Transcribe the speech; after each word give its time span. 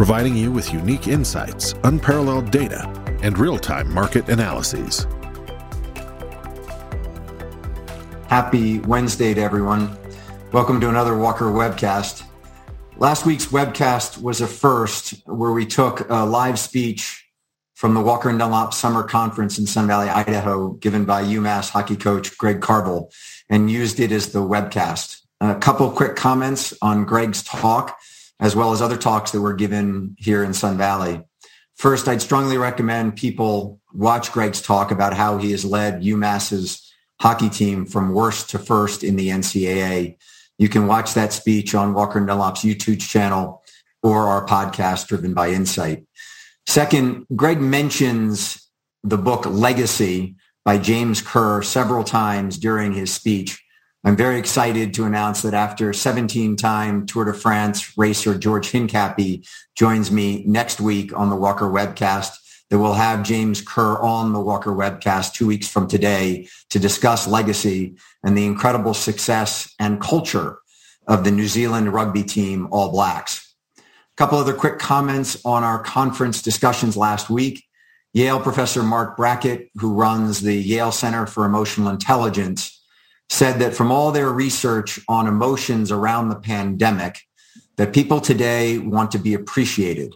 providing 0.00 0.34
you 0.34 0.50
with 0.50 0.72
unique 0.72 1.08
insights, 1.08 1.74
unparalleled 1.84 2.50
data, 2.50 2.88
and 3.22 3.36
real 3.36 3.58
time 3.58 3.92
market 3.92 4.26
analyses. 4.30 5.06
Happy 8.26 8.78
Wednesday 8.78 9.34
to 9.34 9.42
everyone. 9.42 9.94
Welcome 10.52 10.80
to 10.80 10.88
another 10.88 11.18
Walker 11.18 11.50
webcast. 11.50 12.22
Last 12.96 13.26
week's 13.26 13.48
webcast 13.48 14.22
was 14.22 14.40
a 14.40 14.46
first 14.46 15.22
where 15.26 15.52
we 15.52 15.66
took 15.66 16.08
a 16.08 16.24
live 16.24 16.58
speech 16.58 17.28
from 17.74 17.92
the 17.92 18.00
Walker 18.00 18.30
and 18.30 18.38
Dunlop 18.38 18.72
Summer 18.72 19.02
Conference 19.02 19.58
in 19.58 19.66
Sun 19.66 19.86
Valley, 19.86 20.08
Idaho, 20.08 20.70
given 20.70 21.04
by 21.04 21.22
UMass 21.24 21.68
hockey 21.68 21.96
coach 21.96 22.38
Greg 22.38 22.62
Carvel, 22.62 23.12
and 23.50 23.70
used 23.70 24.00
it 24.00 24.12
as 24.12 24.32
the 24.32 24.38
webcast. 24.38 25.20
A 25.42 25.56
couple 25.56 25.90
quick 25.90 26.16
comments 26.16 26.72
on 26.80 27.04
Greg's 27.04 27.42
talk 27.42 27.98
as 28.40 28.56
well 28.56 28.72
as 28.72 28.82
other 28.82 28.96
talks 28.96 29.30
that 29.30 29.40
were 29.40 29.54
given 29.54 30.16
here 30.18 30.42
in 30.42 30.54
Sun 30.54 30.78
Valley. 30.78 31.22
First, 31.76 32.08
I'd 32.08 32.22
strongly 32.22 32.58
recommend 32.58 33.16
people 33.16 33.80
watch 33.92 34.32
Greg's 34.32 34.60
talk 34.60 34.90
about 34.90 35.14
how 35.14 35.38
he 35.38 35.50
has 35.52 35.64
led 35.64 36.02
UMass's 36.02 36.92
hockey 37.20 37.50
team 37.50 37.86
from 37.86 38.14
worst 38.14 38.50
to 38.50 38.58
first 38.58 39.04
in 39.04 39.16
the 39.16 39.28
NCAA. 39.28 40.16
You 40.58 40.68
can 40.68 40.86
watch 40.86 41.14
that 41.14 41.32
speech 41.32 41.74
on 41.74 41.94
Walker 41.94 42.18
and 42.18 42.26
Dunlop's 42.26 42.64
YouTube 42.64 43.00
channel 43.00 43.62
or 44.02 44.28
our 44.28 44.46
podcast 44.46 45.06
driven 45.06 45.34
by 45.34 45.50
insight. 45.50 46.06
Second, 46.66 47.26
Greg 47.34 47.60
mentions 47.60 48.68
the 49.02 49.18
book 49.18 49.44
Legacy 49.46 50.36
by 50.64 50.78
James 50.78 51.22
Kerr 51.22 51.62
several 51.62 52.04
times 52.04 52.58
during 52.58 52.92
his 52.92 53.12
speech. 53.12 53.62
I'm 54.02 54.16
very 54.16 54.38
excited 54.38 54.94
to 54.94 55.04
announce 55.04 55.42
that 55.42 55.52
after 55.52 55.90
17-time 55.90 57.04
Tour 57.04 57.26
de 57.26 57.34
France 57.34 57.98
racer 57.98 58.36
George 58.36 58.72
Hincapie 58.72 59.46
joins 59.76 60.10
me 60.10 60.42
next 60.46 60.80
week 60.80 61.14
on 61.14 61.28
the 61.28 61.36
Walker 61.36 61.66
webcast, 61.66 62.30
that 62.70 62.78
we'll 62.78 62.94
have 62.94 63.22
James 63.22 63.60
Kerr 63.60 63.98
on 63.98 64.32
the 64.32 64.40
Walker 64.40 64.70
webcast 64.70 65.34
two 65.34 65.46
weeks 65.46 65.68
from 65.68 65.86
today 65.86 66.48
to 66.70 66.78
discuss 66.78 67.28
legacy 67.28 67.96
and 68.22 68.38
the 68.38 68.46
incredible 68.46 68.94
success 68.94 69.74
and 69.78 70.00
culture 70.00 70.60
of 71.06 71.24
the 71.24 71.30
New 71.30 71.46
Zealand 71.48 71.92
rugby 71.92 72.22
team 72.22 72.68
All 72.70 72.90
Blacks. 72.90 73.54
A 73.76 73.82
couple 74.16 74.38
other 74.38 74.54
quick 74.54 74.78
comments 74.78 75.44
on 75.44 75.62
our 75.62 75.82
conference 75.82 76.40
discussions 76.40 76.96
last 76.96 77.28
week. 77.28 77.64
Yale 78.14 78.40
professor 78.40 78.82
Mark 78.82 79.16
Brackett, 79.16 79.70
who 79.76 79.92
runs 79.92 80.40
the 80.40 80.54
Yale 80.54 80.92
Center 80.92 81.26
for 81.26 81.44
Emotional 81.44 81.90
Intelligence, 81.90 82.79
said 83.30 83.60
that 83.60 83.74
from 83.74 83.92
all 83.92 84.10
their 84.10 84.30
research 84.30 85.00
on 85.08 85.26
emotions 85.26 85.90
around 85.90 86.28
the 86.28 86.36
pandemic, 86.36 87.20
that 87.76 87.94
people 87.94 88.20
today 88.20 88.76
want 88.76 89.12
to 89.12 89.18
be 89.18 89.32
appreciated. 89.32 90.14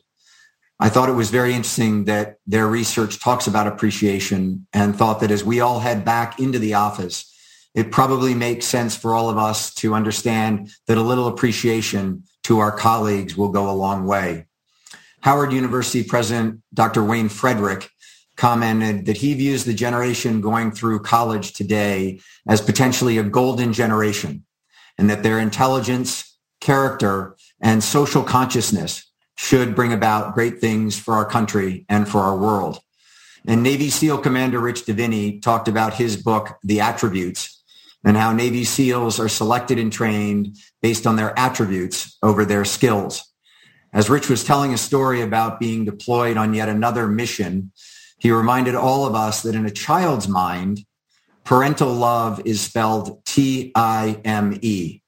I 0.80 0.88
thought 0.88 1.08
it 1.08 1.12
was 1.12 1.30
very 1.30 1.54
interesting 1.54 2.04
that 2.06 2.36
their 2.46 2.66
research 2.66 3.20
talks 3.20 3.46
about 3.46 3.68
appreciation 3.68 4.66
and 4.72 4.94
thought 4.94 5.20
that 5.20 5.30
as 5.30 5.44
we 5.44 5.60
all 5.60 5.78
head 5.78 6.04
back 6.04 6.40
into 6.40 6.58
the 6.58 6.74
office, 6.74 7.32
it 7.74 7.92
probably 7.92 8.34
makes 8.34 8.66
sense 8.66 8.96
for 8.96 9.14
all 9.14 9.30
of 9.30 9.38
us 9.38 9.72
to 9.74 9.94
understand 9.94 10.70
that 10.88 10.98
a 10.98 11.02
little 11.02 11.28
appreciation 11.28 12.24
to 12.42 12.58
our 12.58 12.76
colleagues 12.76 13.36
will 13.36 13.50
go 13.50 13.70
a 13.70 13.72
long 13.72 14.06
way. 14.06 14.46
Howard 15.20 15.52
University 15.52 16.02
President 16.02 16.60
Dr. 16.74 17.02
Wayne 17.02 17.28
Frederick 17.28 17.88
commented 18.36 19.06
that 19.06 19.18
he 19.18 19.34
views 19.34 19.64
the 19.64 19.74
generation 19.74 20.40
going 20.40 20.70
through 20.70 21.00
college 21.00 21.52
today 21.52 22.20
as 22.46 22.60
potentially 22.60 23.18
a 23.18 23.22
golden 23.22 23.72
generation 23.72 24.44
and 24.98 25.08
that 25.10 25.22
their 25.22 25.38
intelligence, 25.38 26.36
character, 26.60 27.36
and 27.60 27.82
social 27.82 28.22
consciousness 28.22 29.10
should 29.36 29.74
bring 29.74 29.92
about 29.92 30.34
great 30.34 30.60
things 30.60 30.98
for 30.98 31.14
our 31.14 31.24
country 31.24 31.84
and 31.88 32.08
for 32.08 32.20
our 32.20 32.36
world. 32.36 32.80
And 33.46 33.62
Navy 33.62 33.90
SEAL 33.90 34.18
Commander 34.18 34.58
Rich 34.58 34.86
Diviney 34.86 35.42
talked 35.42 35.68
about 35.68 35.94
his 35.94 36.16
book, 36.16 36.56
The 36.62 36.80
Attributes, 36.80 37.62
and 38.04 38.16
how 38.16 38.32
Navy 38.32 38.64
SEALs 38.64 39.18
are 39.18 39.28
selected 39.28 39.78
and 39.78 39.92
trained 39.92 40.56
based 40.82 41.06
on 41.06 41.16
their 41.16 41.38
attributes 41.38 42.16
over 42.22 42.44
their 42.44 42.64
skills. 42.64 43.24
As 43.92 44.10
Rich 44.10 44.28
was 44.28 44.44
telling 44.44 44.74
a 44.74 44.78
story 44.78 45.20
about 45.20 45.60
being 45.60 45.84
deployed 45.84 46.36
on 46.36 46.54
yet 46.54 46.68
another 46.68 47.06
mission, 47.06 47.72
he 48.24 48.30
reminded 48.30 48.74
all 48.74 49.04
of 49.04 49.14
us 49.14 49.42
that 49.42 49.54
in 49.54 49.66
a 49.66 49.70
child's 49.70 50.26
mind, 50.26 50.80
parental 51.44 51.92
love 51.92 52.40
is 52.46 52.58
spelled 52.58 53.22
T-I-M-E. 53.26 55.02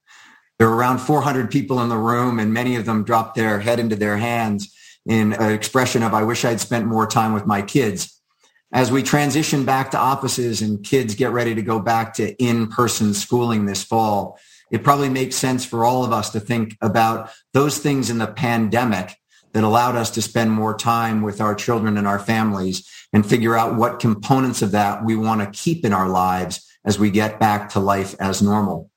There 0.59 0.69
were 0.69 0.77
around 0.77 0.99
400 0.99 1.51
people 1.51 1.81
in 1.81 1.89
the 1.89 1.97
room 1.97 2.39
and 2.39 2.53
many 2.53 2.77
of 2.77 2.85
them 2.85 3.05
dropped 3.05 3.35
their 3.35 3.59
head 3.59 3.81
into 3.81 3.97
their 3.97 4.19
hands 4.19 4.71
in 5.07 5.33
an 5.33 5.51
expression 5.51 6.03
of, 6.03 6.13
I 6.13 6.25
wish 6.25 6.45
I'd 6.45 6.61
spent 6.61 6.85
more 6.85 7.07
time 7.07 7.33
with 7.33 7.47
my 7.47 7.63
kids. 7.63 8.21
As 8.71 8.93
we 8.93 9.03
transition 9.03 9.65
back 9.65 9.93
to 9.93 9.99
offices 9.99 10.61
and 10.61 10.85
kids 10.85 11.15
get 11.15 11.31
ready 11.31 11.55
to 11.55 11.63
go 11.63 11.81
back 11.81 12.13
to 12.17 12.37
in-person 12.37 13.15
schooling 13.15 13.65
this 13.65 13.83
fall, 13.83 14.39
it 14.71 14.85
probably 14.85 15.09
makes 15.09 15.37
sense 15.37 15.65
for 15.65 15.87
all 15.87 16.05
of 16.05 16.13
us 16.13 16.29
to 16.33 16.41
think 16.41 16.77
about 16.83 17.31
those 17.55 17.79
things 17.79 18.11
in 18.11 18.19
the 18.19 18.27
pandemic 18.27 19.17
that 19.57 19.65
allowed 19.65 19.97
us 19.97 20.11
to 20.11 20.21
spend 20.21 20.51
more 20.51 20.77
time 20.77 21.23
with 21.23 21.41
our 21.41 21.55
children 21.55 21.97
and 21.97 22.07
our 22.07 22.19
families 22.19 22.87
and 23.15 23.25
figure 23.25 23.57
out 23.57 23.75
what 23.75 23.99
components 23.99 24.61
of 24.61 24.73
that 24.73 25.03
we 25.03 25.17
want 25.17 25.41
to 25.41 25.59
keep 25.59 25.83
in 25.83 25.95
our 25.95 26.11
lives 26.11 26.61
as 26.85 26.99
we 26.99 27.11
get 27.11 27.41
back 27.41 27.71
to 27.71 27.81
life 27.81 28.15
as 28.21 28.43
normal. 28.43 28.91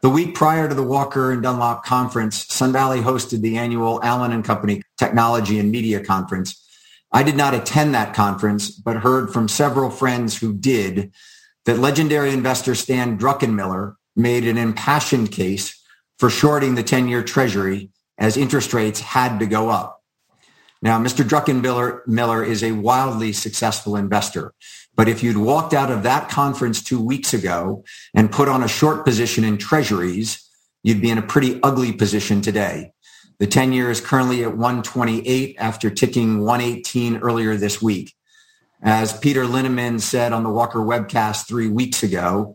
The 0.00 0.10
week 0.10 0.36
prior 0.36 0.68
to 0.68 0.76
the 0.76 0.84
Walker 0.84 1.32
and 1.32 1.42
Dunlop 1.42 1.84
conference, 1.84 2.46
Sun 2.54 2.72
Valley 2.72 3.00
hosted 3.00 3.40
the 3.40 3.58
annual 3.58 4.00
Allen 4.04 4.30
and 4.30 4.44
Company 4.44 4.80
Technology 4.96 5.58
and 5.58 5.72
Media 5.72 6.04
Conference. 6.04 6.64
I 7.10 7.24
did 7.24 7.36
not 7.36 7.52
attend 7.52 7.96
that 7.96 8.14
conference, 8.14 8.70
but 8.70 8.98
heard 8.98 9.32
from 9.32 9.48
several 9.48 9.90
friends 9.90 10.38
who 10.38 10.54
did 10.54 11.10
that 11.64 11.80
legendary 11.80 12.32
investor 12.32 12.76
Stan 12.76 13.18
Druckenmiller 13.18 13.96
made 14.14 14.46
an 14.46 14.56
impassioned 14.56 15.32
case 15.32 15.76
for 16.20 16.30
shorting 16.30 16.76
the 16.76 16.84
10-year 16.84 17.24
treasury 17.24 17.90
as 18.18 18.36
interest 18.36 18.72
rates 18.72 19.00
had 19.00 19.38
to 19.38 19.46
go 19.46 19.70
up. 19.70 20.02
Now, 20.82 20.98
Mr. 20.98 21.26
Druckenmiller 21.26 22.06
Miller 22.06 22.44
is 22.44 22.62
a 22.62 22.72
wildly 22.72 23.32
successful 23.32 23.96
investor. 23.96 24.52
But 24.96 25.08
if 25.08 25.22
you'd 25.22 25.38
walked 25.38 25.72
out 25.74 25.90
of 25.90 26.02
that 26.02 26.28
conference 26.28 26.82
two 26.82 27.02
weeks 27.02 27.34
ago 27.34 27.84
and 28.14 28.30
put 28.30 28.48
on 28.48 28.62
a 28.62 28.68
short 28.68 29.04
position 29.04 29.44
in 29.44 29.58
treasuries, 29.58 30.48
you'd 30.82 31.00
be 31.00 31.10
in 31.10 31.18
a 31.18 31.22
pretty 31.22 31.58
ugly 31.62 31.92
position 31.92 32.40
today. 32.40 32.92
The 33.38 33.46
10 33.46 33.72
year 33.72 33.90
is 33.90 34.00
currently 34.00 34.44
at 34.44 34.56
128 34.56 35.56
after 35.58 35.90
ticking 35.90 36.40
118 36.40 37.16
earlier 37.16 37.56
this 37.56 37.82
week. 37.82 38.14
As 38.82 39.18
Peter 39.18 39.44
Linneman 39.44 40.00
said 40.00 40.32
on 40.32 40.44
the 40.44 40.50
Walker 40.50 40.80
webcast 40.80 41.48
three 41.48 41.68
weeks 41.68 42.02
ago, 42.02 42.54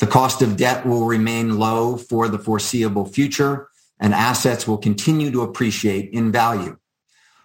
the 0.00 0.06
cost 0.06 0.42
of 0.42 0.56
debt 0.56 0.84
will 0.84 1.06
remain 1.06 1.58
low 1.58 1.96
for 1.96 2.28
the 2.28 2.38
foreseeable 2.38 3.06
future 3.06 3.67
and 4.00 4.14
assets 4.14 4.66
will 4.66 4.78
continue 4.78 5.30
to 5.30 5.42
appreciate 5.42 6.10
in 6.12 6.32
value. 6.32 6.76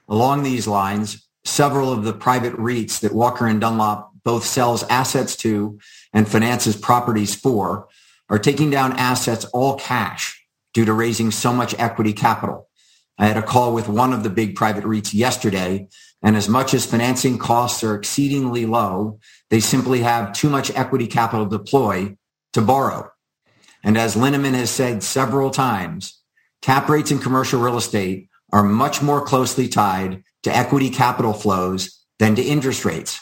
Along 0.08 0.44
these 0.44 0.68
lines, 0.68 1.28
several 1.46 1.92
of 1.92 2.04
the 2.04 2.14
private 2.14 2.54
REITs 2.54 3.00
that 3.02 3.14
Walker 3.14 3.48
and 3.48 3.60
Dunlop 3.60 4.12
both 4.24 4.46
sells 4.46 4.84
assets 4.84 5.36
to 5.38 5.80
and 6.14 6.28
finances 6.28 6.76
properties 6.76 7.36
for 7.36 7.88
are 8.30 8.40
taking 8.40 8.70
down 8.70 8.94
assets 8.94 9.46
all 9.46 9.76
cash 9.76 10.46
due 10.74 10.86
to 10.86 10.94
raising 10.94 11.32
so 11.32 11.54
much 11.54 11.78
equity 11.78 12.14
capital. 12.14 12.70
I 13.18 13.28
had 13.28 13.38
a 13.38 13.44
call 13.44 13.74
with 13.74 13.88
one 13.88 14.12
of 14.12 14.24
the 14.24 14.30
big 14.30 14.56
private 14.56 14.84
REITs 14.84 15.14
yesterday, 15.14 15.88
and 16.24 16.36
as 16.36 16.50
much 16.50 16.74
as 16.74 16.86
financing 16.86 17.38
costs 17.38 17.84
are 17.84 17.96
exceedingly 17.96 18.66
low, 18.66 19.20
they 19.50 19.60
simply 19.60 20.00
have 20.00 20.34
too 20.34 20.50
much 20.50 20.72
equity 20.76 21.06
capital 21.06 21.46
deploy 21.46 22.18
to 22.54 22.62
borrow. 22.62 23.12
And 23.84 23.98
as 23.98 24.16
Linneman 24.16 24.54
has 24.54 24.72
said 24.72 25.04
several 25.04 25.52
times, 25.52 26.23
cap 26.64 26.88
rates 26.88 27.12
in 27.12 27.20
commercial 27.20 27.60
real 27.60 27.78
estate 27.78 28.30
are 28.54 28.64
much 28.64 29.02
more 29.02 29.22
closely 29.22 29.68
tied 29.68 30.24
to 30.44 30.56
equity 30.56 30.90
capital 30.90 31.34
flows 31.34 32.04
than 32.20 32.36
to 32.36 32.42
interest 32.42 32.86
rates. 32.86 33.20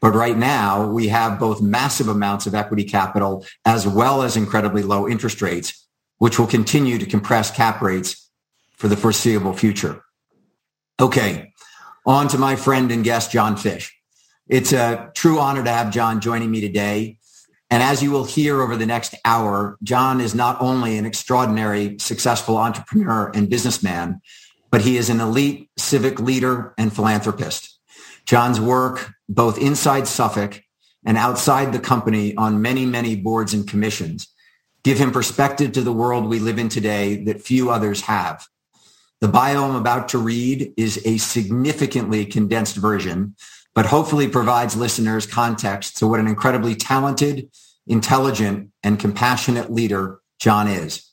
But 0.00 0.14
right 0.14 0.36
now, 0.36 0.86
we 0.86 1.08
have 1.08 1.40
both 1.40 1.62
massive 1.62 2.08
amounts 2.08 2.46
of 2.46 2.54
equity 2.54 2.84
capital 2.84 3.44
as 3.64 3.86
well 3.86 4.22
as 4.22 4.36
incredibly 4.36 4.82
low 4.82 5.08
interest 5.08 5.40
rates, 5.40 5.86
which 6.18 6.38
will 6.38 6.46
continue 6.46 6.98
to 6.98 7.06
compress 7.06 7.50
cap 7.50 7.80
rates 7.80 8.30
for 8.76 8.86
the 8.86 8.96
foreseeable 8.96 9.54
future. 9.54 10.04
Okay, 11.00 11.52
on 12.04 12.28
to 12.28 12.38
my 12.38 12.54
friend 12.54 12.92
and 12.92 13.02
guest, 13.02 13.32
John 13.32 13.56
Fish. 13.56 13.96
It's 14.46 14.72
a 14.72 15.10
true 15.14 15.38
honor 15.40 15.64
to 15.64 15.70
have 15.70 15.90
John 15.90 16.20
joining 16.20 16.50
me 16.50 16.60
today. 16.60 17.17
And 17.70 17.82
as 17.82 18.02
you 18.02 18.10
will 18.10 18.24
hear 18.24 18.62
over 18.62 18.76
the 18.76 18.86
next 18.86 19.14
hour, 19.24 19.76
John 19.82 20.20
is 20.20 20.34
not 20.34 20.60
only 20.60 20.96
an 20.96 21.04
extraordinary, 21.04 21.98
successful 21.98 22.56
entrepreneur 22.56 23.30
and 23.34 23.50
businessman, 23.50 24.20
but 24.70 24.82
he 24.82 24.96
is 24.96 25.10
an 25.10 25.20
elite 25.20 25.70
civic 25.76 26.18
leader 26.18 26.74
and 26.78 26.94
philanthropist. 26.94 27.78
John's 28.26 28.60
work, 28.60 29.12
both 29.28 29.58
inside 29.58 30.06
Suffolk 30.06 30.62
and 31.04 31.16
outside 31.16 31.72
the 31.72 31.78
company 31.78 32.34
on 32.36 32.62
many, 32.62 32.84
many 32.84 33.16
boards 33.16 33.54
and 33.54 33.68
commissions, 33.68 34.28
give 34.82 34.98
him 34.98 35.10
perspective 35.10 35.72
to 35.72 35.82
the 35.82 35.92
world 35.92 36.26
we 36.26 36.38
live 36.38 36.58
in 36.58 36.68
today 36.68 37.24
that 37.24 37.42
few 37.42 37.70
others 37.70 38.02
have. 38.02 38.46
The 39.20 39.28
bio 39.28 39.64
I'm 39.64 39.76
about 39.76 40.10
to 40.10 40.18
read 40.18 40.72
is 40.76 41.02
a 41.04 41.18
significantly 41.18 42.24
condensed 42.24 42.76
version, 42.76 43.34
but 43.74 43.86
hopefully 43.86 44.28
provides 44.28 44.76
listeners 44.76 45.26
context 45.26 45.96
to 45.98 46.06
what 46.06 46.20
an 46.20 46.26
incredibly 46.26 46.74
talented, 46.74 47.50
intelligent, 47.86 48.70
and 48.82 48.98
compassionate 48.98 49.70
leader 49.70 50.20
John 50.38 50.68
is. 50.68 51.04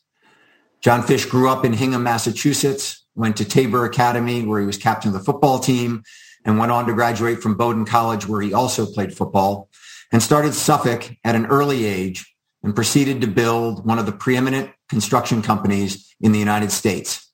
John 0.82 1.04
Fish 1.04 1.26
grew 1.26 1.50
up 1.50 1.66
in 1.66 1.74
Hingham, 1.74 2.04
Massachusetts, 2.04 3.06
went 3.16 3.38
to 3.38 3.46
Tabor 3.46 3.86
Academy 3.86 4.46
where 4.46 4.60
he 4.60 4.66
was 4.66 4.78
captain 4.78 5.10
of 5.10 5.14
the 5.14 5.24
football 5.24 5.60
team 5.60 6.04
and 6.44 6.60
went 6.60 6.72
on 6.72 6.86
to 6.86 6.94
graduate 6.94 7.42
from 7.42 7.56
Bowdoin 7.56 7.86
College 7.86 8.28
where 8.28 8.42
he 8.42 8.54
also 8.54 8.86
played 8.86 9.16
football 9.16 9.70
and 10.12 10.22
started 10.22 10.54
Suffolk 10.54 11.10
at 11.24 11.36
an 11.36 11.48
early 11.48 11.86
age 11.86 12.36
and 12.64 12.76
proceeded 12.76 13.22
to 13.22 13.28
build 13.28 13.86
one 13.86 14.00
of 14.00 14.06
the 14.06 14.12
preeminent 14.12 14.72
construction 14.90 15.42
companies 15.42 16.14
in 16.22 16.32
the 16.32 16.40
United 16.40 16.72
States. 16.72 17.32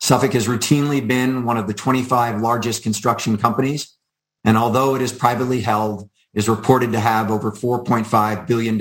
Suffolk 0.00 0.32
has 0.32 0.48
routinely 0.48 1.06
been 1.06 1.44
one 1.44 1.56
of 1.56 1.66
the 1.66 1.74
25 1.74 2.40
largest 2.40 2.82
construction 2.82 3.38
companies, 3.38 3.96
and 4.44 4.56
although 4.56 4.94
it 4.94 5.02
is 5.02 5.12
privately 5.12 5.60
held, 5.60 6.08
is 6.34 6.48
reported 6.48 6.92
to 6.92 7.00
have 7.00 7.30
over 7.30 7.50
$4.5 7.50 8.46
billion 8.46 8.74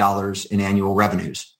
in 0.52 0.60
annual 0.60 0.96
revenues. 0.96 1.56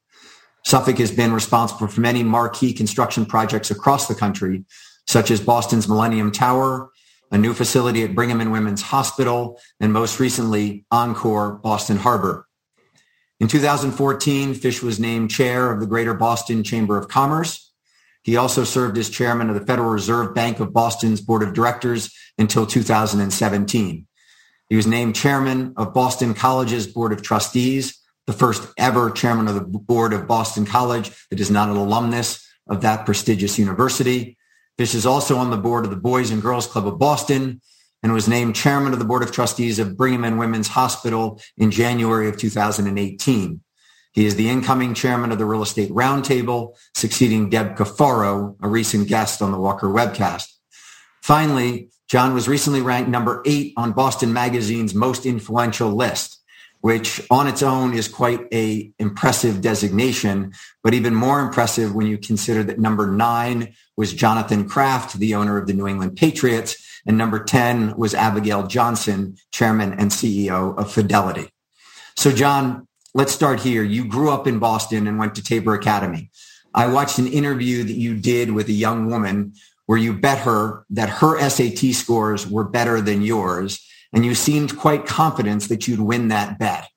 Suffolk 0.66 0.98
has 0.98 1.12
been 1.12 1.34
responsible 1.34 1.88
for 1.88 2.02
many 2.02 2.24
marquee 2.24 2.74
construction 2.74 3.26
projects 3.26 3.70
across 3.70 4.08
the 4.08 4.16
country, 4.16 4.66
such 5.08 5.30
as 5.30 5.42
Boston's 5.42 5.88
Millennium 5.88 6.32
Tower, 6.32 6.90
a 7.32 7.38
new 7.38 7.54
facility 7.54 8.04
at 8.04 8.16
Brigham 8.16 8.42
and 8.42 8.52
Women's 8.52 8.82
Hospital, 8.82 9.60
and 9.80 9.92
most 9.92 10.20
recently, 10.20 10.86
Encore 10.92 11.54
Boston 11.54 11.98
Harbor. 11.98 12.48
In 13.40 13.48
2014, 13.48 14.54
Fish 14.54 14.82
was 14.82 15.00
named 15.00 15.32
chair 15.32 15.72
of 15.72 15.80
the 15.80 15.86
Greater 15.86 16.14
Boston 16.14 16.64
Chamber 16.64 16.98
of 16.98 17.08
Commerce 17.08 17.63
he 18.24 18.38
also 18.38 18.64
served 18.64 18.98
as 18.98 19.10
chairman 19.10 19.50
of 19.50 19.60
the 19.60 19.66
Federal 19.66 19.90
Reserve 19.90 20.34
Bank 20.34 20.60
of 20.60 20.74
Boston's 20.74 21.22
board 21.22 21.44
of 21.44 21.54
directors 21.54 22.10
until 22.38 22.66
2017. 22.66 24.08
He 24.70 24.76
was 24.76 24.88
named 24.88 25.16
chairman 25.16 25.74
of 25.78 25.94
Boston 25.94 26.34
College's 26.34 26.88
board 26.88 27.12
of 27.12 27.22
trustees, 27.22 28.00
the 28.26 28.34
first 28.34 28.68
ever 28.78 29.12
chairman 29.12 29.48
of 29.48 29.56
the 29.56 29.62
board 29.62 30.14
of 30.14 30.28
Boston 30.28 30.66
College 30.66 31.12
that 31.30 31.40
is 31.40 31.52
not 31.52 31.70
an 31.70 31.76
alumnus 31.76 32.48
of 32.68 32.82
that 32.82 33.06
prestigious 33.06 33.60
university. 33.60 34.38
Fish 34.78 34.96
is 34.96 35.06
also 35.06 35.38
on 35.38 35.52
the 35.52 35.58
board 35.58 35.84
of 35.84 35.92
the 35.92 35.98
Boys 35.98 36.32
and 36.32 36.42
Girls 36.42 36.66
Club 36.66 36.88
of 36.88 36.98
Boston 36.98 37.62
and 38.02 38.14
was 38.14 38.28
named 38.28 38.56
chairman 38.56 38.94
of 38.94 39.00
the 39.00 39.06
board 39.06 39.24
of 39.24 39.32
trustees 39.32 39.80
of 39.80 39.98
Brigham 39.98 40.24
and 40.24 40.40
Women's 40.40 40.70
Hospital 40.70 41.42
in 41.58 41.72
January 41.72 42.28
of 42.28 42.38
2018. 42.38 43.62
He 44.14 44.26
is 44.26 44.36
the 44.36 44.50
incoming 44.50 44.94
chairman 44.94 45.32
of 45.32 45.40
the 45.40 45.46
Real 45.46 45.64
Estate 45.64 45.90
Roundtable, 45.90 46.76
succeeding 46.94 47.50
Deb 47.50 47.76
Cafaro, 47.76 48.56
a 48.62 48.70
recent 48.70 49.08
guest 49.08 49.42
on 49.42 49.52
the 49.52 49.60
Walker 49.60 49.88
webcast. 49.88 50.54
Finally, 51.22 51.90
John 52.08 52.34
was 52.34 52.48
recently 52.48 52.82
ranked 52.82 53.10
number 53.10 53.42
eight 53.46 53.74
on 53.76 53.92
Boston 53.92 54.32
Magazine's 54.32 54.94
most 54.94 55.26
influential 55.26 55.90
list, 55.90 56.40
which 56.82 57.22
on 57.32 57.48
its 57.48 57.64
own 57.64 57.94
is 57.96 58.08
quite 58.08 58.42
a 58.54 58.92
impressive 59.00 59.62
designation, 59.62 60.54
but 60.84 60.94
even 60.94 61.16
more 61.16 61.40
impressive 61.40 61.96
when 61.96 62.06
you 62.06 62.20
consider 62.20 62.62
that 62.64 62.78
number 62.78 63.08
nine 63.08 63.74
was 63.98 64.14
Jonathan 64.14 64.70
Kraft, 64.70 65.18
the 65.18 65.34
owner 65.34 65.58
of 65.58 65.66
the 65.66 65.74
New 65.74 65.88
England 65.88 66.18
Patriots, 66.18 66.76
and 67.06 67.18
number 67.18 67.44
10 67.44 67.98
was 67.98 68.14
Abigail 68.14 68.68
Johnson, 68.68 69.38
chairman 69.52 69.94
and 69.94 70.12
CEO 70.12 70.78
of 70.78 70.92
Fidelity. 70.92 71.50
So 72.16 72.32
John, 72.32 72.88
let's 73.14 73.32
start 73.32 73.60
here. 73.60 73.84
You 73.84 74.06
grew 74.06 74.30
up 74.30 74.48
in 74.48 74.60
Boston 74.60 75.08
and 75.08 75.20
went 75.20 75.36
to 75.36 75.44
Tabor 75.44 75.74
Academy. 75.74 76.32
I 76.74 76.88
watched 76.88 77.20
an 77.20 77.28
interview 77.28 77.84
that 77.84 77.94
you 77.94 78.18
did 78.18 78.52
with 78.52 78.68
a 78.68 78.74
young 78.74 79.10
woman 79.10 79.54
where 79.86 79.98
you 79.98 80.14
bet 80.14 80.40
her 80.40 80.86
that 80.90 81.10
her 81.10 81.38
SAT 81.50 81.94
scores 81.94 82.48
were 82.48 82.64
better 82.64 83.02
than 83.02 83.22
yours. 83.22 83.80
And 84.12 84.26
you 84.26 84.36
seemed 84.36 84.78
quite 84.78 85.06
confident 85.06 85.70
that 85.70 85.88
you'd 85.88 86.00
win 86.00 86.30
that 86.30 86.58
bet. 86.58 86.88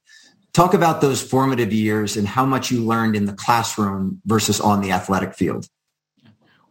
Talk 0.53 0.73
about 0.73 1.01
those 1.01 1.23
formative 1.23 1.73
years 1.73 2.17
and 2.17 2.27
how 2.27 2.47
much 2.47 2.71
you 2.71 2.83
learned 2.83 3.17
in 3.17 3.27
the 3.27 3.33
classroom 3.33 4.23
versus 4.25 4.61
on 4.61 4.81
the 4.81 4.93
athletic 4.93 5.35
field. 5.35 5.69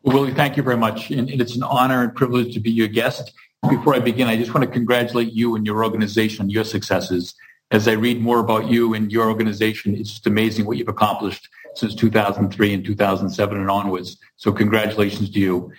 Well, 0.02 0.18
Willy, 0.18 0.34
thank 0.34 0.58
you 0.58 0.64
very 0.64 0.78
much. 0.78 1.12
And 1.12 1.30
it's 1.30 1.56
an 1.56 1.64
honor 1.64 2.04
and 2.04 2.16
privilege 2.16 2.54
to 2.54 2.60
be 2.60 2.72
your 2.72 2.88
guest. 2.88 3.32
Before 3.70 3.96
I 3.96 4.00
begin, 4.00 4.28
I 4.28 4.38
just 4.38 4.54
want 4.54 4.64
to 4.66 4.72
congratulate 4.72 5.34
you 5.34 5.56
and 5.56 5.66
your 5.66 5.84
organization 5.84 6.44
on 6.44 6.50
your 6.50 6.64
successes 6.64 7.34
as 7.72 7.88
I 7.88 7.94
read 7.94 8.22
more 8.22 8.40
about 8.40 8.70
you 8.70 8.94
and 8.94 9.12
your 9.12 9.30
organization, 9.30 9.96
it's 9.96 10.12
just 10.12 10.28
amazing 10.28 10.66
what 10.66 10.78
you've 10.78 10.88
accomplished 10.88 11.50
since 11.76 11.96
2003 11.96 12.74
and 12.74 12.86
2007 12.86 13.58
and 13.58 13.70
onwards. 13.70 14.18
So 14.38 14.52
congratulations 14.52 15.30
to 15.32 15.40
you. 15.40 15.72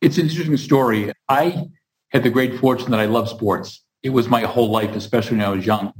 It's 0.00 0.18
an 0.18 0.28
interesting 0.28 0.56
story. 0.56 1.12
I 1.28 1.68
had 2.10 2.22
the 2.22 2.30
great 2.30 2.58
fortune 2.58 2.90
that 2.90 3.00
I 3.00 3.06
love 3.06 3.28
sports. 3.28 3.82
It 4.02 4.10
was 4.10 4.28
my 4.28 4.42
whole 4.42 4.70
life, 4.70 4.94
especially 4.94 5.38
when 5.38 5.46
I 5.46 5.50
was 5.50 5.66
young. 5.66 5.92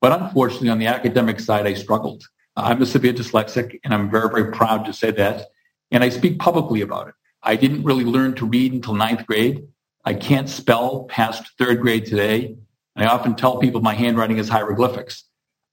But 0.00 0.20
unfortunately, 0.20 0.68
on 0.68 0.78
the 0.78 0.86
academic 0.86 1.40
side, 1.40 1.66
I 1.66 1.74
struggled. 1.74 2.24
I'm 2.56 2.82
a 2.82 2.86
severe 2.86 3.12
dyslexic, 3.12 3.78
and 3.84 3.94
I'm 3.94 4.10
very, 4.10 4.28
very 4.28 4.52
proud 4.52 4.84
to 4.86 4.92
say 4.92 5.10
that. 5.12 5.46
And 5.90 6.04
I 6.04 6.08
speak 6.08 6.38
publicly 6.38 6.82
about 6.82 7.08
it. 7.08 7.14
I 7.42 7.56
didn't 7.56 7.84
really 7.84 8.04
learn 8.04 8.34
to 8.34 8.46
read 8.46 8.72
until 8.72 8.94
ninth 8.94 9.26
grade. 9.26 9.66
I 10.04 10.14
can't 10.14 10.48
spell 10.48 11.04
past 11.04 11.52
third 11.58 11.80
grade 11.80 12.06
today. 12.06 12.56
I 13.02 13.06
often 13.06 13.34
tell 13.34 13.58
people 13.58 13.80
my 13.80 13.94
handwriting 13.94 14.38
is 14.38 14.48
hieroglyphics, 14.48 15.24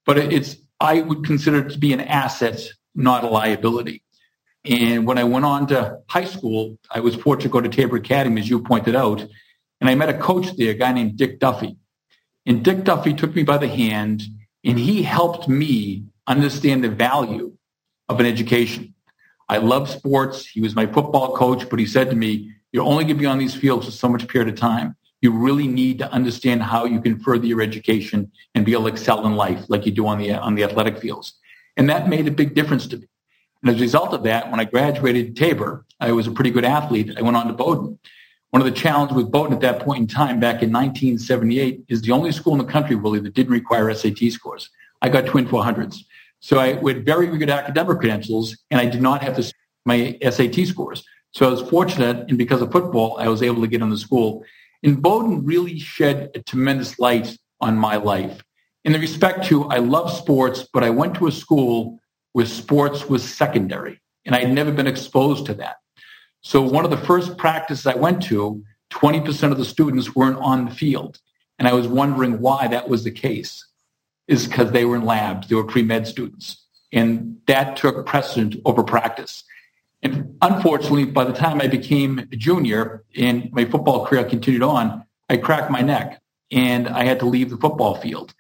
but 0.06 0.18
it's, 0.18 0.56
I 0.80 1.02
would 1.02 1.26
consider 1.26 1.66
it 1.66 1.72
to 1.72 1.80
be 1.80 1.94
an 1.94 2.02
asset, 2.02 2.62
not 2.94 3.24
a 3.24 3.28
liability. 3.28 4.04
And 4.64 5.06
when 5.06 5.18
I 5.18 5.24
went 5.24 5.46
on 5.46 5.68
to 5.68 6.00
high 6.08 6.26
school, 6.26 6.78
I 6.90 7.00
was 7.00 7.16
fortunate 7.16 7.44
to 7.44 7.50
go 7.50 7.62
to 7.62 7.70
Tabor 7.70 7.98
Academy, 7.98 8.42
as 8.42 8.50
you 8.50 8.62
pointed 8.62 8.96
out, 8.96 9.26
and 9.80 9.90
I 9.90 9.96
met 9.96 10.10
a 10.10 10.18
coach 10.18 10.56
there, 10.58 10.72
a 10.72 10.76
guy 10.76 10.92
named 10.92 11.18
Dick 11.18 11.40
Duffy. 11.40 11.78
And 12.46 12.64
Dick 12.64 12.84
Duffy 12.84 13.14
took 13.14 13.36
me 13.36 13.44
by 13.44 13.58
the 13.58 13.68
hand 13.68 14.24
and 14.64 14.80
he 14.80 15.04
helped 15.04 15.48
me 15.48 16.06
understand 16.28 16.84
the 16.84 16.90
value 16.90 17.56
of 18.10 18.20
an 18.20 18.26
education. 18.26 18.94
I 19.48 19.58
love 19.58 19.90
sports. 19.90 20.48
He 20.48 20.62
was 20.62 20.76
my 20.76 20.88
football 20.88 21.36
coach, 21.36 21.70
but 21.70 21.80
he 21.80 21.86
said 21.86 22.10
to 22.10 22.16
me, 22.16 22.52
you're 22.72 22.84
only 22.84 23.04
going 23.04 23.16
to 23.16 23.20
be 23.20 23.26
on 23.26 23.38
these 23.38 23.56
fields 23.56 23.86
for 23.86 23.92
so 23.92 24.10
much 24.10 24.28
period 24.28 24.50
of 24.50 24.60
time 24.60 24.96
you 25.26 25.32
really 25.32 25.68
need 25.68 25.98
to 25.98 26.12
understand 26.12 26.62
how 26.62 26.86
you 26.86 27.02
can 27.02 27.20
further 27.20 27.48
your 27.48 27.62
education 27.62 28.32
and 28.54 28.64
be 28.64 28.74
able 28.74 28.84
to 28.84 28.90
excel 28.90 29.26
in 29.26 29.36
life 29.36 29.62
like 29.70 29.84
you 29.88 29.92
do 29.92 30.06
on 30.06 30.20
the 30.20 30.32
on 30.48 30.54
the 30.54 30.64
athletic 30.64 31.00
fields. 31.00 31.34
And 31.78 31.90
that 31.90 32.08
made 32.08 32.28
a 32.28 32.32
big 32.42 32.54
difference 32.54 32.86
to 32.92 32.98
me. 32.98 33.08
And 33.62 33.72
as 33.72 33.78
a 33.78 33.82
result 33.82 34.14
of 34.14 34.22
that, 34.30 34.52
when 34.52 34.60
I 34.60 34.66
graduated 34.66 35.36
Tabor, 35.36 35.84
I 36.00 36.12
was 36.12 36.28
a 36.28 36.32
pretty 36.32 36.52
good 36.52 36.64
athlete. 36.64 37.08
I 37.18 37.24
went 37.24 37.36
on 37.36 37.48
to 37.48 37.54
Bowdoin. 37.54 37.98
One 38.52 38.62
of 38.62 38.68
the 38.72 38.80
challenges 38.84 39.16
with 39.18 39.32
Bowdoin 39.32 39.54
at 39.54 39.62
that 39.62 39.80
point 39.80 40.00
in 40.02 40.08
time, 40.08 40.40
back 40.40 40.62
in 40.62 40.72
1978, 40.72 41.86
is 41.90 42.04
the 42.04 42.12
only 42.12 42.32
school 42.32 42.54
in 42.54 42.60
the 42.60 42.72
country 42.72 42.96
really 42.96 43.20
that 43.20 43.34
didn't 43.34 43.52
require 43.52 43.92
SAT 43.94 44.32
scores. 44.32 44.70
I 45.02 45.10
got 45.10 45.26
twin 45.26 45.48
400s. 45.48 45.98
So 46.40 46.60
I 46.60 46.68
had 46.74 47.04
very, 47.04 47.26
good 47.26 47.50
academic 47.50 47.98
credentials, 47.98 48.56
and 48.70 48.80
I 48.80 48.86
did 48.86 49.02
not 49.02 49.24
have 49.24 49.36
to 49.38 49.52
my 49.86 50.18
SAT 50.22 50.68
scores. 50.68 51.04
So 51.32 51.48
I 51.48 51.50
was 51.50 51.64
fortunate, 51.64 52.18
and 52.30 52.38
because 52.38 52.62
of 52.62 52.72
football, 52.72 53.18
I 53.20 53.28
was 53.28 53.42
able 53.42 53.62
to 53.62 53.68
get 53.68 53.82
in 53.82 53.90
the 53.90 53.98
school. 53.98 54.46
And 54.86 55.02
Bowdoin 55.02 55.44
really 55.44 55.80
shed 55.80 56.30
a 56.36 56.44
tremendous 56.44 57.00
light 57.00 57.36
on 57.60 57.76
my 57.76 57.96
life. 57.96 58.44
In 58.84 58.94
the 58.94 59.00
respect 59.00 59.44
to, 59.46 59.64
I 59.66 59.80
love 59.80 60.12
sports, 60.12 60.68
but 60.72 60.84
I 60.84 60.92
went 60.92 61.16
to 61.16 61.26
a 61.26 61.32
school 61.32 62.00
where 62.34 62.46
sports 62.46 63.10
was 63.10 63.24
secondary, 63.24 64.00
and 64.26 64.36
I 64.36 64.42
had 64.42 64.54
never 64.54 64.72
been 64.72 64.86
exposed 64.86 65.48
to 65.48 65.56
that. 65.56 65.78
So 66.42 66.62
one 66.62 66.86
of 66.86 66.92
the 66.92 66.98
first 66.98 67.36
practices 67.36 67.88
I 67.88 67.96
went 67.96 68.22
to, 68.26 68.64
20% 68.92 69.52
of 69.52 69.58
the 69.58 69.66
students 69.66 70.16
weren't 70.16 70.38
on 70.38 70.66
the 70.66 70.72
field. 70.72 71.18
And 71.58 71.68
I 71.68 71.74
was 71.74 71.88
wondering 71.88 72.40
why 72.40 72.68
that 72.68 72.88
was 72.88 73.04
the 73.04 73.12
case. 73.12 73.66
Is 74.28 74.48
because 74.48 74.72
they 74.72 74.86
were 74.86 74.98
in 74.98 75.06
labs, 75.06 75.48
they 75.48 75.56
were 75.56 75.64
pre-med 75.64 76.06
students. 76.06 76.64
And 76.94 77.38
that 77.48 77.76
took 77.76 78.06
precedent 78.06 78.58
over 78.66 78.84
practice. 78.84 79.44
And 80.06 80.38
unfortunately, 80.44 81.06
by 81.06 81.24
the 81.24 81.34
time 81.34 81.60
I 81.60 81.66
became 81.66 82.20
a 82.20 82.36
junior 82.36 83.04
and 83.18 83.52
my 83.52 83.66
football 83.66 84.06
career 84.06 84.24
continued 84.24 84.62
on, 84.62 85.04
I 85.30 85.38
cracked 85.38 85.72
my 85.72 85.82
neck 85.82 86.22
and 86.52 86.88
I 86.88 87.06
had 87.06 87.18
to 87.22 87.26
leave 87.26 87.50
the 87.50 87.58
football 87.58 87.96
field. 87.96 88.36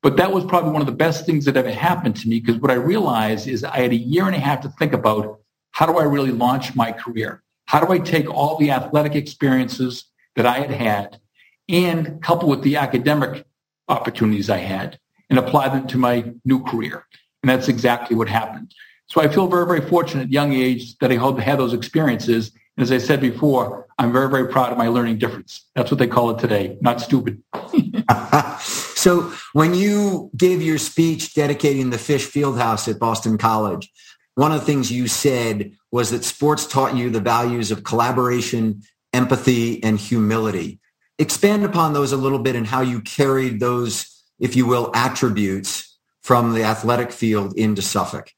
But 0.00 0.16
that 0.18 0.30
was 0.30 0.44
probably 0.44 0.70
one 0.70 0.80
of 0.80 0.86
the 0.86 0.92
best 0.92 1.26
things 1.26 1.44
that 1.46 1.56
ever 1.56 1.72
happened 1.72 2.14
to 2.18 2.28
me 2.28 2.38
because 2.38 2.60
what 2.60 2.70
I 2.70 2.74
realized 2.74 3.48
is 3.48 3.64
I 3.64 3.78
had 3.78 3.90
a 3.90 3.96
year 3.96 4.28
and 4.28 4.36
a 4.36 4.38
half 4.38 4.60
to 4.60 4.68
think 4.68 4.92
about 4.92 5.40
how 5.72 5.86
do 5.86 5.98
I 5.98 6.04
really 6.04 6.30
launch 6.30 6.76
my 6.76 6.92
career? 6.92 7.42
How 7.66 7.84
do 7.84 7.92
I 7.92 7.98
take 7.98 8.32
all 8.32 8.56
the 8.56 8.70
athletic 8.70 9.16
experiences 9.16 10.04
that 10.36 10.46
I 10.46 10.60
had 10.60 10.70
had 10.70 11.20
and 11.68 12.22
couple 12.22 12.48
with 12.48 12.62
the 12.62 12.76
academic 12.76 13.44
opportunities 13.88 14.48
I 14.48 14.58
had 14.58 15.00
and 15.28 15.36
apply 15.36 15.70
them 15.70 15.88
to 15.88 15.98
my 15.98 16.32
new 16.44 16.62
career. 16.62 17.04
And 17.42 17.50
that's 17.50 17.66
exactly 17.66 18.14
what 18.14 18.28
happened. 18.28 18.72
So 19.08 19.22
I 19.22 19.28
feel 19.28 19.46
very, 19.46 19.66
very 19.66 19.80
fortunate 19.80 20.24
at 20.24 20.30
young 20.30 20.52
age 20.52 20.96
that 20.98 21.10
I 21.10 21.14
had 21.42 21.58
those 21.58 21.72
experiences. 21.72 22.52
And 22.76 22.82
as 22.82 22.92
I 22.92 22.98
said 22.98 23.20
before, 23.20 23.86
I'm 23.98 24.12
very, 24.12 24.30
very 24.30 24.48
proud 24.48 24.70
of 24.70 24.78
my 24.78 24.88
learning 24.88 25.18
difference. 25.18 25.64
That's 25.74 25.90
what 25.90 25.98
they 25.98 26.06
call 26.06 26.30
it 26.30 26.38
today, 26.38 26.76
not 26.80 27.00
stupid. 27.00 27.42
so 28.60 29.32
when 29.52 29.74
you 29.74 30.30
gave 30.36 30.62
your 30.62 30.78
speech 30.78 31.34
dedicating 31.34 31.90
the 31.90 31.98
Fish 31.98 32.26
Fieldhouse 32.26 32.86
at 32.86 32.98
Boston 32.98 33.38
College, 33.38 33.90
one 34.34 34.52
of 34.52 34.60
the 34.60 34.66
things 34.66 34.92
you 34.92 35.08
said 35.08 35.72
was 35.90 36.10
that 36.10 36.24
sports 36.24 36.66
taught 36.66 36.96
you 36.96 37.10
the 37.10 37.20
values 37.20 37.70
of 37.70 37.82
collaboration, 37.82 38.82
empathy, 39.12 39.82
and 39.82 39.98
humility. 39.98 40.78
Expand 41.18 41.64
upon 41.64 41.92
those 41.92 42.12
a 42.12 42.16
little 42.16 42.38
bit 42.38 42.54
and 42.54 42.66
how 42.66 42.82
you 42.82 43.00
carried 43.00 43.58
those, 43.58 44.22
if 44.38 44.54
you 44.54 44.66
will, 44.66 44.92
attributes 44.94 45.98
from 46.22 46.54
the 46.54 46.62
athletic 46.62 47.10
field 47.10 47.56
into 47.56 47.82
Suffolk. 47.82 48.30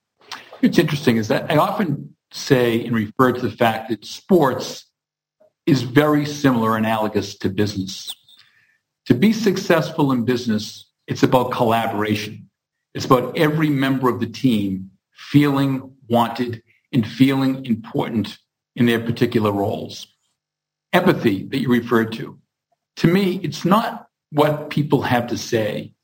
What's 0.60 0.78
interesting 0.78 1.16
is 1.16 1.28
that 1.28 1.50
I 1.50 1.56
often 1.56 2.14
say 2.32 2.84
and 2.84 2.94
refer 2.94 3.32
to 3.32 3.40
the 3.40 3.50
fact 3.50 3.88
that 3.88 4.04
sports 4.04 4.86
is 5.64 5.82
very 5.82 6.26
similar, 6.26 6.76
analogous 6.76 7.36
to 7.38 7.48
business. 7.48 8.14
To 9.06 9.14
be 9.14 9.32
successful 9.32 10.12
in 10.12 10.24
business, 10.24 10.90
it's 11.06 11.22
about 11.22 11.50
collaboration. 11.50 12.50
It's 12.94 13.06
about 13.06 13.38
every 13.38 13.70
member 13.70 14.08
of 14.08 14.20
the 14.20 14.26
team 14.26 14.90
feeling 15.12 15.96
wanted 16.08 16.62
and 16.92 17.06
feeling 17.06 17.64
important 17.64 18.38
in 18.76 18.86
their 18.86 19.00
particular 19.00 19.52
roles. 19.52 20.08
Empathy 20.92 21.44
that 21.44 21.60
you 21.60 21.70
referred 21.70 22.12
to. 22.12 22.38
To 22.96 23.06
me, 23.06 23.40
it's 23.42 23.64
not 23.64 24.08
what 24.30 24.70
people 24.70 25.02
have 25.02 25.28
to 25.28 25.38
say. 25.38 25.94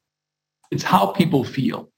It's 0.70 0.82
how 0.82 1.08
people 1.08 1.44
feel. 1.44 1.90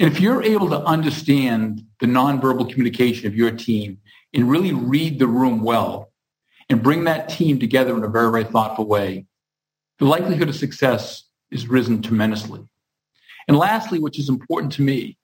And 0.00 0.10
if 0.10 0.20
you're 0.20 0.42
able 0.42 0.70
to 0.70 0.78
understand 0.78 1.82
the 2.00 2.06
nonverbal 2.06 2.70
communication 2.70 3.26
of 3.26 3.34
your 3.34 3.50
team 3.50 3.98
and 4.34 4.50
really 4.50 4.72
read 4.72 5.18
the 5.18 5.26
room 5.26 5.62
well 5.62 6.12
and 6.68 6.82
bring 6.82 7.04
that 7.04 7.28
team 7.28 7.58
together 7.58 7.96
in 7.96 8.02
a 8.04 8.08
very, 8.08 8.30
very 8.30 8.44
thoughtful 8.44 8.86
way, 8.86 9.26
the 9.98 10.06
likelihood 10.06 10.48
of 10.48 10.56
success 10.56 11.24
is 11.50 11.68
risen 11.68 12.02
tremendously. 12.02 12.60
And 13.46 13.56
lastly, 13.56 13.98
which 13.98 14.18
is 14.18 14.28
important 14.28 14.72
to 14.74 14.82
me, 14.82 15.18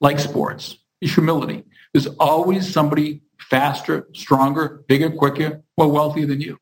like 0.00 0.18
sports, 0.18 0.78
is 1.00 1.14
humility. 1.14 1.64
There's 1.92 2.06
always 2.06 2.72
somebody 2.72 3.22
faster, 3.38 4.08
stronger, 4.14 4.84
bigger, 4.88 5.10
quicker, 5.10 5.62
more 5.76 5.88
wealthy 5.88 6.24
than 6.24 6.40
you. 6.40 6.58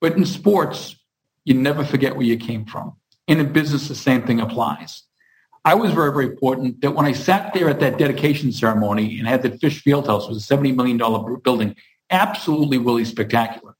But 0.00 0.16
in 0.16 0.24
sports, 0.24 0.96
you 1.44 1.54
never 1.54 1.84
forget 1.84 2.16
where 2.16 2.26
you 2.26 2.36
came 2.36 2.64
from. 2.64 2.96
And 3.28 3.40
in 3.40 3.52
business, 3.52 3.88
the 3.88 3.94
same 3.94 4.22
thing 4.22 4.40
applies. 4.40 5.04
I 5.64 5.74
was 5.74 5.92
very, 5.92 6.12
very 6.12 6.26
important 6.26 6.80
that 6.80 6.92
when 6.92 7.06
I 7.06 7.12
sat 7.12 7.52
there 7.52 7.68
at 7.68 7.80
that 7.80 7.98
dedication 7.98 8.50
ceremony 8.52 9.18
and 9.18 9.28
had 9.28 9.42
that 9.42 9.60
Fish 9.60 9.82
Field 9.82 10.06
House, 10.06 10.26
was 10.26 10.50
a 10.50 10.56
$70 10.56 10.74
million 10.74 10.98
building, 11.42 11.76
absolutely 12.08 12.78
really 12.78 13.04
spectacular. 13.04 13.74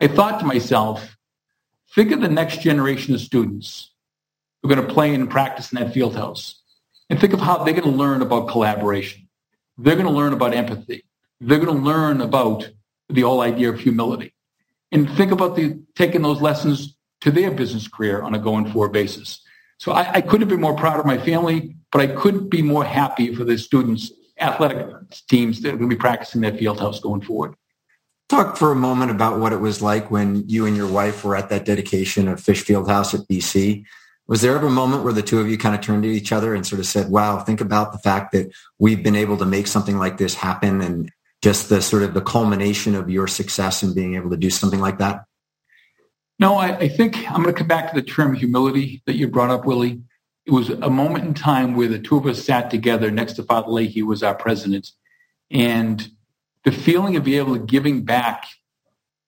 I 0.00 0.08
thought 0.08 0.40
to 0.40 0.46
myself, 0.46 1.16
Think 1.94 2.10
of 2.10 2.22
the 2.22 2.28
next 2.28 2.62
generation 2.62 3.14
of 3.14 3.20
students 3.20 3.90
who 4.62 4.70
are 4.70 4.74
going 4.74 4.86
to 4.86 4.94
play 4.94 5.14
and 5.14 5.28
practice 5.28 5.72
in 5.72 5.78
that 5.78 5.92
field 5.92 6.16
house. 6.16 6.62
And 7.10 7.20
think 7.20 7.34
of 7.34 7.40
how 7.40 7.62
they're 7.62 7.74
going 7.74 7.90
to 7.90 7.96
learn 7.96 8.22
about 8.22 8.48
collaboration. 8.48 9.28
They're 9.76 9.96
going 9.96 10.06
to 10.06 10.12
learn 10.12 10.32
about 10.32 10.54
empathy. 10.54 11.04
They're 11.40 11.58
going 11.58 11.76
to 11.76 11.84
learn 11.84 12.22
about 12.22 12.70
the 13.10 13.22
whole 13.22 13.42
idea 13.42 13.68
of 13.68 13.80
humility. 13.80 14.32
And 14.90 15.10
think 15.10 15.32
about 15.32 15.56
the, 15.56 15.80
taking 15.94 16.22
those 16.22 16.40
lessons 16.40 16.96
to 17.20 17.30
their 17.30 17.50
business 17.50 17.88
career 17.88 18.22
on 18.22 18.34
a 18.34 18.38
going 18.38 18.72
forward 18.72 18.92
basis. 18.92 19.41
So 19.82 19.90
I, 19.90 20.12
I 20.12 20.20
couldn't 20.20 20.46
be 20.46 20.56
more 20.56 20.76
proud 20.76 21.00
of 21.00 21.06
my 21.06 21.18
family, 21.18 21.74
but 21.90 22.00
I 22.00 22.06
couldn't 22.06 22.50
be 22.50 22.62
more 22.62 22.84
happy 22.84 23.34
for 23.34 23.42
the 23.42 23.58
students, 23.58 24.12
athletic 24.38 24.86
teams 25.28 25.60
that 25.60 25.70
are 25.70 25.76
going 25.76 25.90
to 25.90 25.96
be 25.96 25.98
practicing 25.98 26.42
that 26.42 26.56
field 26.56 26.78
house 26.78 27.00
going 27.00 27.20
forward. 27.20 27.56
Talk 28.28 28.56
for 28.56 28.70
a 28.70 28.76
moment 28.76 29.10
about 29.10 29.40
what 29.40 29.52
it 29.52 29.56
was 29.56 29.82
like 29.82 30.08
when 30.08 30.48
you 30.48 30.66
and 30.66 30.76
your 30.76 30.86
wife 30.86 31.24
were 31.24 31.34
at 31.34 31.48
that 31.48 31.64
dedication 31.64 32.28
of 32.28 32.38
Fish 32.38 32.62
Field 32.62 32.88
House 32.88 33.12
at 33.12 33.22
BC. 33.22 33.84
Was 34.28 34.42
there 34.42 34.54
ever 34.54 34.68
a 34.68 34.70
moment 34.70 35.02
where 35.02 35.12
the 35.12 35.20
two 35.20 35.40
of 35.40 35.48
you 35.48 35.58
kind 35.58 35.74
of 35.74 35.80
turned 35.80 36.04
to 36.04 36.08
each 36.08 36.30
other 36.30 36.54
and 36.54 36.64
sort 36.64 36.78
of 36.78 36.86
said, 36.86 37.10
wow, 37.10 37.40
think 37.40 37.60
about 37.60 37.90
the 37.90 37.98
fact 37.98 38.30
that 38.34 38.52
we've 38.78 39.02
been 39.02 39.16
able 39.16 39.36
to 39.38 39.44
make 39.44 39.66
something 39.66 39.98
like 39.98 40.16
this 40.16 40.34
happen 40.34 40.80
and 40.80 41.10
just 41.42 41.70
the 41.70 41.82
sort 41.82 42.04
of 42.04 42.14
the 42.14 42.22
culmination 42.22 42.94
of 42.94 43.10
your 43.10 43.26
success 43.26 43.82
in 43.82 43.94
being 43.94 44.14
able 44.14 44.30
to 44.30 44.36
do 44.36 44.48
something 44.48 44.80
like 44.80 44.98
that? 44.98 45.24
No, 46.42 46.56
I, 46.56 46.76
I 46.76 46.88
think 46.88 47.18
I'm 47.30 47.40
going 47.40 47.54
to 47.54 47.58
come 47.60 47.68
back 47.68 47.88
to 47.88 47.94
the 47.94 48.02
term 48.04 48.34
humility 48.34 49.00
that 49.06 49.14
you 49.14 49.28
brought 49.28 49.50
up, 49.50 49.64
Willy. 49.64 50.02
It 50.44 50.50
was 50.50 50.70
a 50.70 50.90
moment 50.90 51.24
in 51.24 51.34
time 51.34 51.76
where 51.76 51.86
the 51.86 52.00
two 52.00 52.16
of 52.16 52.26
us 52.26 52.44
sat 52.44 52.68
together 52.68 53.12
next 53.12 53.34
to 53.34 53.44
Father 53.44 53.70
Leahy, 53.70 54.00
who 54.00 54.06
was 54.08 54.24
our 54.24 54.34
president, 54.34 54.90
and 55.52 56.10
the 56.64 56.72
feeling 56.72 57.14
of 57.14 57.22
being 57.22 57.38
able 57.38 57.54
to 57.54 57.64
giving 57.64 58.02
back 58.02 58.46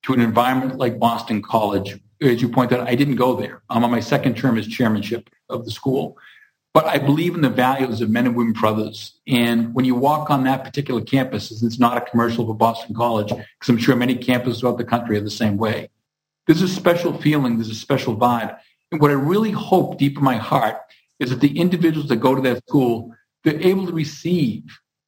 to 0.02 0.12
an 0.12 0.18
environment 0.20 0.76
like 0.76 0.98
Boston 0.98 1.40
College, 1.40 2.00
as 2.20 2.42
you 2.42 2.48
point 2.48 2.72
out, 2.72 2.88
I 2.88 2.96
didn't 2.96 3.14
go 3.14 3.36
there. 3.36 3.62
I'm 3.70 3.84
on 3.84 3.92
my 3.92 4.00
second 4.00 4.36
term 4.36 4.58
as 4.58 4.66
chairmanship 4.66 5.30
of 5.48 5.64
the 5.64 5.70
school. 5.70 6.18
But 6.72 6.86
I 6.86 6.98
believe 6.98 7.36
in 7.36 7.42
the 7.42 7.48
values 7.48 8.00
of 8.00 8.10
men 8.10 8.26
and 8.26 8.34
women 8.34 8.54
brothers. 8.54 9.20
And 9.28 9.72
when 9.72 9.84
you 9.84 9.94
walk 9.94 10.30
on 10.30 10.42
that 10.44 10.64
particular 10.64 11.00
campus, 11.00 11.62
it's 11.62 11.78
not 11.78 11.96
a 11.96 12.00
commercial 12.00 12.44
for 12.44 12.56
Boston 12.56 12.92
College, 12.96 13.28
because 13.28 13.68
I'm 13.68 13.78
sure 13.78 13.94
many 13.94 14.16
campuses 14.16 14.58
throughout 14.58 14.78
the 14.78 14.84
country 14.84 15.16
are 15.16 15.20
the 15.20 15.30
same 15.30 15.58
way. 15.58 15.90
There's 16.46 16.62
a 16.62 16.68
special 16.68 17.16
feeling, 17.18 17.56
there's 17.56 17.70
a 17.70 17.74
special 17.74 18.16
vibe. 18.16 18.56
And 18.92 19.00
what 19.00 19.10
I 19.10 19.14
really 19.14 19.50
hope 19.50 19.98
deep 19.98 20.18
in 20.18 20.24
my 20.24 20.36
heart 20.36 20.76
is 21.18 21.30
that 21.30 21.40
the 21.40 21.58
individuals 21.58 22.08
that 22.08 22.16
go 22.16 22.34
to 22.34 22.40
that 22.42 22.66
school, 22.68 23.14
they're 23.42 23.60
able 23.60 23.86
to 23.86 23.92
receive 23.92 24.64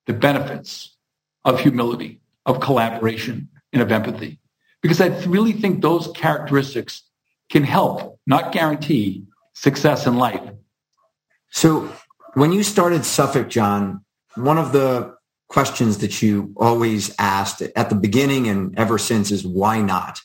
the 0.06 0.12
benefits 0.12 0.96
of 1.44 1.60
humility, 1.60 2.20
of 2.46 2.60
collaboration, 2.60 3.48
and 3.72 3.82
of 3.82 3.92
empathy. 3.92 4.38
Because 4.82 5.00
I 5.00 5.08
really 5.24 5.52
think 5.52 5.82
those 5.82 6.08
characteristics 6.14 7.02
can 7.50 7.64
help, 7.64 8.18
not 8.26 8.52
guarantee, 8.52 9.24
success 9.54 10.06
in 10.06 10.16
life. 10.16 10.42
So 11.50 11.92
when 12.34 12.52
you 12.52 12.62
started 12.62 13.04
Suffolk, 13.04 13.48
John, 13.48 14.04
one 14.34 14.58
of 14.58 14.72
the 14.72 15.16
questions 15.48 15.98
that 15.98 16.22
you 16.22 16.52
always 16.56 17.14
asked 17.18 17.62
at 17.62 17.88
the 17.88 17.94
beginning 17.94 18.48
and 18.48 18.78
ever 18.78 18.98
since 18.98 19.30
is 19.30 19.46
why 19.46 19.80
not? 19.80 20.20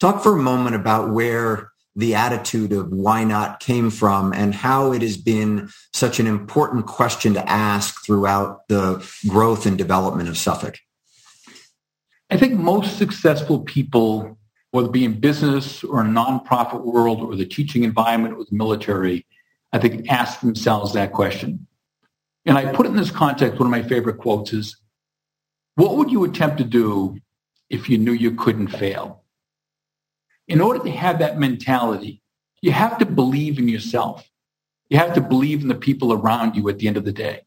Talk 0.00 0.22
for 0.22 0.32
a 0.32 0.42
moment 0.42 0.74
about 0.74 1.10
where 1.10 1.72
the 1.94 2.14
attitude 2.14 2.72
of 2.72 2.88
why 2.88 3.22
not 3.22 3.60
came 3.60 3.90
from 3.90 4.32
and 4.32 4.54
how 4.54 4.92
it 4.92 5.02
has 5.02 5.18
been 5.18 5.68
such 5.92 6.18
an 6.18 6.26
important 6.26 6.86
question 6.86 7.34
to 7.34 7.46
ask 7.46 8.02
throughout 8.06 8.66
the 8.68 9.06
growth 9.28 9.66
and 9.66 9.76
development 9.76 10.30
of 10.30 10.38
Suffolk? 10.38 10.78
I 12.30 12.38
think 12.38 12.58
most 12.58 12.96
successful 12.96 13.60
people, 13.60 14.38
whether 14.70 14.88
it 14.88 14.92
be 14.92 15.04
in 15.04 15.20
business 15.20 15.84
or 15.84 16.00
a 16.00 16.04
nonprofit 16.04 16.82
world 16.82 17.20
or 17.20 17.36
the 17.36 17.44
teaching 17.44 17.84
environment 17.84 18.36
or 18.38 18.44
the 18.44 18.56
military, 18.56 19.26
I 19.72 19.78
think 19.78 20.10
ask 20.10 20.40
themselves 20.40 20.94
that 20.94 21.12
question. 21.12 21.66
And 22.46 22.56
I 22.56 22.72
put 22.72 22.86
it 22.86 22.90
in 22.90 22.96
this 22.96 23.10
context, 23.10 23.58
one 23.58 23.66
of 23.66 23.70
my 23.70 23.86
favorite 23.86 24.16
quotes 24.16 24.54
is, 24.54 24.76
what 25.74 25.98
would 25.98 26.10
you 26.10 26.24
attempt 26.24 26.56
to 26.58 26.64
do 26.64 27.18
if 27.68 27.90
you 27.90 27.98
knew 27.98 28.12
you 28.12 28.34
couldn't 28.34 28.68
fail? 28.68 29.24
In 30.50 30.60
order 30.60 30.80
to 30.80 30.90
have 30.90 31.20
that 31.20 31.38
mentality, 31.38 32.20
you 32.60 32.72
have 32.72 32.98
to 32.98 33.06
believe 33.06 33.58
in 33.60 33.68
yourself. 33.68 34.28
You 34.88 34.98
have 34.98 35.14
to 35.14 35.20
believe 35.20 35.62
in 35.62 35.68
the 35.68 35.76
people 35.76 36.12
around 36.12 36.56
you 36.56 36.68
at 36.68 36.80
the 36.80 36.88
end 36.88 36.96
of 36.96 37.04
the 37.04 37.12
day. 37.12 37.42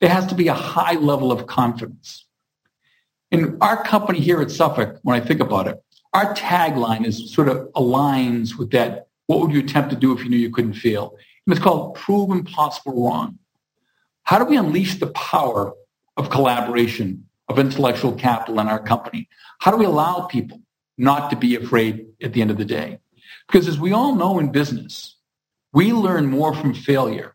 There 0.00 0.08
has 0.08 0.26
to 0.28 0.34
be 0.34 0.48
a 0.48 0.54
high 0.54 0.94
level 0.94 1.30
of 1.30 1.46
confidence. 1.46 2.24
In 3.30 3.58
our 3.60 3.84
company 3.84 4.20
here 4.20 4.40
at 4.40 4.50
Suffolk, 4.50 4.98
when 5.02 5.20
I 5.20 5.24
think 5.24 5.40
about 5.40 5.68
it, 5.68 5.78
our 6.14 6.34
tagline 6.34 7.04
is 7.04 7.30
sort 7.30 7.48
of 7.48 7.68
aligns 7.76 8.56
with 8.56 8.70
that. 8.70 9.08
What 9.26 9.40
would 9.40 9.52
you 9.52 9.60
attempt 9.60 9.90
to 9.90 9.96
do 9.96 10.16
if 10.16 10.24
you 10.24 10.30
knew 10.30 10.38
you 10.38 10.50
couldn't 10.50 10.72
fail? 10.72 11.18
And 11.46 11.54
it's 11.54 11.62
called 11.62 11.96
prove 11.96 12.30
impossible 12.30 13.04
wrong. 13.04 13.38
How 14.22 14.38
do 14.38 14.46
we 14.46 14.56
unleash 14.56 14.98
the 14.98 15.08
power 15.08 15.74
of 16.16 16.30
collaboration, 16.30 17.26
of 17.48 17.58
intellectual 17.58 18.12
capital 18.12 18.58
in 18.58 18.68
our 18.68 18.82
company? 18.82 19.28
How 19.58 19.70
do 19.70 19.76
we 19.76 19.84
allow 19.84 20.20
people 20.22 20.62
not 20.98 21.30
to 21.30 21.36
be 21.36 21.54
afraid 21.54 22.06
at 22.22 22.32
the 22.32 22.42
end 22.42 22.50
of 22.50 22.58
the 22.58 22.64
day. 22.64 22.98
Because 23.46 23.68
as 23.68 23.78
we 23.78 23.92
all 23.92 24.14
know 24.14 24.38
in 24.38 24.52
business, 24.52 25.16
we 25.72 25.92
learn 25.92 26.26
more 26.26 26.54
from 26.54 26.74
failure 26.74 27.34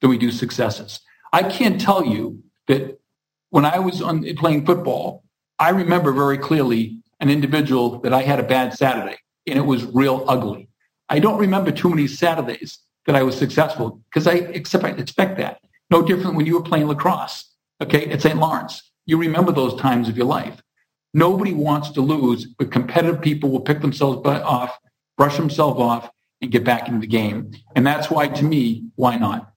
than 0.00 0.10
we 0.10 0.18
do 0.18 0.30
successes. 0.30 1.00
I 1.32 1.42
can't 1.42 1.80
tell 1.80 2.06
you 2.06 2.42
that 2.68 2.98
when 3.50 3.64
I 3.64 3.78
was 3.78 4.00
on, 4.00 4.24
playing 4.36 4.64
football, 4.64 5.24
I 5.58 5.70
remember 5.70 6.12
very 6.12 6.38
clearly 6.38 7.02
an 7.20 7.28
individual 7.28 8.00
that 8.00 8.12
I 8.12 8.22
had 8.22 8.40
a 8.40 8.44
bad 8.44 8.74
Saturday 8.74 9.18
and 9.46 9.58
it 9.58 9.62
was 9.62 9.84
real 9.84 10.24
ugly. 10.28 10.68
I 11.08 11.18
don't 11.18 11.38
remember 11.38 11.70
too 11.70 11.90
many 11.90 12.06
Saturdays 12.06 12.78
that 13.06 13.16
I 13.16 13.22
was 13.22 13.36
successful 13.36 14.00
because 14.10 14.26
I 14.26 14.34
expect, 14.34 14.98
I 14.98 15.02
expect 15.02 15.38
that. 15.38 15.60
No 15.90 16.02
different 16.02 16.36
when 16.36 16.46
you 16.46 16.54
were 16.54 16.62
playing 16.62 16.86
lacrosse, 16.86 17.50
okay, 17.82 18.06
at 18.06 18.22
St. 18.22 18.38
Lawrence. 18.38 18.90
You 19.04 19.18
remember 19.18 19.52
those 19.52 19.78
times 19.80 20.08
of 20.08 20.16
your 20.16 20.26
life. 20.26 20.62
Nobody 21.14 21.52
wants 21.52 21.90
to 21.90 22.00
lose, 22.00 22.46
but 22.46 22.70
competitive 22.70 23.20
people 23.20 23.50
will 23.50 23.60
pick 23.60 23.80
themselves 23.80 24.26
off, 24.26 24.78
brush 25.16 25.36
themselves 25.36 25.80
off, 25.80 26.10
and 26.40 26.50
get 26.50 26.64
back 26.64 26.88
into 26.88 27.00
the 27.00 27.06
game. 27.06 27.52
And 27.76 27.86
that's 27.86 28.10
why, 28.10 28.28
to 28.28 28.44
me, 28.44 28.84
why 28.96 29.16
not? 29.16 29.52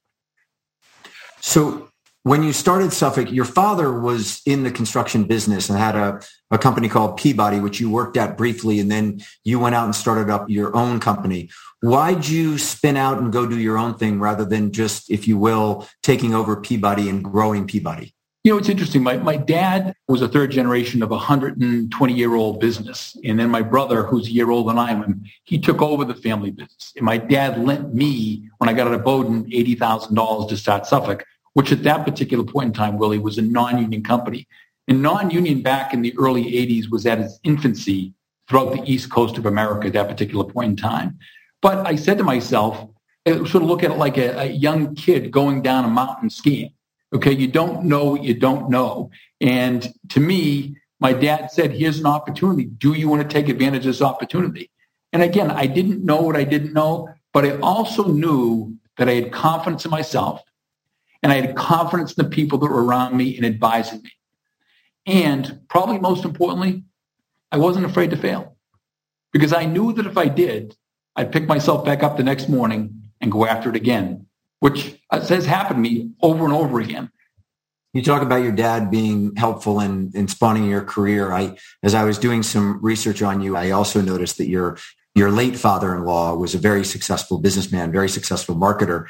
So 1.41 1.89
when 2.23 2.41
you 2.41 2.53
started 2.53 2.91
Suffolk, 2.91 3.31
your 3.31 3.45
father 3.45 3.99
was 3.99 4.41
in 4.47 4.63
the 4.63 4.71
construction 4.71 5.25
business 5.25 5.69
and 5.69 5.77
had 5.77 5.95
a, 5.95 6.19
a 6.49 6.57
company 6.57 6.89
called 6.89 7.17
Peabody, 7.17 7.59
which 7.59 7.79
you 7.79 7.91
worked 7.91 8.17
at 8.17 8.35
briefly, 8.35 8.79
and 8.79 8.91
then 8.91 9.21
you 9.43 9.59
went 9.59 9.75
out 9.75 9.85
and 9.85 9.95
started 9.95 10.31
up 10.31 10.49
your 10.49 10.75
own 10.75 10.99
company. 10.99 11.51
Why'd 11.81 12.27
you 12.27 12.57
spin 12.57 12.97
out 12.97 13.19
and 13.19 13.31
go 13.31 13.45
do 13.45 13.59
your 13.59 13.77
own 13.77 13.93
thing 13.93 14.19
rather 14.19 14.43
than 14.43 14.71
just, 14.71 15.11
if 15.11 15.27
you 15.27 15.37
will, 15.37 15.87
taking 16.01 16.33
over 16.33 16.59
Peabody 16.59 17.09
and 17.09 17.23
growing 17.23 17.67
Peabody? 17.67 18.14
You 18.45 18.51
know, 18.51 18.57
it's 18.59 18.69
interesting. 18.69 19.01
My, 19.01 19.17
my 19.17 19.37
dad 19.37 19.95
was 20.07 20.21
a 20.21 20.27
third 20.27 20.51
generation 20.51 21.01
of 21.01 21.09
a 21.09 21.15
120 21.15 22.13
year 22.13 22.35
old 22.35 22.59
business. 22.59 23.17
And 23.25 23.39
then 23.39 23.49
my 23.49 23.63
brother, 23.63 24.03
who's 24.03 24.27
a 24.27 24.31
year 24.31 24.51
older 24.51 24.69
than 24.69 24.77
I 24.77 24.91
am, 24.91 25.23
he 25.45 25.57
took 25.57 25.81
over 25.81 26.05
the 26.05 26.13
family 26.13 26.51
business. 26.51 26.93
And 26.95 27.03
my 27.03 27.17
dad 27.17 27.59
lent 27.59 27.95
me, 27.95 28.47
when 28.59 28.69
I 28.69 28.73
got 28.73 28.85
out 28.85 28.93
of 28.93 29.03
Bowdoin, 29.03 29.49
$80,000 29.49 30.47
to 30.47 30.57
start 30.57 30.85
Suffolk 30.85 31.25
which 31.55 31.71
at 31.71 31.83
that 31.83 32.03
particular 32.05 32.43
point 32.43 32.67
in 32.67 32.73
time, 32.73 32.97
Willy, 32.97 33.17
was 33.17 33.37
a 33.37 33.41
non-union 33.41 34.03
company. 34.03 34.45
And 34.89 35.01
non-union 35.01 35.61
back 35.61 35.93
in 35.93 36.01
the 36.01 36.13
early 36.17 36.43
80s 36.43 36.91
was 36.91 37.05
at 37.05 37.19
its 37.19 37.39
infancy 37.43 38.13
throughout 38.47 38.73
the 38.73 38.83
East 38.83 39.09
Coast 39.09 39.37
of 39.37 39.45
America 39.45 39.87
at 39.87 39.93
that 39.93 40.09
particular 40.09 40.43
point 40.43 40.71
in 40.71 40.75
time. 40.75 41.17
But 41.61 41.87
I 41.87 41.95
said 41.95 42.17
to 42.17 42.25
myself, 42.25 42.89
sort 43.25 43.55
of 43.55 43.63
look 43.63 43.83
at 43.83 43.91
it 43.91 43.97
like 43.97 44.17
a, 44.17 44.37
a 44.41 44.45
young 44.47 44.95
kid 44.95 45.31
going 45.31 45.61
down 45.61 45.85
a 45.85 45.87
mountain 45.87 46.29
skiing. 46.29 46.74
Okay, 47.15 47.31
you 47.31 47.47
don't 47.47 47.85
know 47.85 48.11
what 48.11 48.23
you 48.25 48.33
don't 48.33 48.69
know. 48.69 49.09
And 49.39 49.87
to 50.09 50.19
me, 50.19 50.75
my 50.99 51.13
dad 51.13 51.49
said, 51.49 51.71
here's 51.71 51.97
an 51.97 52.05
opportunity. 52.05 52.65
Do 52.65 52.91
you 52.91 53.07
want 53.07 53.21
to 53.21 53.33
take 53.33 53.47
advantage 53.47 53.85
of 53.85 53.93
this 53.93 54.01
opportunity? 54.01 54.69
And 55.13 55.23
again, 55.23 55.49
I 55.49 55.65
didn't 55.65 56.03
know 56.03 56.21
what 56.21 56.35
I 56.35 56.43
didn't 56.43 56.73
know, 56.73 57.07
but 57.31 57.45
I 57.45 57.57
also 57.59 58.09
knew 58.09 58.75
that 58.97 59.07
I 59.07 59.13
had 59.13 59.31
confidence 59.31 59.85
in 59.85 59.91
myself 59.91 60.41
and 61.23 61.31
I 61.31 61.39
had 61.39 61.55
confidence 61.55 62.11
in 62.13 62.25
the 62.25 62.29
people 62.29 62.57
that 62.59 62.69
were 62.69 62.83
around 62.83 63.15
me 63.15 63.37
and 63.37 63.45
advising 63.45 64.01
me. 64.01 64.11
And 65.05 65.61
probably 65.69 65.99
most 65.99 66.25
importantly, 66.25 66.83
I 67.49 67.57
wasn't 67.57 67.85
afraid 67.85 68.09
to 68.09 68.17
fail 68.17 68.57
because 69.31 69.53
I 69.53 69.63
knew 69.63 69.93
that 69.93 70.05
if 70.05 70.17
I 70.17 70.27
did, 70.27 70.75
I'd 71.15 71.31
pick 71.31 71.47
myself 71.47 71.85
back 71.85 72.03
up 72.03 72.17
the 72.17 72.23
next 72.23 72.49
morning 72.49 73.03
and 73.21 73.31
go 73.31 73.45
after 73.45 73.69
it 73.69 73.77
again, 73.77 74.27
which 74.65 74.99
has 75.11 75.45
happened 75.45 75.83
to 75.83 75.89
me 75.89 76.09
over 76.23 76.43
and 76.43 76.51
over 76.51 76.79
again. 76.79 77.11
You 77.93 78.01
talk 78.01 78.23
about 78.23 78.41
your 78.41 78.51
dad 78.51 78.89
being 78.89 79.35
helpful 79.35 79.79
in, 79.79 80.11
in 80.15 80.27
spawning 80.27 80.67
your 80.67 80.81
career. 80.81 81.31
I, 81.31 81.55
as 81.83 81.93
I 81.93 82.03
was 82.03 82.17
doing 82.17 82.41
some 82.41 82.81
research 82.81 83.21
on 83.21 83.41
you, 83.41 83.55
I 83.55 83.69
also 83.69 84.01
noticed 84.01 84.39
that 84.39 84.47
your 84.47 84.79
your 85.13 85.31
late 85.31 85.55
father-in-law 85.55 86.35
was 86.35 86.55
a 86.55 86.57
very 86.57 86.83
successful 86.83 87.37
businessman, 87.37 87.91
very 87.91 88.09
successful 88.09 88.55
marketer 88.55 89.05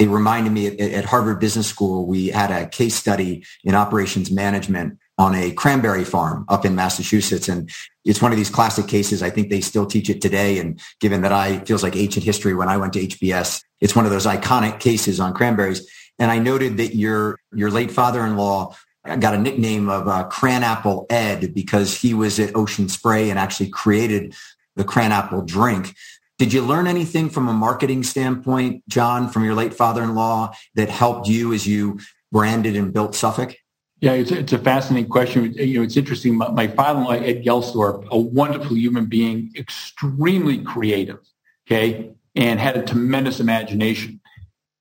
it 0.00 0.08
reminded 0.08 0.52
me 0.52 0.66
at, 0.66 0.80
at, 0.80 1.04
Harvard 1.04 1.40
Business 1.40 1.66
School, 1.66 2.06
we 2.06 2.28
had 2.28 2.50
a 2.50 2.66
case 2.66 2.94
study 2.94 3.44
in 3.62 3.74
operations 3.74 4.30
management 4.30 4.98
on 5.20 5.34
a 5.34 5.52
cranberry 5.52 6.02
farm 6.02 6.46
up 6.48 6.64
in 6.64 6.74
Massachusetts. 6.74 7.46
And 7.46 7.70
it's 8.06 8.22
one 8.22 8.32
of 8.32 8.38
these 8.38 8.48
classic 8.48 8.88
cases. 8.88 9.22
I 9.22 9.28
think 9.28 9.50
they 9.50 9.60
still 9.60 9.84
teach 9.84 10.08
it 10.08 10.22
today. 10.22 10.58
And 10.58 10.80
given 10.98 11.20
that 11.20 11.30
I 11.30 11.58
feels 11.58 11.82
like 11.82 11.94
ancient 11.94 12.24
history 12.24 12.54
when 12.54 12.70
I 12.70 12.78
went 12.78 12.94
to 12.94 13.06
HBS, 13.06 13.62
it's 13.82 13.94
one 13.94 14.06
of 14.06 14.10
those 14.10 14.24
iconic 14.24 14.80
cases 14.80 15.20
on 15.20 15.34
cranberries. 15.34 15.86
And 16.18 16.30
I 16.30 16.38
noted 16.38 16.78
that 16.78 16.96
your, 16.96 17.38
your 17.52 17.70
late 17.70 17.90
father-in-law 17.90 18.74
got 19.18 19.34
a 19.34 19.38
nickname 19.38 19.90
of 19.90 20.08
uh, 20.08 20.26
Cranapple 20.30 21.04
Ed 21.10 21.52
because 21.52 21.94
he 21.94 22.14
was 22.14 22.40
at 22.40 22.56
Ocean 22.56 22.88
Spray 22.88 23.28
and 23.28 23.38
actually 23.38 23.68
created 23.68 24.34
the 24.76 24.84
cranapple 24.84 25.44
drink. 25.44 25.94
Did 26.38 26.54
you 26.54 26.62
learn 26.62 26.86
anything 26.86 27.28
from 27.28 27.46
a 27.46 27.52
marketing 27.52 28.04
standpoint, 28.04 28.88
John, 28.88 29.28
from 29.28 29.44
your 29.44 29.54
late 29.54 29.74
father-in-law 29.74 30.54
that 30.76 30.88
helped 30.88 31.28
you 31.28 31.52
as 31.52 31.66
you 31.66 32.00
branded 32.32 32.74
and 32.74 32.90
built 32.90 33.14
Suffolk? 33.14 33.54
Yeah, 34.00 34.12
it's, 34.12 34.30
it's 34.30 34.52
a 34.54 34.58
fascinating 34.58 35.10
question. 35.10 35.52
You 35.52 35.78
know, 35.78 35.84
it's 35.84 35.96
interesting. 35.96 36.36
My, 36.36 36.50
my 36.50 36.68
father-in-law, 36.68 37.12
Ed 37.12 37.44
Gelsthorpe, 37.44 38.08
a 38.10 38.18
wonderful 38.18 38.76
human 38.76 39.06
being, 39.06 39.52
extremely 39.56 40.62
creative, 40.62 41.18
okay, 41.66 42.12
and 42.34 42.58
had 42.58 42.78
a 42.78 42.82
tremendous 42.82 43.40
imagination. 43.40 44.20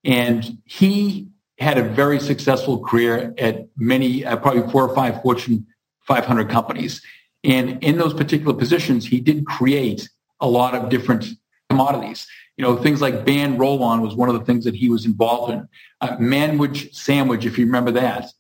And 0.06 0.60
he 0.64 1.28
had 1.60 1.78
a 1.78 1.84
very 1.84 2.22
successful 2.22 2.82
career 2.82 3.34
at 3.38 3.68
many, 3.76 4.24
uh, 4.26 4.38
probably 4.38 4.72
four 4.72 4.88
or 4.88 4.96
five 4.96 5.22
Fortune 5.22 5.68
500 6.04 6.50
companies. 6.50 7.02
And 7.44 7.84
in 7.84 7.98
those 7.98 8.14
particular 8.14 8.54
positions, 8.54 9.06
he 9.06 9.20
did 9.20 9.46
create 9.46 10.10
a 10.40 10.48
lot 10.48 10.76
of 10.76 10.90
different 10.90 11.26
commodities. 11.70 12.26
You 12.56 12.64
know, 12.64 12.78
things 12.78 13.02
like 13.02 13.26
Ban 13.26 13.58
roll-on 13.58 14.02
was 14.02 14.16
one 14.16 14.30
of 14.30 14.40
the 14.40 14.46
things 14.46 14.64
that 14.64 14.76
he 14.76 14.90
was 14.90 15.06
involved 15.06 15.52
in. 15.52 15.68
Uh, 16.00 16.16
Manwich 16.18 16.94
Sandwich, 16.96 17.46
if 17.46 17.58
you 17.58 17.66
remember 17.66 17.92
that. 17.92 18.32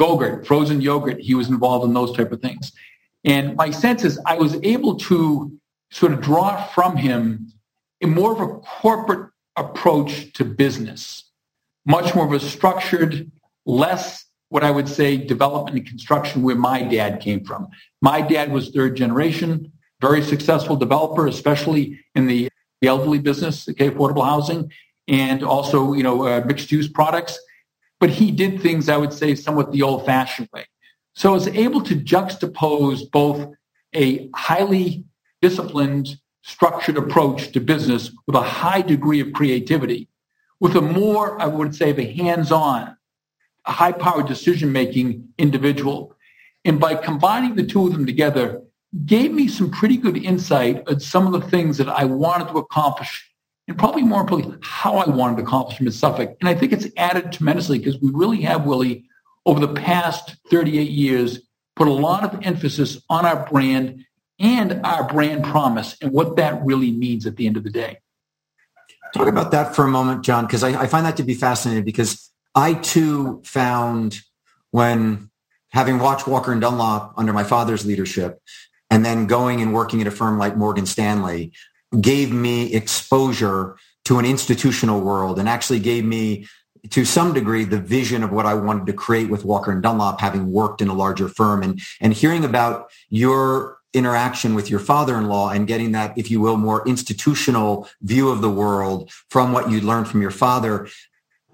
Go-Gurt, 0.00 0.46
frozen 0.46 0.80
yogurt, 0.80 1.20
he 1.20 1.34
was 1.34 1.48
involved 1.50 1.84
in 1.84 1.92
those 1.92 2.16
type 2.16 2.32
of 2.32 2.40
things. 2.40 2.72
And 3.22 3.54
my 3.54 3.70
sense 3.70 4.02
is 4.02 4.18
I 4.24 4.36
was 4.36 4.56
able 4.62 4.96
to 5.10 5.52
sort 5.90 6.12
of 6.12 6.22
draw 6.22 6.64
from 6.68 6.96
him 6.96 7.52
a 8.00 8.06
more 8.06 8.32
of 8.32 8.40
a 8.40 8.48
corporate 8.80 9.30
approach 9.56 10.32
to 10.32 10.44
business, 10.44 11.24
much 11.84 12.14
more 12.14 12.24
of 12.24 12.32
a 12.32 12.40
structured, 12.40 13.30
less 13.66 14.24
what 14.48 14.64
I 14.64 14.70
would 14.70 14.88
say 14.88 15.18
development 15.18 15.76
and 15.76 15.86
construction 15.86 16.42
where 16.42 16.56
my 16.56 16.82
dad 16.82 17.20
came 17.20 17.44
from. 17.44 17.68
My 18.00 18.22
dad 18.22 18.50
was 18.52 18.70
third 18.70 18.96
generation, 18.96 19.70
very 20.00 20.22
successful 20.22 20.76
developer, 20.76 21.26
especially 21.26 22.00
in 22.14 22.26
the 22.26 22.48
the 22.80 22.88
elderly 22.88 23.18
business, 23.18 23.68
okay, 23.68 23.90
affordable 23.90 24.24
housing, 24.24 24.72
and 25.06 25.42
also, 25.42 25.92
you 25.92 26.02
know, 26.02 26.26
uh, 26.26 26.42
mixed 26.46 26.72
use 26.72 26.88
products. 26.88 27.38
But 28.00 28.10
he 28.10 28.30
did 28.30 28.60
things, 28.60 28.88
I 28.88 28.96
would 28.96 29.12
say, 29.12 29.34
somewhat 29.34 29.70
the 29.70 29.82
old 29.82 30.06
fashioned 30.06 30.48
way. 30.52 30.66
So 31.14 31.30
I 31.30 31.34
was 31.34 31.48
able 31.48 31.82
to 31.82 31.94
juxtapose 31.94 33.10
both 33.10 33.54
a 33.94 34.30
highly 34.34 35.04
disciplined, 35.42 36.18
structured 36.42 36.96
approach 36.96 37.52
to 37.52 37.60
business 37.60 38.10
with 38.26 38.36
a 38.36 38.40
high 38.40 38.80
degree 38.80 39.20
of 39.20 39.32
creativity, 39.32 40.08
with 40.60 40.76
a 40.76 40.80
more, 40.80 41.40
I 41.40 41.46
would 41.46 41.74
say, 41.74 41.90
of 41.90 41.98
a 41.98 42.12
hands-on, 42.12 42.96
high-powered 43.66 44.26
decision-making 44.26 45.28
individual. 45.38 46.16
And 46.64 46.80
by 46.80 46.94
combining 46.94 47.54
the 47.54 47.66
two 47.66 47.86
of 47.86 47.92
them 47.92 48.06
together, 48.06 48.62
gave 49.04 49.32
me 49.32 49.46
some 49.48 49.70
pretty 49.70 49.96
good 49.96 50.16
insight 50.16 50.88
at 50.88 51.02
some 51.02 51.26
of 51.26 51.32
the 51.32 51.48
things 51.48 51.78
that 51.78 51.88
I 51.88 52.04
wanted 52.04 52.48
to 52.48 52.58
accomplish 52.58 53.29
and 53.70 53.78
probably 53.78 54.02
more 54.02 54.20
importantly, 54.22 54.58
how 54.62 54.96
I 54.96 55.08
wanted 55.08 55.36
to 55.36 55.44
accomplish 55.44 55.78
them 55.78 55.88
Suffolk. 55.92 56.36
And 56.40 56.48
I 56.48 56.54
think 56.54 56.72
it's 56.72 56.88
added 56.96 57.30
tremendously 57.30 57.78
because 57.78 58.00
we 58.00 58.10
really 58.12 58.40
have, 58.42 58.66
Willy, 58.66 59.04
over 59.46 59.64
the 59.64 59.72
past 59.72 60.36
38 60.50 60.90
years, 60.90 61.38
put 61.76 61.86
a 61.86 61.92
lot 61.92 62.24
of 62.24 62.44
emphasis 62.44 63.00
on 63.08 63.24
our 63.24 63.48
brand 63.48 64.04
and 64.40 64.84
our 64.84 65.06
brand 65.06 65.44
promise 65.44 65.96
and 66.02 66.10
what 66.10 66.34
that 66.34 66.64
really 66.64 66.90
means 66.90 67.26
at 67.26 67.36
the 67.36 67.46
end 67.46 67.56
of 67.56 67.62
the 67.62 67.70
day. 67.70 67.98
Talk 69.14 69.28
about 69.28 69.52
that 69.52 69.76
for 69.76 69.84
a 69.84 69.88
moment, 69.88 70.24
John, 70.24 70.46
because 70.46 70.64
I, 70.64 70.70
I 70.82 70.86
find 70.88 71.06
that 71.06 71.16
to 71.18 71.22
be 71.22 71.34
fascinating 71.34 71.84
because 71.84 72.32
I 72.56 72.74
too 72.74 73.40
found 73.44 74.20
when 74.72 75.30
having 75.68 76.00
watched 76.00 76.26
Walker 76.26 76.50
and 76.50 76.60
Dunlop 76.60 77.14
under 77.16 77.32
my 77.32 77.44
father's 77.44 77.86
leadership 77.86 78.42
and 78.90 79.06
then 79.06 79.28
going 79.28 79.60
and 79.60 79.72
working 79.72 80.00
at 80.00 80.08
a 80.08 80.10
firm 80.10 80.38
like 80.38 80.56
Morgan 80.56 80.86
Stanley 80.86 81.52
gave 81.98 82.32
me 82.32 82.74
exposure 82.74 83.76
to 84.04 84.18
an 84.18 84.24
institutional 84.24 85.00
world 85.00 85.38
and 85.38 85.48
actually 85.48 85.80
gave 85.80 86.04
me 86.04 86.46
to 86.90 87.04
some 87.04 87.34
degree 87.34 87.64
the 87.64 87.80
vision 87.80 88.22
of 88.22 88.32
what 88.32 88.46
I 88.46 88.54
wanted 88.54 88.86
to 88.86 88.92
create 88.92 89.28
with 89.28 89.44
Walker 89.44 89.70
and 89.70 89.82
Dunlop 89.82 90.20
having 90.20 90.50
worked 90.50 90.80
in 90.80 90.88
a 90.88 90.94
larger 90.94 91.28
firm 91.28 91.62
and 91.62 91.80
and 92.00 92.12
hearing 92.12 92.44
about 92.44 92.90
your 93.08 93.78
interaction 93.92 94.54
with 94.54 94.70
your 94.70 94.78
father-in-law 94.78 95.50
and 95.50 95.66
getting 95.66 95.92
that 95.92 96.16
if 96.16 96.30
you 96.30 96.40
will 96.40 96.56
more 96.56 96.86
institutional 96.86 97.88
view 98.02 98.30
of 98.30 98.40
the 98.40 98.50
world 98.50 99.10
from 99.28 99.52
what 99.52 99.70
you 99.70 99.80
learned 99.80 100.08
from 100.08 100.22
your 100.22 100.30
father. 100.30 100.88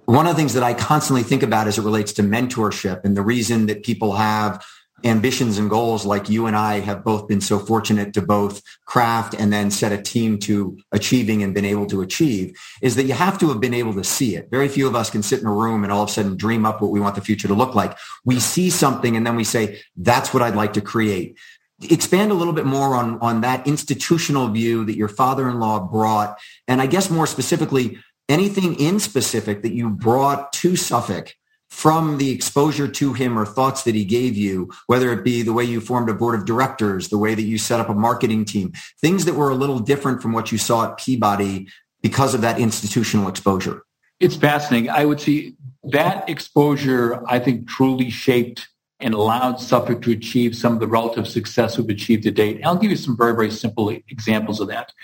One 0.05 0.27
of 0.27 0.37
the 0.37 0.37
things 0.37 0.53
that 0.53 0.63
I 0.63 0.75
constantly 0.75 1.23
think 1.23 1.43
about 1.43 1.67
as 1.67 1.79
it 1.79 1.83
relates 1.83 2.13
to 2.15 2.23
mentorship 2.23 3.05
and 3.05 3.17
the 3.17 3.23
reason 3.23 3.67
that 3.67 3.83
people 3.83 4.17
have 4.17 4.65
ambitions 5.05 5.59
and 5.59 5.69
goals 5.69 6.07
like 6.07 6.29
you 6.31 6.47
and 6.47 6.57
I 6.57 6.81
have 6.81 7.05
both 7.05 7.29
been 7.29 7.41
so 7.41 7.59
fortunate 7.59 8.15
to 8.15 8.23
both 8.23 8.63
craft 8.87 9.35
and 9.35 9.53
then 9.53 9.71
set 9.71 9.93
a 9.93 10.01
team 10.01 10.39
to 10.41 10.79
achieving 10.91 11.43
and 11.43 11.55
been 11.55 11.67
able 11.67 11.87
to 11.87 12.01
achieve 12.01 12.57
is 12.81 12.97
that 12.97 13.05
you 13.05 13.13
have 13.13 13.39
to 13.39 13.49
have 13.49 13.61
been 13.61 13.75
able 13.75 13.93
to 13.95 14.05
see 14.05 14.37
it. 14.37 14.51
Very 14.51 14.69
few 14.69 14.87
of 14.87 14.97
us 14.97 15.11
can 15.11 15.23
sit 15.23 15.41
in 15.41 15.47
a 15.47 15.53
room 15.53 15.85
and 15.85 15.93
all 15.93 16.05
of 16.05 16.09
a 16.09 16.13
sudden 16.13 16.37
dream 16.37 16.65
up 16.65 16.81
what 16.81 16.91
we 16.91 17.01
want 17.01 17.15
the 17.15 17.21
future 17.21 17.49
to 17.49 17.55
look 17.55 17.75
like. 17.75 17.97
We 18.25 18.41
see 18.41 18.71
something 18.71 19.17
and 19.17 19.27
then 19.27 19.37
we 19.37 19.45
say, 19.45 19.81
that's 19.97 20.33
what 20.33 20.43
I'd 20.43 20.57
like 20.57 20.73
to 20.75 20.81
create. 20.81 21.37
Expand 21.83 22.31
a 22.31 22.35
little 22.35 22.55
bit 22.55 22.65
more 22.65 22.95
on, 22.95 23.19
on 23.21 23.43
that 23.43 23.67
institutional 23.67 24.49
view 24.49 24.87
that 24.87 24.97
your 24.97 25.09
father-in-law 25.09 25.89
brought. 25.89 26.39
And 26.67 26.81
I 26.81 26.87
guess 26.87 27.11
more 27.11 27.27
specifically, 27.27 27.99
anything 28.31 28.81
in 28.81 28.99
specific 28.99 29.63
that 29.63 29.73
you 29.73 29.91
brought 29.91 30.55
to 30.55 30.75
Suffolk 30.75 31.35
from 31.77 32.17
the 32.17 32.31
exposure 32.31 32.89
to 32.89 33.13
him 33.13 33.39
or 33.39 33.45
thoughts 33.45 33.83
that 33.83 33.95
he 33.95 34.03
gave 34.03 34.35
you, 34.35 34.73
whether 34.87 35.13
it 35.13 35.23
be 35.23 35.43
the 35.43 35.53
way 35.53 35.63
you 35.63 35.79
formed 35.79 36.09
a 36.09 36.15
board 36.15 36.35
of 36.35 36.47
directors, 36.47 37.11
the 37.11 37.19
way 37.19 37.35
that 37.35 37.43
you 37.43 37.59
set 37.59 37.79
up 37.79 37.91
a 37.91 37.95
marketing 37.95 38.47
team, 38.47 38.73
things 38.99 39.27
that 39.27 39.35
were 39.35 39.51
a 39.51 39.55
little 39.55 39.79
different 39.79 40.23
from 40.23 40.33
what 40.33 40.51
you 40.51 40.57
saw 40.57 40.91
at 40.91 40.97
Peabody 40.97 41.69
because 42.01 42.33
of 42.33 42.41
that 42.41 42.59
institutional 42.59 43.29
exposure? 43.29 43.83
It's 44.21 44.37
fascinating. 44.37 44.89
I 44.89 45.05
would 45.05 45.21
say 45.21 45.53
that 45.83 46.27
exposure, 46.31 47.23
I 47.29 47.39
think, 47.39 47.69
truly 47.69 48.09
shaped 48.09 48.69
and 48.99 49.13
allowed 49.13 49.61
Suffolk 49.61 50.01
to 50.01 50.13
achieve 50.13 50.57
some 50.57 50.73
of 50.73 50.81
the 50.81 50.87
relative 50.87 51.29
success 51.29 51.77
we've 51.77 51.91
achieved 51.91 52.23
to 52.23 52.31
date. 52.31 52.63
I'll 52.65 52.79
give 52.79 52.91
you 52.91 52.97
some 52.97 53.19
very, 53.19 53.35
very 53.35 53.51
simple 53.51 53.91
examples 53.91 54.61
of 54.61 54.69
that. 54.69 54.95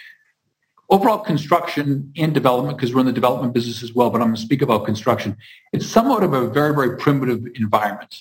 Overall 0.93 1.21
construction 1.21 2.13
and 2.19 2.35
development, 2.35 2.77
because 2.77 2.95
we're 2.95 3.01
in 3.01 3.07
the 3.07 3.15
development 3.15 3.55
business 3.55 3.83
as 3.83 3.95
well, 3.95 4.11
but 4.11 4.21
I'm 4.21 4.27
going 4.27 4.37
to 4.37 4.43
speak 4.43 4.61
about 4.61 4.85
construction. 4.85 5.39
It's 5.73 5.87
somewhat 5.87 6.23
of 6.23 6.35
a 6.35 6.51
very, 6.51 6.75
very 6.75 6.99
primitive 6.99 7.47
environment. 7.55 8.15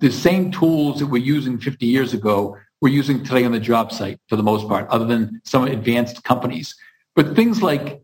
The 0.00 0.12
same 0.12 0.52
tools 0.52 0.98
that 0.98 1.06
we're 1.06 1.22
using 1.22 1.58
50 1.58 1.86
years 1.86 2.12
ago, 2.12 2.58
we're 2.82 2.92
using 2.92 3.24
today 3.24 3.46
on 3.46 3.52
the 3.52 3.58
job 3.58 3.90
site 3.90 4.20
for 4.28 4.36
the 4.36 4.42
most 4.42 4.68
part, 4.68 4.86
other 4.90 5.06
than 5.06 5.40
some 5.44 5.64
advanced 5.64 6.22
companies. 6.22 6.74
But 7.16 7.34
things 7.34 7.62
like 7.62 8.02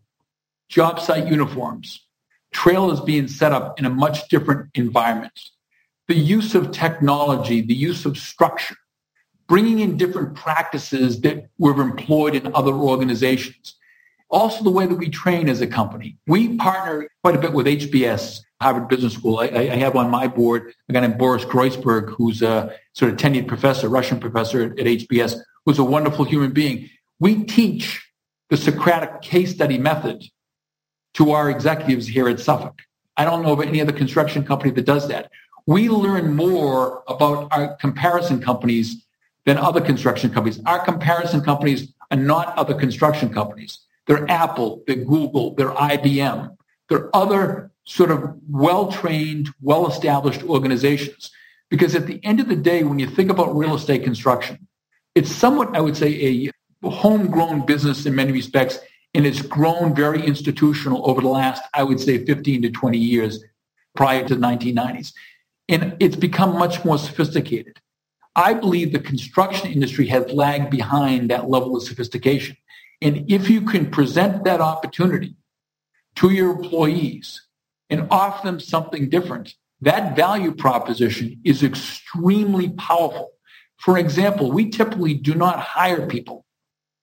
job 0.70 0.98
site 0.98 1.26
uniforms, 1.26 2.06
trailers 2.54 3.02
being 3.02 3.28
set 3.28 3.52
up 3.52 3.78
in 3.78 3.84
a 3.84 3.90
much 3.90 4.28
different 4.30 4.70
environment, 4.74 5.38
the 6.08 6.16
use 6.16 6.54
of 6.54 6.70
technology, 6.70 7.60
the 7.60 7.74
use 7.74 8.06
of 8.06 8.16
structure, 8.16 8.76
bringing 9.46 9.80
in 9.80 9.98
different 9.98 10.34
practices 10.34 11.20
that 11.20 11.50
were 11.58 11.78
employed 11.82 12.34
in 12.34 12.54
other 12.54 12.72
organizations. 12.72 13.74
Also, 14.28 14.64
the 14.64 14.70
way 14.70 14.86
that 14.86 14.96
we 14.96 15.08
train 15.08 15.48
as 15.48 15.60
a 15.60 15.66
company. 15.66 16.16
We 16.26 16.56
partner 16.56 17.08
quite 17.22 17.36
a 17.36 17.38
bit 17.38 17.52
with 17.52 17.66
HBS, 17.66 18.40
Harvard 18.60 18.88
Business 18.88 19.14
School. 19.14 19.38
I, 19.38 19.46
I 19.46 19.76
have 19.76 19.94
on 19.94 20.10
my 20.10 20.26
board 20.26 20.72
a 20.88 20.92
guy 20.92 21.00
named 21.00 21.18
Boris 21.18 21.44
Groysberg, 21.44 22.10
who's 22.10 22.42
a 22.42 22.74
sort 22.92 23.12
of 23.12 23.18
tenured 23.18 23.46
professor, 23.46 23.88
Russian 23.88 24.18
professor 24.18 24.64
at, 24.64 24.78
at 24.80 24.86
HBS, 24.86 25.38
who's 25.64 25.78
a 25.78 25.84
wonderful 25.84 26.24
human 26.24 26.52
being. 26.52 26.90
We 27.20 27.44
teach 27.44 28.04
the 28.50 28.56
Socratic 28.56 29.22
case 29.22 29.54
study 29.54 29.78
method 29.78 30.24
to 31.14 31.30
our 31.30 31.48
executives 31.48 32.06
here 32.06 32.28
at 32.28 32.40
Suffolk. 32.40 32.82
I 33.16 33.24
don't 33.24 33.42
know 33.42 33.52
of 33.52 33.60
any 33.60 33.80
other 33.80 33.92
construction 33.92 34.44
company 34.44 34.70
that 34.72 34.84
does 34.84 35.08
that. 35.08 35.30
We 35.66 35.88
learn 35.88 36.36
more 36.36 37.02
about 37.08 37.48
our 37.52 37.74
comparison 37.76 38.40
companies 38.40 39.06
than 39.46 39.56
other 39.56 39.80
construction 39.80 40.30
companies. 40.30 40.60
Our 40.66 40.84
comparison 40.84 41.40
companies 41.40 41.92
are 42.10 42.16
not 42.16 42.56
other 42.58 42.74
construction 42.74 43.32
companies. 43.32 43.85
They're 44.06 44.30
Apple, 44.30 44.82
they're 44.86 44.96
Google, 44.96 45.54
they're 45.54 45.70
IBM. 45.70 46.56
They're 46.88 47.14
other 47.14 47.70
sort 47.84 48.10
of 48.10 48.34
well-trained, 48.48 49.50
well-established 49.60 50.42
organizations. 50.44 51.30
Because 51.70 51.94
at 51.96 52.06
the 52.06 52.24
end 52.24 52.38
of 52.38 52.48
the 52.48 52.56
day, 52.56 52.84
when 52.84 52.98
you 52.98 53.08
think 53.08 53.30
about 53.30 53.56
real 53.56 53.74
estate 53.74 54.04
construction, 54.04 54.66
it's 55.14 55.30
somewhat, 55.30 55.74
I 55.74 55.80
would 55.80 55.96
say, 55.96 56.50
a 56.84 56.88
homegrown 56.88 57.66
business 57.66 58.06
in 58.06 58.14
many 58.14 58.32
respects 58.32 58.78
and 59.16 59.24
it's 59.26 59.40
grown 59.40 59.94
very 59.94 60.22
institutional 60.22 61.08
over 61.08 61.22
the 61.22 61.28
last, 61.28 61.62
I 61.72 61.82
would 61.82 61.98
say, 61.98 62.22
15 62.22 62.60
to 62.62 62.70
20 62.70 62.98
years 62.98 63.42
prior 63.96 64.22
to 64.28 64.34
the 64.34 64.40
1990s. 64.40 65.14
And 65.70 65.96
it's 66.00 66.16
become 66.16 66.58
much 66.58 66.84
more 66.84 66.98
sophisticated. 66.98 67.80
I 68.36 68.52
believe 68.52 68.92
the 68.92 68.98
construction 68.98 69.72
industry 69.72 70.06
has 70.08 70.30
lagged 70.30 70.70
behind 70.70 71.30
that 71.30 71.48
level 71.48 71.74
of 71.74 71.82
sophistication. 71.82 72.58
And 73.02 73.30
if 73.30 73.50
you 73.50 73.62
can 73.62 73.90
present 73.90 74.44
that 74.44 74.60
opportunity 74.60 75.36
to 76.16 76.30
your 76.30 76.52
employees 76.52 77.42
and 77.90 78.08
offer 78.10 78.46
them 78.46 78.60
something 78.60 79.08
different, 79.08 79.54
that 79.82 80.16
value 80.16 80.54
proposition 80.54 81.40
is 81.44 81.62
extremely 81.62 82.70
powerful. 82.70 83.32
For 83.78 83.98
example, 83.98 84.50
we 84.50 84.70
typically 84.70 85.14
do 85.14 85.34
not 85.34 85.60
hire 85.60 86.06
people 86.06 86.46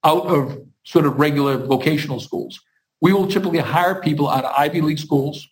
out 0.03 0.25
of 0.25 0.65
sort 0.83 1.05
of 1.05 1.19
regular 1.19 1.57
vocational 1.57 2.19
schools. 2.19 2.59
We 2.99 3.13
will 3.13 3.27
typically 3.27 3.59
hire 3.59 4.01
people 4.01 4.29
out 4.29 4.45
of 4.45 4.53
Ivy 4.57 4.81
League 4.81 4.99
schools, 4.99 5.47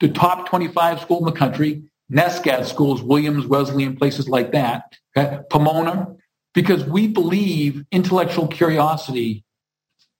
the 0.00 0.08
top 0.08 0.48
25 0.48 1.00
school 1.00 1.18
in 1.18 1.24
the 1.24 1.32
country, 1.32 1.84
NESCAC 2.10 2.66
schools, 2.66 3.02
Williams, 3.02 3.46
Wesleyan, 3.46 3.96
places 3.96 4.28
like 4.28 4.52
that, 4.52 4.96
okay? 5.16 5.38
Pomona, 5.48 6.16
because 6.54 6.84
we 6.84 7.06
believe 7.06 7.84
intellectual 7.92 8.48
curiosity 8.48 9.44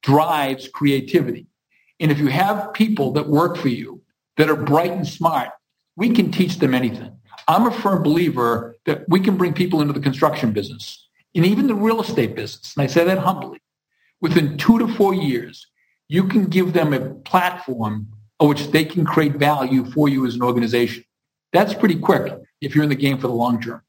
drives 0.03 0.69
creativity. 0.69 1.47
And 1.99 2.11
if 2.11 2.19
you 2.19 2.29
have 2.29 2.73
people 2.73 3.13
that 3.13 3.29
work 3.29 3.57
for 3.57 3.69
you 3.69 4.03
that 4.37 4.49
are 4.49 4.57
bright 4.57 4.91
and 4.93 5.07
smart, 5.07 5.51
we 5.97 6.11
can 6.11 6.31
teach 6.31 6.59
them 6.59 6.75
anything. 6.75 7.17
I'm 7.47 7.67
a 7.67 7.71
firm 7.71 8.03
believer 8.03 8.77
that 8.87 9.09
we 9.09 9.21
can 9.21 9.37
bring 9.37 9.53
people 9.53 9.81
into 9.81 9.93
the 9.93 10.01
construction 10.01 10.53
business 10.53 11.09
and 11.35 11.45
even 11.45 11.67
the 11.67 11.75
real 11.75 12.01
estate 12.01 12.35
business. 12.35 12.75
And 12.77 12.83
I 12.83 12.87
say 12.87 13.05
that 13.05 13.19
humbly 13.19 13.61
within 14.21 14.57
two 14.57 14.79
to 14.79 14.89
four 14.89 15.15
years, 15.15 15.67
you 16.09 16.25
can 16.25 16.47
give 16.47 16.73
them 16.73 16.93
a 16.93 17.15
platform 17.15 18.09
on 18.39 18.49
which 18.49 18.71
they 18.71 18.85
can 18.85 19.05
create 19.05 19.35
value 19.35 19.85
for 19.93 20.09
you 20.09 20.27
as 20.27 20.35
an 20.35 20.43
organization. 20.43 21.05
That's 21.53 21.75
pretty 21.75 21.99
quick 21.99 22.33
if 22.61 22.75
you're 22.75 22.85
in 22.85 22.91
the 22.91 22.97
game 22.97 23.19
for 23.19 23.27
the 23.27 23.35
long 23.35 23.61
term. 23.61 23.83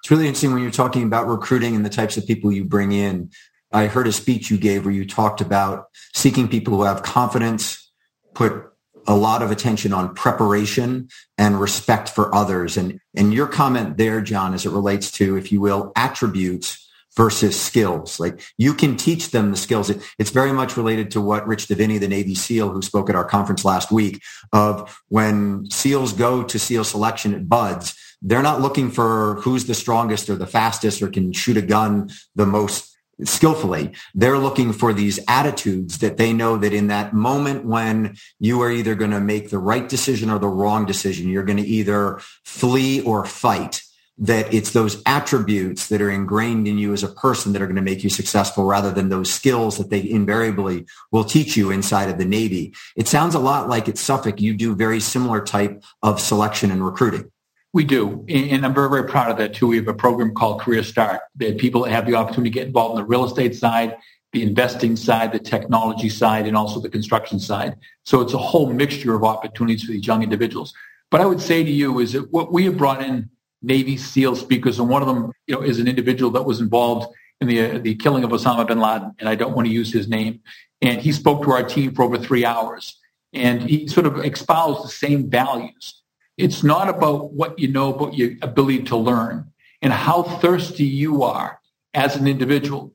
It's 0.00 0.10
really 0.10 0.26
interesting 0.26 0.52
when 0.52 0.62
you're 0.62 0.72
talking 0.72 1.04
about 1.04 1.28
recruiting 1.28 1.76
and 1.76 1.84
the 1.86 1.90
types 1.90 2.16
of 2.16 2.26
people 2.26 2.50
you 2.50 2.64
bring 2.64 2.92
in. 2.92 3.30
I 3.72 3.86
heard 3.86 4.06
a 4.06 4.12
speech 4.12 4.50
you 4.50 4.58
gave 4.58 4.84
where 4.84 4.94
you 4.94 5.06
talked 5.06 5.40
about 5.40 5.86
seeking 6.14 6.48
people 6.48 6.76
who 6.76 6.82
have 6.82 7.02
confidence, 7.02 7.90
put 8.34 8.72
a 9.06 9.16
lot 9.16 9.42
of 9.42 9.50
attention 9.50 9.92
on 9.92 10.14
preparation 10.14 11.08
and 11.38 11.60
respect 11.60 12.08
for 12.08 12.34
others. 12.34 12.76
And, 12.76 13.00
and 13.16 13.34
your 13.34 13.46
comment 13.46 13.96
there, 13.96 14.20
John, 14.20 14.54
as 14.54 14.64
it 14.64 14.70
relates 14.70 15.10
to, 15.12 15.36
if 15.36 15.50
you 15.50 15.60
will, 15.60 15.92
attributes 15.96 16.78
versus 17.16 17.60
skills. 17.60 18.18
Like 18.18 18.40
you 18.56 18.74
can 18.74 18.96
teach 18.96 19.30
them 19.30 19.50
the 19.50 19.56
skills. 19.56 19.90
It, 19.90 20.00
it's 20.18 20.30
very 20.30 20.52
much 20.52 20.76
related 20.76 21.10
to 21.12 21.20
what 21.20 21.46
Rich 21.46 21.66
Diviney, 21.66 22.00
the 22.00 22.08
Navy 22.08 22.34
SEAL 22.34 22.70
who 22.70 22.80
spoke 22.80 23.10
at 23.10 23.16
our 23.16 23.24
conference 23.24 23.64
last 23.64 23.90
week 23.90 24.22
of 24.52 24.98
when 25.08 25.68
SEALs 25.70 26.12
go 26.12 26.42
to 26.42 26.58
SEAL 26.58 26.84
selection 26.84 27.34
at 27.34 27.48
BUD/S, 27.48 27.94
they're 28.22 28.42
not 28.42 28.60
looking 28.60 28.90
for 28.90 29.34
who's 29.42 29.66
the 29.66 29.74
strongest 29.74 30.30
or 30.30 30.36
the 30.36 30.46
fastest 30.46 31.02
or 31.02 31.08
can 31.08 31.32
shoot 31.32 31.56
a 31.56 31.62
gun 31.62 32.08
the 32.34 32.46
most 32.46 32.91
skillfully. 33.24 33.92
They're 34.14 34.38
looking 34.38 34.72
for 34.72 34.92
these 34.92 35.20
attitudes 35.28 35.98
that 35.98 36.16
they 36.16 36.32
know 36.32 36.56
that 36.58 36.72
in 36.72 36.88
that 36.88 37.12
moment 37.12 37.64
when 37.64 38.16
you 38.38 38.60
are 38.62 38.70
either 38.70 38.94
going 38.94 39.10
to 39.10 39.20
make 39.20 39.50
the 39.50 39.58
right 39.58 39.88
decision 39.88 40.30
or 40.30 40.38
the 40.38 40.48
wrong 40.48 40.86
decision, 40.86 41.28
you're 41.28 41.44
going 41.44 41.62
to 41.62 41.66
either 41.66 42.20
flee 42.44 43.00
or 43.02 43.24
fight 43.24 43.82
that 44.18 44.52
it's 44.54 44.70
those 44.70 45.02
attributes 45.04 45.88
that 45.88 46.00
are 46.00 46.10
ingrained 46.10 46.68
in 46.68 46.78
you 46.78 46.92
as 46.92 47.02
a 47.02 47.08
person 47.08 47.52
that 47.52 47.60
are 47.60 47.66
going 47.66 47.76
to 47.76 47.82
make 47.82 48.04
you 48.04 48.10
successful 48.10 48.64
rather 48.64 48.92
than 48.92 49.08
those 49.08 49.32
skills 49.32 49.78
that 49.78 49.90
they 49.90 50.08
invariably 50.08 50.86
will 51.10 51.24
teach 51.24 51.56
you 51.56 51.70
inside 51.70 52.08
of 52.08 52.18
the 52.18 52.24
Navy. 52.24 52.72
It 52.94 53.08
sounds 53.08 53.34
a 53.34 53.40
lot 53.40 53.68
like 53.68 53.88
at 53.88 53.98
Suffolk, 53.98 54.40
you 54.40 54.54
do 54.54 54.76
very 54.76 55.00
similar 55.00 55.40
type 55.40 55.82
of 56.02 56.20
selection 56.20 56.70
and 56.70 56.84
recruiting. 56.84 57.31
We 57.72 57.84
do. 57.84 58.24
And 58.28 58.66
I'm 58.66 58.74
very, 58.74 58.90
very 58.90 59.08
proud 59.08 59.30
of 59.30 59.38
that 59.38 59.54
too. 59.54 59.66
We 59.66 59.76
have 59.76 59.88
a 59.88 59.94
program 59.94 60.34
called 60.34 60.60
Career 60.60 60.82
Start 60.82 61.22
that 61.36 61.56
people 61.56 61.84
have 61.84 62.06
the 62.06 62.14
opportunity 62.14 62.50
to 62.50 62.54
get 62.54 62.66
involved 62.66 62.98
in 62.98 63.04
the 63.04 63.08
real 63.08 63.24
estate 63.24 63.56
side, 63.56 63.96
the 64.32 64.42
investing 64.42 64.94
side, 64.94 65.32
the 65.32 65.38
technology 65.38 66.10
side, 66.10 66.46
and 66.46 66.56
also 66.56 66.80
the 66.80 66.90
construction 66.90 67.40
side. 67.40 67.76
So 68.04 68.20
it's 68.20 68.34
a 68.34 68.38
whole 68.38 68.70
mixture 68.70 69.14
of 69.14 69.24
opportunities 69.24 69.84
for 69.84 69.92
these 69.92 70.06
young 70.06 70.22
individuals. 70.22 70.74
But 71.10 71.22
I 71.22 71.26
would 71.26 71.40
say 71.40 71.64
to 71.64 71.70
you 71.70 71.98
is 72.00 72.12
that 72.12 72.30
what 72.30 72.52
we 72.52 72.64
have 72.64 72.76
brought 72.76 73.02
in 73.02 73.30
Navy 73.62 73.96
SEAL 73.96 74.36
speakers, 74.36 74.78
and 74.78 74.88
one 74.88 75.02
of 75.02 75.08
them, 75.08 75.32
you 75.46 75.54
know, 75.54 75.62
is 75.62 75.78
an 75.78 75.88
individual 75.88 76.30
that 76.32 76.42
was 76.42 76.60
involved 76.60 77.14
in 77.40 77.48
the 77.48 77.60
uh, 77.60 77.78
the 77.78 77.94
killing 77.94 78.24
of 78.24 78.30
Osama 78.30 78.66
bin 78.66 78.80
Laden, 78.80 79.12
and 79.18 79.28
I 79.28 79.34
don't 79.34 79.54
want 79.54 79.66
to 79.66 79.72
use 79.72 79.92
his 79.92 80.08
name. 80.08 80.40
And 80.80 81.00
he 81.00 81.12
spoke 81.12 81.44
to 81.44 81.52
our 81.52 81.62
team 81.62 81.94
for 81.94 82.02
over 82.02 82.18
three 82.18 82.44
hours, 82.44 82.98
and 83.32 83.62
he 83.62 83.86
sort 83.86 84.06
of 84.06 84.24
espoused 84.24 84.84
the 84.84 84.88
same 84.88 85.30
values. 85.30 86.01
It's 86.36 86.62
not 86.62 86.88
about 86.88 87.32
what 87.32 87.58
you 87.58 87.68
know, 87.68 87.92
but 87.92 88.14
your 88.14 88.32
ability 88.42 88.84
to 88.84 88.96
learn 88.96 89.52
and 89.82 89.92
how 89.92 90.22
thirsty 90.22 90.84
you 90.84 91.22
are 91.22 91.60
as 91.94 92.16
an 92.16 92.26
individual 92.26 92.94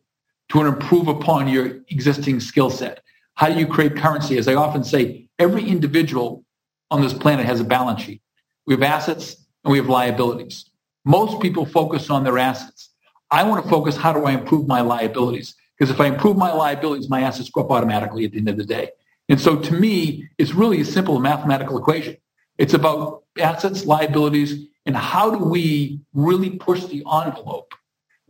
to 0.50 0.62
improve 0.62 1.08
upon 1.08 1.48
your 1.48 1.80
existing 1.90 2.40
skill 2.40 2.70
set. 2.70 3.02
How 3.36 3.50
do 3.50 3.60
you 3.60 3.68
create 3.68 3.96
currency? 3.96 4.38
As 4.38 4.48
I 4.48 4.56
often 4.56 4.84
say, 4.84 5.28
every 5.38 5.64
individual 5.64 6.44
on 6.90 7.02
this 7.02 7.14
planet 7.14 7.46
has 7.46 7.60
a 7.60 7.66
balance 7.66 8.02
sheet. 8.02 8.22
We 8.66 8.74
have 8.74 8.84
assets 8.84 9.36
and 9.64 9.72
we 9.72 9.78
have 9.78 9.90
liabilities. 9.90 10.70
Most 11.06 11.42
people 11.42 11.66
focus 11.66 12.10
on 12.10 12.24
their 12.24 12.38
assets. 12.38 12.90
I 13.30 13.44
want 13.44 13.64
to 13.64 13.70
focus 13.70 13.96
how 13.98 14.14
do 14.14 14.26
I 14.26 14.32
improve 14.32 14.68
my 14.68 14.82
liabilities? 14.82 15.56
Because 15.78 15.94
if 15.94 16.00
I 16.00 16.08
improve 16.08 16.38
my 16.38 16.52
liabilities, 16.52 17.10
my 17.10 17.22
assets 17.22 17.50
go 17.50 17.62
up 17.62 17.72
automatically 17.72 18.26
at 18.26 18.32
the 18.32 18.40
end 18.40 18.50
of 18.50 18.58
the 18.58 18.66
day. 18.66 18.90
And 19.30 19.40
so 19.40 19.58
to 19.58 19.74
me, 19.74 20.30
it's 20.38 20.54
really 20.54 20.82
a 20.82 20.86
simple 20.86 21.20
mathematical 21.20 21.78
equation. 21.78 22.18
It's 22.58 22.74
about 22.74 23.24
assets, 23.40 23.86
liabilities, 23.86 24.68
and 24.86 24.96
how 24.96 25.32
do 25.32 25.38
we 25.38 26.00
really 26.14 26.52
push 26.52 26.86
the 26.86 27.04
envelope 27.24 27.74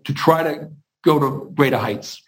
to 0.06 0.14
try 0.14 0.44
to 0.44 0.72
go 1.04 1.20
to 1.20 1.52
greater 1.54 1.78
heights. 1.78 2.22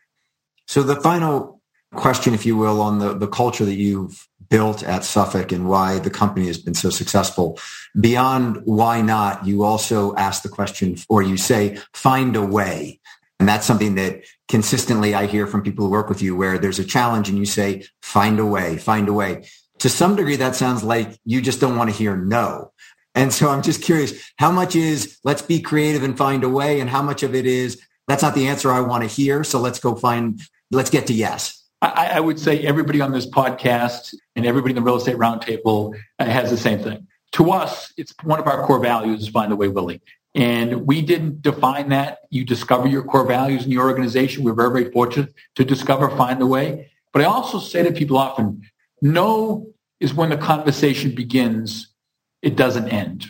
So 0.67 0.83
the 0.83 0.95
final 0.97 1.61
question, 1.95 2.33
if 2.33 2.45
you 2.45 2.55
will, 2.55 2.81
on 2.81 2.99
the, 2.99 3.13
the 3.13 3.27
culture 3.27 3.65
that 3.65 3.75
you've 3.75 4.27
built 4.49 4.83
at 4.83 5.03
Suffolk 5.03 5.51
and 5.51 5.67
why 5.67 5.99
the 5.99 6.09
company 6.09 6.47
has 6.47 6.57
been 6.57 6.73
so 6.73 6.89
successful. 6.89 7.59
Beyond 7.99 8.61
why 8.65 9.01
not, 9.01 9.45
you 9.45 9.63
also 9.63 10.15
ask 10.15 10.43
the 10.43 10.49
question, 10.49 10.97
or 11.07 11.21
you 11.21 11.37
say, 11.37 11.79
find 11.93 12.35
a 12.35 12.45
way. 12.45 12.99
And 13.39 13.47
that's 13.47 13.65
something 13.65 13.95
that 13.95 14.23
consistently 14.47 15.13
I 15.13 15.25
hear 15.25 15.47
from 15.47 15.61
people 15.61 15.85
who 15.85 15.91
work 15.91 16.09
with 16.09 16.21
you 16.21 16.35
where 16.35 16.57
there's 16.57 16.79
a 16.79 16.83
challenge 16.83 17.29
and 17.29 17.37
you 17.37 17.45
say, 17.45 17.85
find 18.01 18.39
a 18.39 18.45
way, 18.45 18.77
find 18.77 19.07
a 19.07 19.13
way. 19.13 19.45
To 19.79 19.89
some 19.89 20.15
degree, 20.15 20.35
that 20.37 20.55
sounds 20.55 20.83
like 20.83 21.19
you 21.25 21.41
just 21.41 21.59
don't 21.59 21.77
want 21.77 21.89
to 21.89 21.95
hear 21.95 22.15
no. 22.15 22.71
And 23.15 23.33
so 23.33 23.49
I'm 23.49 23.61
just 23.61 23.81
curious, 23.81 24.31
how 24.37 24.51
much 24.51 24.75
is 24.75 25.17
let's 25.23 25.41
be 25.41 25.61
creative 25.61 26.03
and 26.03 26.17
find 26.17 26.43
a 26.43 26.49
way 26.49 26.79
and 26.79 26.89
how 26.89 27.01
much 27.01 27.23
of 27.23 27.33
it 27.33 27.45
is 27.45 27.81
that's 28.09 28.23
not 28.23 28.33
the 28.33 28.47
answer 28.47 28.71
I 28.71 28.79
want 28.81 29.03
to 29.03 29.07
hear. 29.07 29.43
So 29.43 29.59
let's 29.59 29.79
go 29.79 29.93
find, 29.93 30.41
let's 30.71 30.89
get 30.89 31.05
to 31.07 31.13
yes. 31.13 31.63
I, 31.81 32.09
I 32.13 32.19
would 32.19 32.39
say 32.39 32.59
everybody 32.65 33.01
on 33.01 33.11
this 33.11 33.27
podcast 33.27 34.15
and 34.35 34.47
everybody 34.47 34.71
in 34.71 34.75
the 34.75 34.81
real 34.81 34.95
estate 34.95 35.15
roundtable 35.15 35.95
uh, 36.17 36.25
has 36.25 36.49
the 36.49 36.57
same 36.57 36.79
thing. 36.79 37.07
To 37.33 37.51
us, 37.51 37.93
it's 37.97 38.13
one 38.23 38.39
of 38.39 38.47
our 38.47 38.65
core 38.65 38.79
values, 38.79 39.27
find 39.27 39.51
the 39.51 39.55
way, 39.55 39.67
Willy. 39.67 40.01
And 40.33 40.87
we 40.87 41.03
didn't 41.03 41.43
define 41.43 41.89
that. 41.89 42.19
You 42.31 42.43
discover 42.45 42.87
your 42.87 43.03
core 43.03 43.27
values 43.27 43.65
in 43.65 43.71
your 43.71 43.87
organization. 43.87 44.43
We're 44.43 44.53
very, 44.53 44.71
very 44.71 44.91
fortunate 44.91 45.33
to 45.55 45.63
discover, 45.63 46.09
find 46.09 46.41
the 46.41 46.47
way. 46.47 46.91
But 47.13 47.21
I 47.21 47.25
also 47.25 47.59
say 47.59 47.83
to 47.83 47.91
people 47.91 48.17
often, 48.17 48.63
no 49.01 49.67
is 49.99 50.13
when 50.13 50.29
the 50.29 50.37
conversation 50.37 51.13
begins, 51.13 51.93
it 52.41 52.55
doesn't 52.55 52.89
end. 52.89 53.27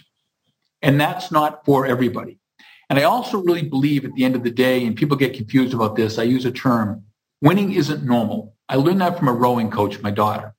And 0.82 0.99
that's 0.99 1.32
not 1.32 1.65
for 1.65 1.86
everybody. 1.86 2.39
And 2.89 2.97
I 2.97 3.03
also 3.03 3.39
really 3.39 3.63
believe 3.63 4.05
at 4.05 4.13
the 4.13 4.23
end 4.23 4.36
of 4.36 4.43
the 4.43 4.51
day, 4.51 4.86
and 4.86 4.95
people 4.95 5.17
get 5.17 5.34
confused 5.34 5.73
about 5.73 5.95
this, 5.95 6.17
I 6.17 6.23
use 6.23 6.45
a 6.45 6.51
term, 6.51 7.03
winning 7.41 7.73
isn't 7.73 8.03
normal. 8.03 8.55
I 8.67 8.75
learned 8.75 9.01
that 9.01 9.17
from 9.17 9.27
a 9.27 9.34
rowing 9.34 9.69
coach, 9.69 9.99
my 10.01 10.12
daughter. 10.12 10.55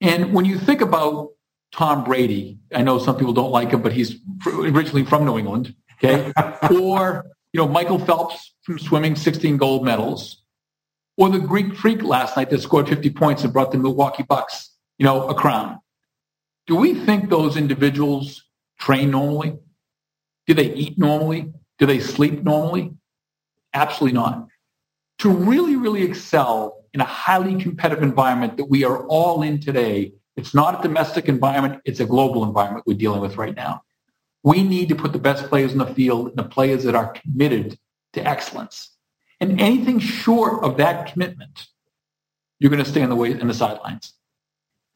And 0.00 0.32
when 0.32 0.44
you 0.44 0.58
think 0.58 0.80
about 0.80 1.30
Tom 1.72 2.04
Brady, 2.04 2.58
I 2.74 2.82
know 2.82 2.98
some 2.98 3.16
people 3.16 3.32
don't 3.32 3.50
like 3.50 3.70
him, 3.70 3.82
but 3.82 3.92
he's 3.92 4.16
originally 4.46 5.04
from 5.04 5.24
New 5.24 5.38
England. 5.38 5.74
Okay. 6.02 6.32
or, 6.70 7.26
you 7.52 7.58
know, 7.58 7.68
Michael 7.68 7.98
Phelps 7.98 8.54
from 8.62 8.78
swimming, 8.78 9.16
16 9.16 9.56
gold 9.56 9.84
medals. 9.84 10.42
Or 11.16 11.28
the 11.28 11.38
Greek 11.38 11.74
freak 11.76 12.02
last 12.02 12.36
night 12.36 12.50
that 12.50 12.60
scored 12.60 12.88
50 12.88 13.10
points 13.10 13.44
and 13.44 13.52
brought 13.52 13.70
the 13.70 13.78
Milwaukee 13.78 14.24
Bucks, 14.24 14.70
you 14.98 15.04
know, 15.04 15.28
a 15.28 15.34
crown. 15.34 15.78
Do 16.66 16.76
we 16.76 16.94
think 16.94 17.30
those 17.30 17.56
individuals 17.56 18.44
train 18.78 19.10
normally? 19.10 19.58
Do 20.46 20.54
they 20.54 20.72
eat 20.72 20.98
normally? 20.98 21.52
Do 21.78 21.86
they 21.86 22.00
sleep 22.00 22.42
normally? 22.42 22.94
Absolutely 23.72 24.14
not. 24.14 24.48
To 25.20 25.30
really, 25.30 25.76
really 25.76 26.02
excel 26.02 26.84
in 26.92 27.00
a 27.00 27.04
highly 27.04 27.60
competitive 27.60 28.02
environment 28.02 28.56
that 28.56 28.66
we 28.66 28.84
are 28.84 29.06
all 29.06 29.42
in 29.42 29.60
today, 29.60 30.12
it's 30.36 30.54
not 30.54 30.80
a 30.80 30.82
domestic 30.82 31.28
environment, 31.28 31.80
it's 31.84 32.00
a 32.00 32.06
global 32.06 32.44
environment 32.44 32.84
we're 32.86 32.96
dealing 32.96 33.20
with 33.20 33.36
right 33.36 33.54
now. 33.54 33.82
We 34.42 34.62
need 34.62 34.88
to 34.90 34.94
put 34.94 35.12
the 35.12 35.18
best 35.18 35.48
players 35.48 35.72
in 35.72 35.78
the 35.78 35.86
field 35.86 36.28
and 36.28 36.36
the 36.36 36.44
players 36.44 36.84
that 36.84 36.94
are 36.94 37.12
committed 37.12 37.78
to 38.12 38.26
excellence. 38.26 38.90
And 39.40 39.60
anything 39.60 39.98
short 39.98 40.62
of 40.62 40.76
that 40.78 41.12
commitment, 41.12 41.66
you're 42.58 42.70
going 42.70 42.82
to 42.82 42.88
stay 42.88 43.02
on 43.02 43.10
the 43.10 43.16
way 43.16 43.32
in 43.32 43.46
the 43.46 43.54
sidelines. 43.54 44.14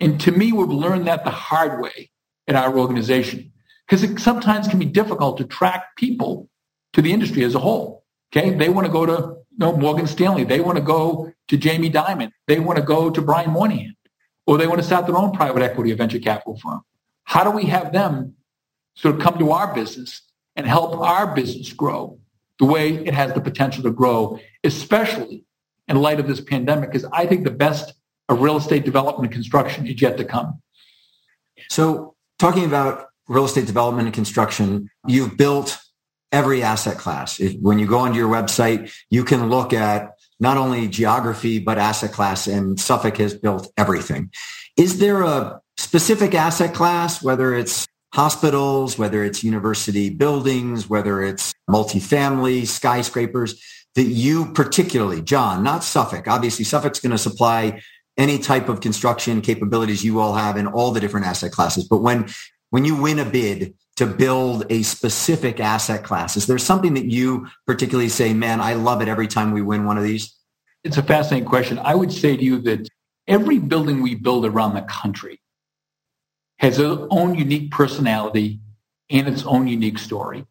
And 0.00 0.20
to 0.20 0.32
me, 0.32 0.52
we've 0.52 0.68
learned 0.68 1.06
that 1.06 1.24
the 1.24 1.30
hard 1.30 1.80
way 1.80 2.10
in 2.46 2.56
our 2.56 2.78
organization 2.78 3.52
because 3.86 4.02
it 4.02 4.20
sometimes 4.20 4.68
can 4.68 4.78
be 4.78 4.84
difficult 4.84 5.38
to 5.38 5.44
track 5.44 5.96
people 5.96 6.48
to 6.92 7.02
the 7.02 7.12
industry 7.12 7.42
as 7.42 7.54
a 7.54 7.58
whole. 7.58 8.04
Okay. 8.32 8.50
They 8.50 8.68
want 8.68 8.86
to 8.86 8.92
go 8.92 9.06
to 9.06 9.12
you 9.12 9.58
know, 9.58 9.76
Morgan 9.76 10.06
Stanley. 10.06 10.44
They 10.44 10.60
want 10.60 10.76
to 10.76 10.84
go 10.84 11.32
to 11.48 11.56
Jamie 11.56 11.90
Dimon. 11.90 12.30
They 12.46 12.60
want 12.60 12.78
to 12.78 12.84
go 12.84 13.10
to 13.10 13.22
Brian 13.22 13.50
Moynihan 13.50 13.96
or 14.46 14.58
they 14.58 14.66
want 14.66 14.80
to 14.80 14.86
start 14.86 15.06
their 15.06 15.16
own 15.16 15.32
private 15.32 15.62
equity 15.62 15.92
or 15.92 15.96
venture 15.96 16.18
capital 16.18 16.58
firm. 16.58 16.82
How 17.24 17.44
do 17.44 17.50
we 17.50 17.64
have 17.64 17.92
them 17.92 18.34
sort 18.94 19.14
of 19.14 19.20
come 19.20 19.38
to 19.38 19.52
our 19.52 19.74
business 19.74 20.22
and 20.56 20.66
help 20.66 20.98
our 20.98 21.34
business 21.34 21.72
grow 21.72 22.18
the 22.58 22.64
way 22.64 22.94
it 22.94 23.14
has 23.14 23.32
the 23.34 23.40
potential 23.40 23.82
to 23.84 23.90
grow, 23.90 24.38
especially 24.64 25.44
in 25.86 25.96
light 25.96 26.20
of 26.20 26.26
this 26.26 26.40
pandemic, 26.40 26.90
because 26.90 27.08
I 27.12 27.26
think 27.26 27.44
the 27.44 27.50
best 27.50 27.94
of 28.28 28.40
real 28.40 28.56
estate 28.56 28.84
development 28.84 29.26
and 29.26 29.32
construction 29.32 29.86
is 29.86 30.00
yet 30.02 30.18
to 30.18 30.24
come. 30.24 30.60
So 31.70 32.14
talking 32.38 32.64
about 32.64 33.06
real 33.28 33.44
estate 33.44 33.66
development 33.66 34.06
and 34.06 34.14
construction, 34.14 34.90
you've 35.06 35.36
built 35.36 35.78
every 36.30 36.62
asset 36.62 36.98
class. 36.98 37.40
When 37.60 37.78
you 37.78 37.86
go 37.86 37.98
onto 37.98 38.18
your 38.18 38.28
website, 38.28 38.92
you 39.08 39.24
can 39.24 39.48
look 39.48 39.72
at 39.72 40.10
not 40.40 40.56
only 40.56 40.88
geography, 40.88 41.58
but 41.58 41.78
asset 41.78 42.12
class 42.12 42.46
and 42.46 42.78
Suffolk 42.78 43.16
has 43.16 43.34
built 43.34 43.72
everything. 43.76 44.30
Is 44.76 44.98
there 44.98 45.22
a 45.22 45.60
specific 45.76 46.34
asset 46.34 46.74
class, 46.74 47.22
whether 47.22 47.54
it's 47.54 47.86
hospitals, 48.12 48.98
whether 48.98 49.22
it's 49.22 49.44
university 49.44 50.10
buildings, 50.10 50.88
whether 50.88 51.22
it's 51.22 51.52
multifamily, 51.68 52.66
skyscrapers, 52.66 53.62
that 53.94 54.04
you 54.04 54.52
particularly, 54.52 55.22
John, 55.22 55.62
not 55.62 55.84
Suffolk. 55.84 56.28
Obviously, 56.28 56.64
Suffolk's 56.64 57.00
going 57.00 57.12
to 57.12 57.18
supply 57.18 57.82
any 58.16 58.38
type 58.38 58.68
of 58.68 58.80
construction 58.80 59.40
capabilities 59.40 60.04
you 60.04 60.20
all 60.20 60.34
have 60.34 60.56
in 60.56 60.66
all 60.66 60.90
the 60.90 61.00
different 61.00 61.26
asset 61.26 61.52
classes. 61.52 61.84
But 61.84 61.98
when 61.98 62.28
when 62.70 62.84
you 62.84 63.00
win 63.00 63.18
a 63.18 63.24
bid 63.24 63.74
to 63.96 64.06
build 64.06 64.66
a 64.70 64.82
specific 64.82 65.58
asset 65.58 66.04
class, 66.04 66.36
is 66.36 66.46
there 66.46 66.58
something 66.58 66.94
that 66.94 67.06
you 67.06 67.48
particularly 67.66 68.10
say, 68.10 68.34
man, 68.34 68.60
I 68.60 68.74
love 68.74 69.00
it 69.00 69.08
every 69.08 69.26
time 69.26 69.52
we 69.52 69.62
win 69.62 69.84
one 69.84 69.96
of 69.96 70.04
these? 70.04 70.34
It's 70.84 70.98
a 70.98 71.02
fascinating 71.02 71.48
question. 71.48 71.78
I 71.78 71.94
would 71.94 72.12
say 72.12 72.36
to 72.36 72.44
you 72.44 72.60
that 72.62 72.88
every 73.26 73.58
building 73.58 74.02
we 74.02 74.14
build 74.14 74.44
around 74.44 74.74
the 74.74 74.82
country 74.82 75.40
has 76.58 76.78
its 76.78 77.02
own 77.10 77.34
unique 77.34 77.70
personality 77.70 78.60
and 79.10 79.28
its 79.28 79.44
own 79.44 79.66
unique 79.68 79.98
story. 79.98 80.44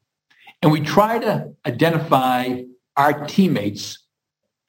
And 0.61 0.71
we 0.71 0.81
try 0.81 1.19
to 1.19 1.53
identify 1.65 2.61
our 2.95 3.25
teammates 3.27 3.99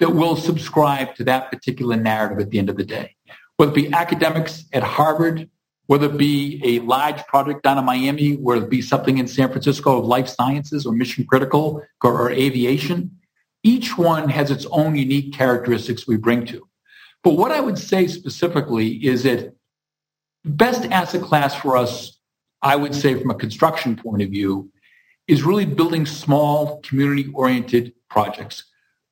that 0.01 0.11
will 0.11 0.37
subscribe 0.37 1.14
to 1.16 1.24
that 1.24 1.51
particular 1.51 1.96
narrative 1.96 2.38
at 2.40 2.51
the 2.51 2.59
end 2.59 2.68
of 2.68 2.77
the 2.77 2.85
day. 2.85 3.16
Whether 3.57 3.72
it 3.72 3.74
be 3.74 3.92
academics 3.92 4.64
at 4.72 4.83
Harvard, 4.83 5.48
whether 5.87 6.07
it 6.07 6.18
be 6.18 6.61
a 6.64 6.81
large 6.81 7.24
project 7.27 7.62
down 7.62 7.79
in 7.79 7.85
Miami, 7.85 8.35
whether 8.35 8.64
it 8.64 8.70
be 8.70 8.83
something 8.83 9.18
in 9.18 9.27
San 9.27 9.48
Francisco 9.48 9.98
of 9.98 10.05
life 10.05 10.29
sciences 10.29 10.85
or 10.85 10.92
mission 10.92 11.24
critical 11.24 11.83
or, 12.05 12.20
or 12.20 12.31
aviation, 12.31 13.11
each 13.62 13.96
one 13.96 14.29
has 14.29 14.51
its 14.51 14.66
own 14.66 14.94
unique 14.94 15.33
characteristics 15.33 16.07
we 16.07 16.16
bring 16.16 16.44
to. 16.46 16.68
But 17.24 17.33
what 17.33 17.51
I 17.51 17.61
would 17.61 17.79
say 17.79 18.07
specifically 18.07 19.05
is 19.05 19.24
that 19.24 19.55
best 20.44 20.85
asset 20.87 21.22
class 21.22 21.55
for 21.55 21.77
us, 21.77 22.18
I 22.62 22.77
would 22.77 22.94
say 22.94 23.14
from 23.14 23.31
a 23.31 23.35
construction 23.35 23.96
point 23.96 24.22
of 24.22 24.31
view, 24.31 24.70
is 25.27 25.42
really 25.42 25.66
building 25.66 26.07
small 26.07 26.81
community-oriented 26.81 27.92
projects. 28.09 28.64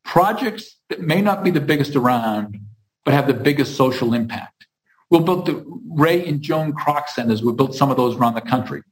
Projects 0.05 0.79
that 0.89 1.03
may 1.03 1.21
not 1.21 1.45
be 1.45 1.51
the 1.51 1.61
biggest 1.61 1.95
around, 1.95 2.59
but 3.05 3.15
have 3.15 3.27
the 3.27 3.35
biggest 3.35 3.77
social 3.77 4.15
impact. 4.15 4.67
We've 5.11 5.25
built 5.25 5.47
the 5.47 5.65
Ray 5.89 6.27
and 6.27 6.41
Joan 6.41 6.73
Kroc 6.73 7.09
Centers. 7.09 7.43
We've 7.43 7.57
built 7.57 7.75
some 7.75 7.91
of 7.91 7.97
those 7.97 8.17
around 8.17 8.35
the 8.35 8.41
country. 8.41 8.83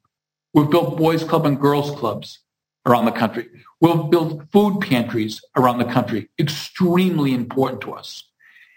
We've 0.52 0.70
built 0.70 0.96
boys 0.96 1.24
club 1.24 1.46
and 1.46 1.60
girls 1.60 1.90
clubs 1.98 2.40
around 2.86 3.06
the 3.06 3.12
country. 3.12 3.48
We've 3.80 4.10
built 4.10 4.44
food 4.52 4.80
pantries 4.80 5.40
around 5.56 5.78
the 5.78 5.86
country. 5.86 6.28
Extremely 6.38 7.34
important 7.34 7.80
to 7.82 7.92
us. 7.92 8.22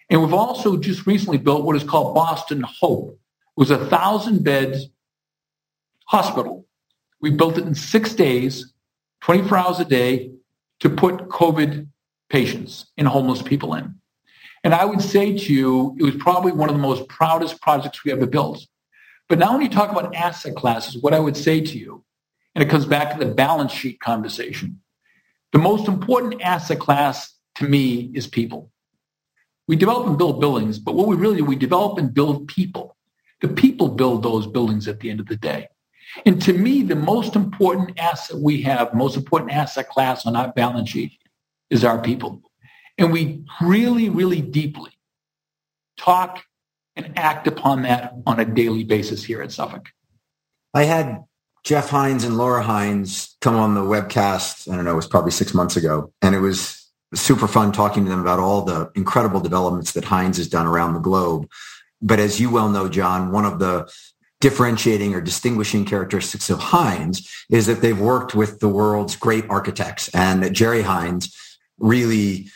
And 0.09 0.21
we've 0.21 0.33
also 0.33 0.77
just 0.77 1.05
recently 1.05 1.37
built 1.37 1.65
what 1.65 1.75
is 1.75 1.83
called 1.83 2.15
Boston 2.15 2.61
Hope, 2.61 3.19
was 3.57 3.71
a 3.71 3.85
thousand 3.87 4.43
bed 4.43 4.79
hospital. 6.05 6.65
We 7.19 7.31
built 7.31 7.57
it 7.57 7.65
in 7.65 7.75
six 7.75 8.13
days, 8.13 8.71
24 9.21 9.57
hours 9.57 9.79
a 9.79 9.85
day 9.85 10.31
to 10.79 10.89
put 10.89 11.27
COVID 11.29 11.87
patients 12.29 12.85
and 12.97 13.07
homeless 13.07 13.41
people 13.41 13.73
in. 13.73 13.95
And 14.63 14.73
I 14.73 14.85
would 14.85 15.01
say 15.01 15.35
to 15.37 15.53
you, 15.53 15.95
it 15.99 16.03
was 16.03 16.15
probably 16.15 16.51
one 16.51 16.69
of 16.69 16.75
the 16.75 16.81
most 16.81 17.07
proudest 17.09 17.59
projects 17.61 18.03
we 18.03 18.11
ever 18.11 18.27
built. 18.27 18.65
But 19.27 19.39
now 19.39 19.53
when 19.53 19.61
you 19.61 19.69
talk 19.69 19.91
about 19.91 20.15
asset 20.15 20.55
classes, 20.55 21.01
what 21.01 21.13
I 21.13 21.19
would 21.19 21.35
say 21.35 21.59
to 21.59 21.77
you, 21.77 22.03
and 22.53 22.63
it 22.63 22.69
comes 22.69 22.85
back 22.85 23.13
to 23.13 23.25
the 23.25 23.33
balance 23.33 23.71
sheet 23.71 23.99
conversation, 23.99 24.81
the 25.51 25.59
most 25.59 25.87
important 25.87 26.41
asset 26.41 26.79
class 26.79 27.33
to 27.55 27.67
me 27.67 28.11
is 28.13 28.27
people. 28.27 28.71
We 29.67 29.75
develop 29.75 30.07
and 30.07 30.17
build 30.17 30.39
buildings, 30.39 30.79
but 30.79 30.95
what 30.95 31.07
we 31.07 31.15
really 31.15 31.37
do, 31.37 31.45
we 31.45 31.55
develop 31.55 31.97
and 31.97 32.13
build 32.13 32.47
people. 32.47 32.96
The 33.41 33.47
people 33.47 33.89
build 33.89 34.23
those 34.23 34.47
buildings 34.47 34.87
at 34.87 34.99
the 34.99 35.09
end 35.09 35.19
of 35.19 35.27
the 35.27 35.37
day. 35.37 35.67
And 36.25 36.41
to 36.43 36.53
me, 36.53 36.83
the 36.83 36.95
most 36.95 37.35
important 37.35 37.99
asset 37.99 38.37
we 38.37 38.61
have, 38.63 38.93
most 38.93 39.17
important 39.17 39.51
asset 39.51 39.89
class 39.89 40.25
on 40.25 40.35
our 40.35 40.51
balance 40.51 40.89
sheet 40.89 41.13
is 41.69 41.83
our 41.83 42.01
people. 42.01 42.41
And 42.97 43.11
we 43.11 43.43
really, 43.61 44.09
really 44.09 44.41
deeply 44.41 44.91
talk 45.97 46.43
and 46.95 47.17
act 47.17 47.45
upon 47.47 47.83
that 47.83 48.13
on 48.25 48.39
a 48.39 48.45
daily 48.45 48.83
basis 48.83 49.23
here 49.23 49.41
at 49.41 49.51
Suffolk. 49.51 49.89
I 50.73 50.83
had 50.83 51.23
Jeff 51.63 51.89
Hines 51.89 52.23
and 52.23 52.37
Laura 52.37 52.63
Hines 52.63 53.35
come 53.41 53.55
on 53.55 53.75
the 53.75 53.81
webcast, 53.81 54.71
I 54.71 54.75
don't 54.75 54.85
know, 54.85 54.93
it 54.93 54.95
was 54.95 55.07
probably 55.07 55.31
six 55.31 55.53
months 55.53 55.75
ago. 55.75 56.11
And 56.21 56.33
it 56.33 56.39
was 56.39 56.89
super 57.13 57.47
fun 57.47 57.71
talking 57.71 58.03
to 58.05 58.09
them 58.09 58.19
about 58.19 58.39
all 58.39 58.63
the 58.63 58.91
incredible 58.95 59.39
developments 59.39 59.91
that 59.93 60.05
Hines 60.05 60.37
has 60.37 60.47
done 60.47 60.65
around 60.65 60.93
the 60.93 60.99
globe 60.99 61.47
but 62.01 62.19
as 62.19 62.39
you 62.39 62.49
well 62.49 62.69
know, 62.69 62.87
John, 62.87 63.31
one 63.31 63.45
of 63.45 63.59
the 63.59 63.91
differentiating 64.39 65.15
or 65.15 65.21
distinguishing 65.21 65.83
characteristics 65.85 66.49
of 66.49 66.59
Hines 66.59 67.27
is 67.49 67.65
that 67.65 67.81
they've 67.81 67.99
worked 67.99 68.35
with 68.35 68.59
the 68.59 68.69
world's 68.69 69.15
great 69.15 69.49
architects 69.49 70.09
and 70.09 70.53
Jerry 70.53 70.83
Hines 70.83 71.35
really 71.79 72.47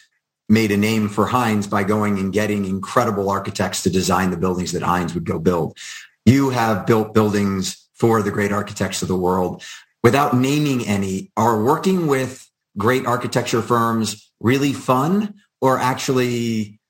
made 0.48 0.72
a 0.72 0.78
name 0.78 1.08
for 1.08 1.26
Hines 1.28 1.66
by 1.66 1.84
going 1.84 2.20
and 2.20 2.34
getting 2.34 2.66
incredible 2.66 3.30
architects 3.30 3.84
to 3.84 3.90
design 3.90 4.30
the 4.30 4.38
buildings 4.38 4.74
that 4.74 4.84
Hines 4.84 5.14
would 5.14 5.24
go 5.24 5.40
build. 5.40 5.78
You 6.26 6.50
have 6.50 6.86
built 6.86 7.14
buildings 7.14 7.88
for 7.96 8.22
the 8.22 8.32
great 8.32 8.52
architects 8.52 9.02
of 9.02 9.08
the 9.08 9.16
world. 9.16 9.64
Without 10.04 10.36
naming 10.36 10.86
any, 10.86 11.32
are 11.38 11.64
working 11.64 12.08
with 12.08 12.48
great 12.78 13.06
architecture 13.06 13.62
firms 13.62 14.30
really 14.40 14.74
fun 14.74 15.36
or 15.62 15.80
actually 15.80 16.81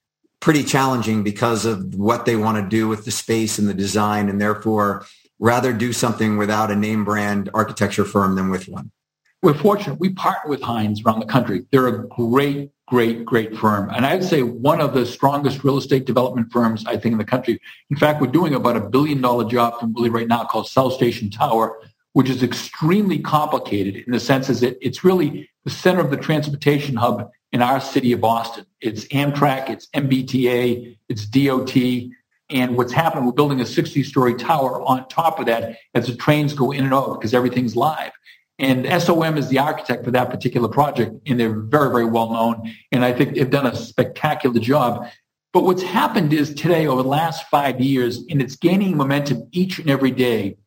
pretty 0.41 0.63
challenging 0.63 1.23
because 1.23 1.65
of 1.65 1.95
what 1.95 2.25
they 2.25 2.35
want 2.35 2.57
to 2.57 2.67
do 2.67 2.87
with 2.87 3.05
the 3.05 3.11
space 3.11 3.57
and 3.57 3.69
the 3.69 3.73
design 3.73 4.27
and 4.27 4.41
therefore 4.41 5.05
rather 5.39 5.71
do 5.71 5.93
something 5.93 6.37
without 6.37 6.69
a 6.69 6.75
name 6.75 7.05
brand 7.05 7.49
architecture 7.53 8.03
firm 8.03 8.35
than 8.35 8.49
with 8.49 8.67
one? 8.67 8.91
We're 9.43 9.53
fortunate. 9.55 9.99
We 9.99 10.09
partner 10.09 10.49
with 10.49 10.61
Hines 10.61 11.03
around 11.03 11.19
the 11.19 11.25
country. 11.25 11.65
They're 11.71 11.87
a 11.87 12.07
great, 12.07 12.71
great, 12.87 13.25
great 13.25 13.57
firm. 13.57 13.89
And 13.89 14.05
I'd 14.05 14.23
say 14.23 14.43
one 14.43 14.81
of 14.81 14.93
the 14.93 15.05
strongest 15.05 15.63
real 15.63 15.77
estate 15.77 16.05
development 16.05 16.51
firms, 16.51 16.85
I 16.85 16.97
think, 16.97 17.13
in 17.13 17.17
the 17.17 17.25
country. 17.25 17.59
In 17.89 17.97
fact, 17.97 18.21
we're 18.21 18.27
doing 18.27 18.53
about 18.53 18.77
a 18.77 18.81
billion 18.81 19.19
dollar 19.19 19.45
job 19.49 19.79
from 19.79 19.93
really 19.93 20.09
right 20.09 20.27
now 20.27 20.43
called 20.43 20.67
South 20.67 20.93
Station 20.93 21.31
Tower, 21.31 21.79
which 22.13 22.29
is 22.29 22.43
extremely 22.43 23.17
complicated 23.17 23.95
in 23.95 24.11
the 24.11 24.19
sense 24.19 24.47
is 24.47 24.59
that 24.59 24.77
it's 24.79 25.03
really 25.03 25.49
the 25.65 25.71
center 25.71 26.01
of 26.01 26.11
the 26.11 26.17
transportation 26.17 26.95
hub 26.95 27.31
in 27.51 27.61
our 27.61 27.79
city 27.81 28.13
of 28.13 28.21
Boston. 28.21 28.65
It's 28.79 29.05
Amtrak, 29.05 29.69
it's 29.69 29.87
MBTA, 29.87 30.97
it's 31.09 31.25
DOT. 31.25 31.75
And 32.49 32.75
what's 32.75 32.91
happening, 32.91 33.25
we're 33.25 33.31
building 33.31 33.61
a 33.61 33.65
60 33.65 34.03
story 34.03 34.35
tower 34.35 34.81
on 34.81 35.07
top 35.07 35.39
of 35.39 35.45
that 35.45 35.77
as 35.93 36.07
the 36.07 36.15
trains 36.15 36.53
go 36.53 36.71
in 36.71 36.83
and 36.83 36.93
out 36.93 37.19
because 37.19 37.33
everything's 37.33 37.75
live. 37.75 38.11
And 38.59 38.85
SOM 39.01 39.37
is 39.37 39.49
the 39.49 39.57
architect 39.57 40.05
for 40.05 40.11
that 40.11 40.29
particular 40.29 40.67
project, 40.67 41.15
and 41.25 41.39
they're 41.39 41.59
very, 41.61 41.89
very 41.89 42.05
well 42.05 42.31
known. 42.31 42.71
And 42.91 43.03
I 43.03 43.11
think 43.11 43.35
they've 43.35 43.49
done 43.49 43.65
a 43.65 43.75
spectacular 43.75 44.59
job. 44.59 45.07
But 45.51 45.63
what's 45.63 45.81
happened 45.81 46.31
is 46.31 46.53
today, 46.53 46.85
over 46.85 47.01
the 47.01 47.09
last 47.09 47.47
five 47.49 47.81
years, 47.81 48.23
and 48.29 48.41
it's 48.41 48.55
gaining 48.55 48.95
momentum 48.95 49.47
each 49.51 49.79
and 49.79 49.89
every 49.89 50.11
day, 50.11 50.57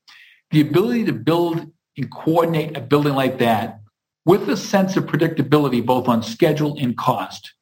the 0.51 0.61
ability 0.61 1.05
to 1.05 1.13
build 1.13 1.71
and 1.97 2.11
coordinate 2.11 2.77
a 2.77 2.81
building 2.81 3.15
like 3.15 3.39
that 3.39 3.81
with 4.25 4.49
a 4.49 4.57
sense 4.57 4.97
of 4.97 5.05
predictability, 5.07 5.85
both 5.85 6.09
on 6.09 6.23
schedule 6.23 6.77
and 6.79 6.97
cost, 6.97 7.55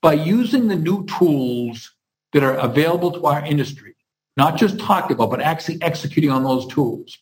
by 0.00 0.12
using 0.12 0.68
the 0.68 0.76
new 0.76 1.04
tools 1.06 1.92
that 2.32 2.42
are 2.42 2.56
available 2.56 3.10
to 3.12 3.24
our 3.26 3.44
industry, 3.44 3.94
not 4.36 4.56
just 4.56 4.78
talked 4.78 5.10
about, 5.10 5.30
but 5.30 5.40
actually 5.40 5.80
executing 5.82 6.30
on 6.30 6.44
those 6.44 6.66
tools, 6.66 7.18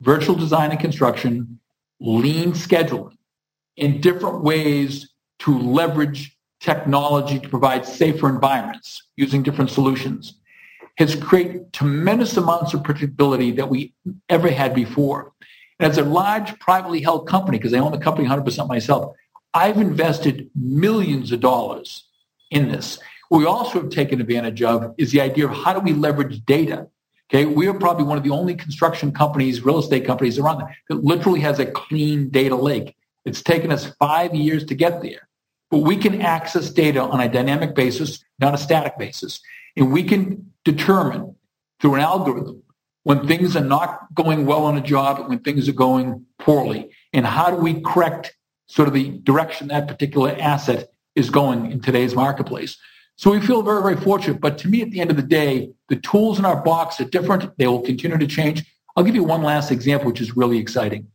virtual 0.00 0.34
design 0.34 0.70
and 0.70 0.80
construction, 0.80 1.58
lean 2.00 2.52
scheduling 2.52 3.16
in 3.76 4.00
different 4.00 4.42
ways 4.42 5.08
to 5.40 5.58
leverage 5.58 6.36
technology 6.60 7.38
to 7.38 7.48
provide 7.48 7.84
safer 7.84 8.28
environments 8.28 9.02
using 9.16 9.42
different 9.42 9.70
solutions 9.70 10.34
has 10.96 11.14
created 11.14 11.72
tremendous 11.72 12.36
amounts 12.36 12.72
of 12.72 12.82
predictability 12.82 13.54
that 13.56 13.68
we 13.68 13.92
ever 14.28 14.48
had 14.48 14.74
before. 14.74 15.32
As 15.84 15.98
a 15.98 16.02
large 16.02 16.58
privately 16.58 17.00
held 17.00 17.28
company, 17.28 17.58
because 17.58 17.74
I 17.74 17.78
own 17.78 17.92
the 17.92 17.98
company 17.98 18.26
100% 18.26 18.68
myself, 18.68 19.14
I've 19.52 19.76
invested 19.76 20.50
millions 20.54 21.30
of 21.30 21.40
dollars 21.40 22.04
in 22.50 22.70
this. 22.70 22.98
What 23.28 23.38
we 23.38 23.46
also 23.46 23.82
have 23.82 23.90
taken 23.90 24.20
advantage 24.20 24.62
of 24.62 24.94
is 24.98 25.12
the 25.12 25.20
idea 25.20 25.46
of 25.46 25.52
how 25.52 25.74
do 25.74 25.80
we 25.80 25.92
leverage 25.92 26.44
data 26.44 26.88
Okay, 27.30 27.46
we 27.46 27.66
are 27.66 27.74
probably 27.74 28.04
one 28.04 28.18
of 28.18 28.24
the 28.24 28.30
only 28.30 28.54
construction 28.54 29.10
companies, 29.10 29.64
real 29.64 29.78
estate 29.78 30.04
companies 30.04 30.38
around 30.38 30.62
that 30.88 31.02
literally 31.02 31.40
has 31.40 31.58
a 31.58 31.66
clean 31.66 32.28
data 32.28 32.54
lake. 32.54 32.94
It's 33.24 33.42
taken 33.42 33.72
us 33.72 33.86
five 33.98 34.34
years 34.34 34.64
to 34.66 34.74
get 34.74 35.02
there, 35.02 35.26
but 35.70 35.78
we 35.78 35.96
can 35.96 36.20
access 36.20 36.70
data 36.70 37.00
on 37.00 37.20
a 37.20 37.28
dynamic 37.28 37.74
basis, 37.74 38.22
not 38.38 38.54
a 38.54 38.58
static 38.58 38.98
basis, 38.98 39.40
and 39.74 39.90
we 39.90 40.02
can 40.02 40.52
determine 40.64 41.34
through 41.80 41.94
an 41.94 42.02
algorithm 42.02 42.62
when 43.04 43.26
things 43.26 43.54
are 43.56 43.64
not 43.64 44.12
going 44.12 44.44
well 44.44 44.64
on 44.64 44.76
a 44.76 44.80
job 44.80 45.28
when 45.28 45.38
things 45.38 45.68
are 45.68 45.72
going 45.72 46.26
poorly, 46.38 46.90
and 47.12 47.24
how 47.24 47.50
do 47.50 47.56
we 47.56 47.80
correct 47.80 48.36
sort 48.66 48.88
of 48.88 48.94
the 48.94 49.10
direction 49.22 49.68
that 49.68 49.86
particular 49.86 50.36
asset 50.40 50.88
is 51.14 51.30
going 51.30 51.70
in 51.70 51.80
today's 51.80 52.14
marketplace. 52.14 52.76
So 53.16 53.30
we 53.30 53.40
feel 53.40 53.62
very, 53.62 53.80
very 53.82 53.96
fortunate. 53.96 54.40
But 54.40 54.58
to 54.58 54.68
me, 54.68 54.82
at 54.82 54.90
the 54.90 55.00
end 55.00 55.10
of 55.10 55.16
the 55.16 55.22
day, 55.22 55.70
the 55.88 55.96
tools 55.96 56.38
in 56.38 56.44
our 56.44 56.62
box 56.64 57.00
are 57.00 57.04
different. 57.04 57.56
They 57.58 57.68
will 57.68 57.82
continue 57.82 58.18
to 58.18 58.26
change. 58.26 58.64
I'll 58.96 59.04
give 59.04 59.14
you 59.14 59.22
one 59.22 59.42
last 59.42 59.70
example, 59.70 60.08
which 60.08 60.20
is 60.20 60.36
really 60.36 60.58
exciting, 60.58 61.08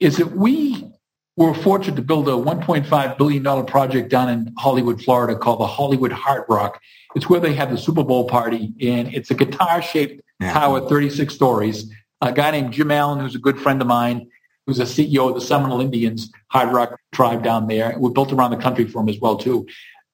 is 0.00 0.18
that 0.18 0.32
we 0.32 0.89
were 1.36 1.54
fortunate 1.54 1.96
to 1.96 2.02
build 2.02 2.28
a 2.28 2.32
$1.5 2.32 3.18
billion 3.18 3.66
project 3.66 4.10
down 4.10 4.28
in 4.28 4.52
Hollywood, 4.58 5.02
Florida 5.02 5.38
called 5.38 5.60
the 5.60 5.66
Hollywood 5.66 6.12
Hard 6.12 6.44
Rock. 6.48 6.80
It's 7.14 7.28
where 7.28 7.40
they 7.40 7.54
have 7.54 7.70
the 7.70 7.78
Super 7.78 8.04
Bowl 8.04 8.28
party, 8.28 8.72
and 8.80 9.12
it's 9.14 9.30
a 9.30 9.34
guitar-shaped 9.34 10.22
yeah. 10.40 10.52
tower, 10.52 10.88
36 10.88 11.34
stories. 11.34 11.90
A 12.20 12.32
guy 12.32 12.50
named 12.50 12.72
Jim 12.72 12.90
Allen, 12.90 13.20
who's 13.20 13.34
a 13.34 13.38
good 13.38 13.58
friend 13.58 13.80
of 13.80 13.88
mine, 13.88 14.28
who's 14.66 14.78
a 14.78 14.84
CEO 14.84 15.28
of 15.28 15.34
the 15.34 15.40
Seminole 15.40 15.80
Indians 15.80 16.30
Hard 16.48 16.72
Rock 16.72 17.00
tribe 17.12 17.42
down 17.42 17.66
there. 17.66 17.94
We're 17.98 18.10
built 18.10 18.32
around 18.32 18.50
the 18.50 18.58
country 18.58 18.86
for 18.86 19.00
him 19.00 19.08
as 19.08 19.18
well, 19.18 19.36
too. 19.36 19.66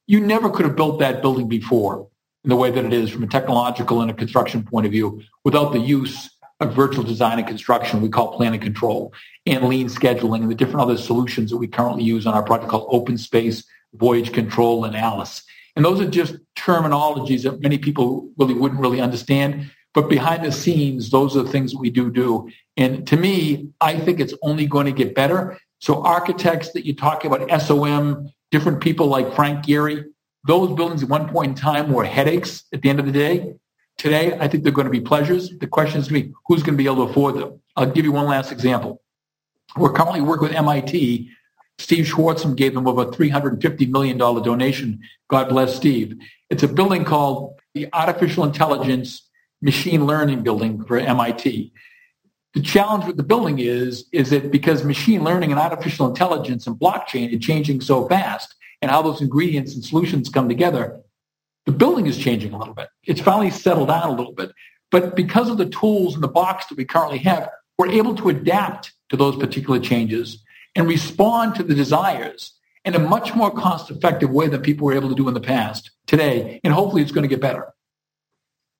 You 0.07 0.21
never 0.21 0.49
could 0.49 0.67
have 0.67 0.77
built 0.77 1.01
that 1.01 1.23
building 1.23 1.49
before 1.49 2.09
in 2.45 2.51
the 2.51 2.57
way 2.57 2.71
that 2.71 2.85
it 2.85 2.93
is 2.93 3.11
from 3.11 3.25
a 3.25 3.27
technological 3.27 4.01
and 4.01 4.11
a 4.11 4.15
construction 4.15 4.63
point 4.63 4.87
of 4.87 4.93
view 4.93 5.21
without 5.45 5.73
the 5.73 5.81
use 5.81 6.31
of 6.61 6.75
virtual 6.75 7.05
design 7.05 7.39
and 7.39 7.47
construction 7.47 8.01
we 8.01 8.09
call 8.09 8.37
plan 8.37 8.53
and 8.53 8.63
control 8.63 9.13
and 9.47 9.69
lean 9.69 9.89
scheduling 9.89 10.43
and 10.43 10.51
the 10.51 10.55
different 10.55 10.81
other 10.81 10.97
solutions 10.97 11.51
that 11.51 11.59
we 11.59 11.67
currently 11.67 12.03
use 12.03 12.27
on 12.27 12.35
our 12.35 12.43
project 12.43 12.71
called 12.71 12.89
open 12.91 13.19
space 13.19 13.65
voyage 13.95 14.33
control 14.33 14.85
and 14.85 14.97
alice 14.97 15.43
and 15.75 15.85
those 15.85 16.01
are 16.01 16.09
just 16.09 16.37
terminologies 16.57 17.43
that 17.43 17.61
many 17.61 17.79
people 17.79 18.31
really 18.39 18.55
wouldn't 18.55 18.81
really 18.81 19.01
understand 19.01 19.71
but 19.95 20.09
behind 20.09 20.45
the 20.45 20.53
scenes 20.53 21.11
those 21.11 21.37
are 21.37 21.43
the 21.43 21.51
things 21.51 21.73
that 21.73 21.79
we 21.79 21.91
do 21.91 22.11
do 22.11 22.49
and 22.77 23.07
to 23.07 23.17
me 23.17 23.69
i 23.81 23.99
think 23.99 24.21
it's 24.21 24.35
only 24.43 24.67
going 24.67 24.87
to 24.87 24.93
get 24.93 25.15
better 25.15 25.59
so 25.79 26.03
architects 26.03 26.73
that 26.73 26.87
you 26.87 26.95
talk 26.95 27.25
about 27.25 27.49
som 27.61 28.31
different 28.51 28.81
people 28.81 29.07
like 29.07 29.35
Frank 29.35 29.65
Gehry. 29.65 30.05
Those 30.47 30.75
buildings 30.77 31.03
at 31.03 31.09
one 31.09 31.29
point 31.29 31.51
in 31.51 31.55
time 31.55 31.93
were 31.93 32.05
headaches 32.05 32.65
at 32.73 32.83
the 32.83 32.89
end 32.89 33.01
of 33.01 33.07
the 33.07 33.13
day. 33.13 33.55
Today, 33.99 34.37
I 34.39 34.47
think 34.47 34.63
they're 34.63 34.73
going 34.73 34.87
to 34.87 34.91
be 34.91 35.01
pleasures. 35.01 35.51
The 35.59 35.67
question 35.67 36.01
is 36.01 36.09
going 36.09 36.23
to 36.23 36.29
be 36.29 36.35
who's 36.47 36.63
going 36.63 36.75
to 36.75 36.83
be 36.83 36.87
able 36.87 37.07
to 37.07 37.11
afford 37.11 37.37
them. 37.37 37.61
I'll 37.77 37.87
give 37.87 38.05
you 38.05 38.13
one 38.13 38.27
last 38.27 38.53
example. 38.53 39.03
We're 39.77 39.93
currently 39.93 40.21
working 40.21 40.49
with 40.49 40.57
MIT. 40.57 41.31
Steve 41.79 42.07
Schwarzman 42.07 42.57
gave 42.57 42.75
them 42.75 42.87
over 42.87 43.07
$350 43.07 43.91
million 43.91 44.17
donation. 44.17 45.01
God 45.29 45.49
bless 45.49 45.77
Steve. 45.77 46.17
It's 46.51 46.63
a 46.63 46.69
building 46.69 47.05
called 47.05 47.59
the 47.75 47.89
Artificial 47.93 48.45
Intelligence 48.45 49.29
Machine 49.61 50.07
Learning 50.07 50.43
Building 50.43 50.85
for 50.85 50.99
MIT. 50.99 51.73
The 52.55 52.63
challenge 52.63 53.05
with 53.05 53.19
the 53.19 53.23
building 53.23 53.59
is, 53.59 54.07
is 54.13 54.31
that 54.31 54.51
because 54.51 54.85
machine 54.85 55.23
learning 55.23 55.51
and 55.51 55.61
artificial 55.61 56.07
intelligence 56.07 56.67
and 56.67 56.77
blockchain 56.77 57.35
are 57.35 57.39
changing 57.39 57.83
so 57.83 58.09
fast 58.09 58.55
and 58.81 58.91
how 58.91 59.03
those 59.03 59.21
ingredients 59.21 59.75
and 59.75 59.85
solutions 59.85 60.31
come 60.31 60.49
together, 60.49 61.01
the 61.67 61.73
building 61.73 62.07
is 62.07 62.17
changing 62.17 62.53
a 62.53 62.59
little 62.59 62.75
bit. 62.75 62.89
It's 63.05 63.21
finally 63.21 63.51
settled 63.51 63.89
down 63.89 64.09
a 64.09 64.13
little 64.13 64.33
bit. 64.33 64.53
But 64.91 65.17
because 65.17 65.51
of 65.51 65.59
the 65.59 65.69
tools 65.69 66.15
in 66.15 66.21
the 66.21 66.29
box 66.29 66.67
that 66.67 66.79
we 66.79 66.85
currently 66.85 67.19
have, 67.19 67.51
we're 67.77 67.91
able 67.91 68.15
to 68.17 68.29
adapt 68.29 68.93
to 69.11 69.17
those 69.17 69.37
particular 69.37 69.81
changes 69.81 70.43
and 70.75 70.89
respond 70.89 71.55
to 71.57 71.63
the 71.63 71.75
desires 71.75 72.53
in 72.85 72.95
a 72.95 72.99
much 72.99 73.35
more 73.35 73.51
cost 73.51 73.91
effective 73.91 74.31
way 74.31 74.49
than 74.49 74.63
people 74.63 74.87
were 74.87 74.95
able 74.95 75.09
to 75.09 75.15
do 75.15 75.29
in 75.29 75.35
the 75.35 75.41
past 75.41 75.91
today. 76.07 76.61
And 76.63 76.73
hopefully 76.73 77.03
it's 77.03 77.13
going 77.13 77.23
to 77.23 77.29
get 77.29 77.41
better 77.41 77.75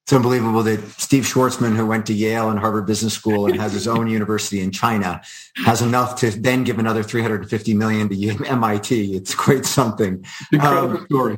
it's 0.07 0.13
unbelievable 0.13 0.63
that 0.63 0.81
Steve 1.01 1.25
Schwarzman, 1.25 1.75
who 1.75 1.85
went 1.85 2.07
to 2.07 2.15
Yale 2.15 2.49
and 2.49 2.61
Harvard 2.61 2.87
Business 2.87 3.13
School 3.13 3.47
and 3.47 3.61
has 3.61 3.73
his 3.73 3.89
own 3.89 4.07
university 4.21 4.61
in 4.61 4.71
China, 4.71 5.21
has 5.65 5.83
enough 5.83 6.21
to 6.21 6.31
then 6.31 6.63
give 6.63 6.79
another 6.79 7.03
350 7.03 7.75
million 7.75 8.09
to 8.09 8.47
MIT. 8.47 9.17
It's 9.17 9.35
quite 9.35 9.67
something. 9.67 10.25
Incredible 10.53 10.99
um, 10.99 11.07
story. 11.07 11.37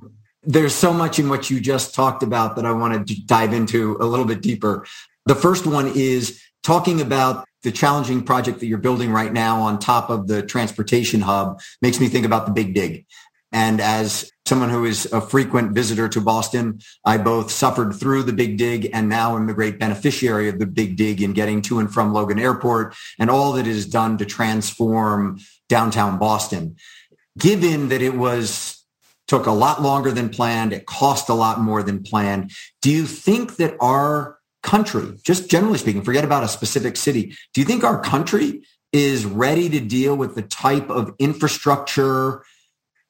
There's 0.51 0.75
so 0.75 0.95
much 0.95 1.19
in 1.19 1.29
what 1.29 1.51
you 1.51 1.61
just 1.61 1.95
talked 1.95 2.23
about 2.23 2.57
that 2.57 2.65
I 2.65 2.73
want 2.73 3.07
to 3.07 3.27
dive 3.27 3.53
into 3.53 3.99
a 4.01 4.07
little 4.07 4.25
bit 4.25 4.41
deeper. 4.41 4.87
The 5.27 5.35
first 5.35 5.67
one 5.67 5.93
is 5.95 6.43
talking 6.63 7.03
about 7.03 7.45
the 7.65 7.71
challenging 7.71 8.23
project 8.23 8.61
that 8.61 8.67
you're 8.67 8.79
building 8.79 9.13
right 9.13 9.31
now 9.31 9.61
on 9.61 9.79
top 9.79 10.09
of 10.09 10.27
the 10.27 10.43
transportation 10.43 11.21
hub 11.21 11.61
makes 11.83 12.01
me 12.01 12.09
think 12.09 12.25
about 12.25 12.47
the 12.47 12.53
big 12.53 12.75
dig. 12.75 13.05
And 13.53 13.79
as 13.79 14.33
someone 14.47 14.71
who 14.71 14.87
is 14.87 15.05
a 15.13 15.21
frequent 15.21 15.73
visitor 15.73 16.09
to 16.09 16.21
Boston, 16.23 16.81
I 17.05 17.19
both 17.19 17.51
suffered 17.51 17.93
through 17.93 18.23
the 18.23 18.33
big 18.33 18.57
dig 18.57 18.89
and 18.95 19.11
now 19.11 19.37
am 19.37 19.49
the 19.49 19.53
great 19.53 19.79
beneficiary 19.79 20.49
of 20.49 20.59
the 20.59 20.67
big 20.67 20.97
dig 20.97 21.21
in 21.21 21.35
getting 21.35 21.61
to 21.63 21.79
and 21.79 21.93
from 21.93 22.15
Logan 22.15 22.39
Airport 22.39 22.95
and 23.19 23.29
all 23.29 23.53
that 23.53 23.67
is 23.67 23.85
done 23.85 24.17
to 24.17 24.25
transform 24.25 25.41
downtown 25.69 26.19
Boston. 26.19 26.77
Given 27.37 27.91
that 27.91 28.01
it 28.01 28.15
was 28.15 28.78
took 29.29 29.47
a 29.47 29.53
lot 29.53 29.83
longer 29.83 30.11
than 30.11 30.29
planned, 30.31 30.72
it 30.72 30.87
cost 30.87 31.29
a 31.29 31.35
lot 31.35 31.61
more 31.61 31.83
than 31.83 32.03
planned. 32.03 32.51
Do 32.83 32.91
you 32.91 33.07
think 33.07 33.57
that 33.57 33.76
our 33.81 34.39
country, 34.62 35.14
just 35.22 35.49
generally 35.49 35.79
speaking, 35.79 36.03
forget 36.03 36.24
about 36.24 36.43
a 36.43 36.49
specific 36.49 36.97
city, 36.97 37.37
do 37.55 37.61
you 37.61 37.66
think 37.66 37.85
our 37.85 38.01
country 38.01 38.62
is 38.93 39.26
ready 39.26 39.68
to 39.68 39.81
deal 39.81 40.16
with 40.16 40.35
the 40.35 40.43
type 40.43 40.89
of 40.91 41.14
infrastructure 41.18 42.43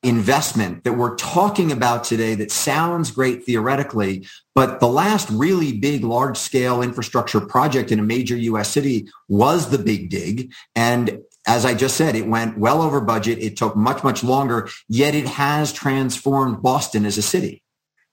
investment 0.02 0.84
that 0.84 0.92
we're 0.92 1.16
talking 1.16 1.72
about 1.72 2.04
today 2.04 2.34
that 2.36 2.52
sounds 2.52 3.10
great 3.10 3.44
theoretically, 3.44 4.26
but 4.54 4.78
the 4.78 4.86
last 4.86 5.28
really 5.30 5.72
big 5.72 6.04
large 6.04 6.36
scale 6.36 6.82
infrastructure 6.82 7.40
project 7.40 7.90
in 7.90 7.98
a 7.98 8.02
major 8.02 8.36
US 8.36 8.70
city 8.70 9.08
was 9.28 9.70
the 9.70 9.78
Big 9.78 10.08
Dig. 10.08 10.52
And 10.76 11.20
as 11.48 11.64
I 11.64 11.72
just 11.72 11.96
said, 11.96 12.14
it 12.14 12.26
went 12.26 12.58
well 12.58 12.82
over 12.82 13.00
budget. 13.00 13.38
It 13.38 13.56
took 13.56 13.74
much, 13.74 14.04
much 14.04 14.22
longer, 14.22 14.68
yet 14.86 15.14
it 15.14 15.26
has 15.26 15.72
transformed 15.72 16.62
Boston 16.62 17.06
as 17.06 17.16
a 17.16 17.22
city. 17.22 17.62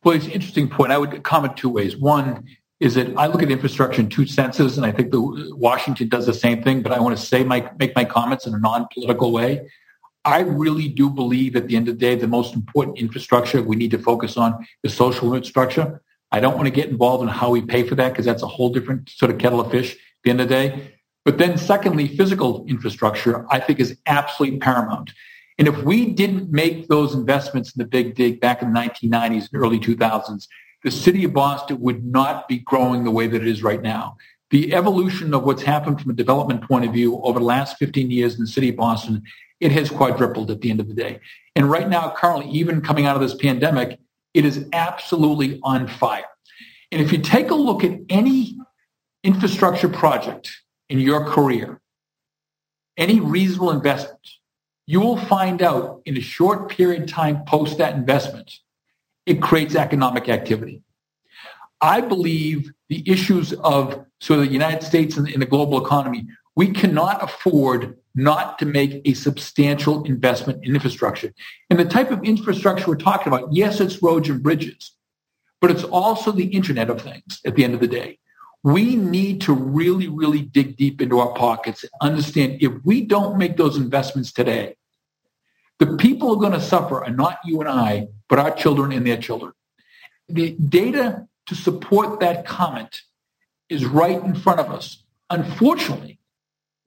Well, 0.03 0.15
it's 0.15 0.25
an 0.25 0.31
interesting 0.31 0.69
point. 0.69 0.93
I 0.93 0.97
would 0.97 1.21
comment 1.23 1.57
two 1.57 1.69
ways. 1.69 1.97
One 1.97 2.45
is 2.79 2.95
that 2.95 3.17
I 3.17 3.27
look 3.27 3.43
at 3.43 3.51
infrastructure 3.51 3.99
in 3.99 4.07
two 4.07 4.25
senses, 4.25 4.77
and 4.77 4.85
I 4.85 4.91
think 4.93 5.11
the 5.11 5.53
Washington 5.55 6.07
does 6.07 6.25
the 6.25 6.33
same 6.33 6.63
thing, 6.63 6.81
but 6.81 6.93
I 6.93 6.99
want 6.99 7.17
to 7.17 7.23
say 7.23 7.43
my, 7.43 7.69
make 7.77 7.93
my 7.93 8.05
comments 8.05 8.47
in 8.47 8.53
a 8.53 8.59
non-political 8.59 9.33
way. 9.33 9.67
I 10.23 10.39
really 10.39 10.87
do 10.87 11.09
believe 11.09 11.57
at 11.57 11.67
the 11.67 11.75
end 11.75 11.89
of 11.89 11.99
the 11.99 11.99
day, 11.99 12.15
the 12.15 12.27
most 12.27 12.55
important 12.55 12.99
infrastructure 12.99 13.61
we 13.61 13.75
need 13.75 13.91
to 13.91 13.99
focus 13.99 14.37
on 14.37 14.65
is 14.83 14.93
social 14.93 15.33
infrastructure. 15.33 16.01
I 16.31 16.39
don't 16.39 16.55
want 16.55 16.67
to 16.67 16.71
get 16.71 16.89
involved 16.89 17.21
in 17.23 17.29
how 17.29 17.49
we 17.49 17.61
pay 17.61 17.83
for 17.83 17.95
that 17.95 18.09
because 18.09 18.25
that's 18.25 18.43
a 18.43 18.47
whole 18.47 18.69
different 18.69 19.09
sort 19.09 19.29
of 19.29 19.37
kettle 19.39 19.59
of 19.59 19.71
fish 19.71 19.93
at 19.93 19.99
the 20.23 20.29
end 20.31 20.41
of 20.41 20.47
the 20.47 20.55
day. 20.55 20.94
But 21.25 21.39
then 21.39 21.57
secondly, 21.57 22.07
physical 22.07 22.63
infrastructure, 22.67 23.45
I 23.51 23.59
think 23.59 23.79
is 23.79 23.97
absolutely 24.05 24.59
paramount. 24.59 25.11
And 25.57 25.67
if 25.67 25.83
we 25.83 26.13
didn't 26.13 26.51
make 26.51 26.87
those 26.87 27.13
investments 27.13 27.75
in 27.75 27.79
the 27.79 27.87
big 27.87 28.15
dig 28.15 28.39
back 28.39 28.61
in 28.61 28.71
the 28.71 28.79
1990s 28.79 29.49
and 29.51 29.61
early 29.61 29.79
2000s, 29.79 30.47
the 30.83 30.91
city 30.91 31.23
of 31.23 31.33
Boston 31.33 31.79
would 31.81 32.05
not 32.05 32.47
be 32.47 32.59
growing 32.59 33.03
the 33.03 33.11
way 33.11 33.25
that 33.27 33.41
it 33.41 33.47
is 33.47 33.63
right 33.63 33.81
now. 33.81 34.17
The 34.51 34.75
evolution 34.75 35.33
of 35.33 35.43
what's 35.43 35.63
happened 35.63 35.99
from 35.99 36.11
a 36.11 36.13
development 36.13 36.61
point 36.61 36.85
of 36.85 36.93
view 36.93 37.19
over 37.23 37.39
the 37.39 37.45
last 37.45 37.77
15 37.77 38.11
years 38.11 38.35
in 38.35 38.41
the 38.41 38.47
city 38.47 38.69
of 38.69 38.75
Boston 38.75 39.23
it 39.59 39.71
has 39.71 39.89
quadrupled 39.89 40.51
at 40.51 40.61
the 40.61 40.69
end 40.69 40.79
of 40.79 40.87
the 40.87 40.93
day. 40.93 41.19
And 41.55 41.69
right 41.69 41.87
now, 41.87 42.13
currently, 42.15 42.51
even 42.51 42.81
coming 42.81 43.05
out 43.05 43.15
of 43.15 43.21
this 43.21 43.33
pandemic, 43.33 43.99
it 44.33 44.45
is 44.45 44.65
absolutely 44.73 45.59
on 45.63 45.87
fire. 45.87 46.25
And 46.91 47.01
if 47.01 47.11
you 47.11 47.19
take 47.19 47.49
a 47.49 47.55
look 47.55 47.83
at 47.83 47.99
any 48.09 48.57
infrastructure 49.23 49.89
project 49.89 50.51
in 50.89 50.99
your 50.99 51.25
career, 51.25 51.81
any 52.97 53.19
reasonable 53.19 53.71
investment, 53.71 54.19
you 54.87 54.99
will 54.99 55.17
find 55.17 55.61
out 55.61 56.01
in 56.05 56.15
a 56.17 56.21
short 56.21 56.69
period 56.69 57.03
of 57.03 57.09
time 57.09 57.43
post 57.45 57.77
that 57.77 57.95
investment, 57.95 58.51
it 59.25 59.41
creates 59.41 59.75
economic 59.75 60.29
activity. 60.29 60.83
I 61.81 62.01
believe 62.01 62.71
the 62.89 63.03
issues 63.09 63.53
of 63.53 64.05
so 64.21 64.37
the 64.37 64.47
United 64.47 64.83
States 64.83 65.17
and 65.17 65.27
the 65.27 65.45
global 65.45 65.83
economy, 65.83 66.27
we 66.55 66.71
cannot 66.71 67.23
afford 67.23 67.97
not 68.15 68.57
to 68.59 68.65
make 68.65 69.01
a 69.05 69.13
substantial 69.13 70.03
investment 70.05 70.63
in 70.63 70.73
infrastructure. 70.73 71.33
And 71.69 71.77
the 71.77 71.85
type 71.85 72.11
of 72.11 72.23
infrastructure 72.23 72.87
we're 72.87 72.95
talking 72.95 73.31
about, 73.31 73.51
yes, 73.51 73.81
it's 73.81 74.01
roads 74.01 74.29
and 74.29 74.41
bridges, 74.41 74.93
but 75.59 75.69
it's 75.69 75.83
also 75.83 76.31
the 76.31 76.45
Internet 76.45 76.89
of 76.89 77.01
Things 77.01 77.41
at 77.45 77.55
the 77.55 77.63
end 77.63 77.73
of 77.73 77.81
the 77.81 77.87
day. 77.87 78.19
We 78.65 78.95
need 78.95 79.41
to 79.41 79.53
really, 79.53 80.07
really 80.07 80.41
dig 80.41 80.75
deep 80.75 80.99
into 80.99 81.19
our 81.19 81.33
pockets 81.33 81.83
and 81.83 81.91
understand 82.01 82.63
if 82.63 82.73
we 82.83 83.05
don't 83.05 83.37
make 83.37 83.57
those 83.57 83.77
investments 83.77 84.31
today, 84.31 84.75
the 85.77 85.95
people 85.97 86.29
who 86.29 86.33
are 86.33 86.49
going 86.49 86.59
to 86.59 86.65
suffer 86.65 87.05
are 87.05 87.11
not 87.11 87.37
you 87.45 87.59
and 87.59 87.69
I, 87.69 88.07
but 88.27 88.39
our 88.39 88.49
children 88.49 88.91
and 88.91 89.05
their 89.05 89.17
children. 89.17 89.53
The 90.27 90.53
data 90.53 91.27
to 91.45 91.53
support 91.53 92.19
that 92.21 92.47
comment 92.47 93.01
is 93.69 93.85
right 93.85 94.19
in 94.23 94.33
front 94.33 94.59
of 94.59 94.71
us. 94.71 95.03
Unfortunately, 95.29 96.17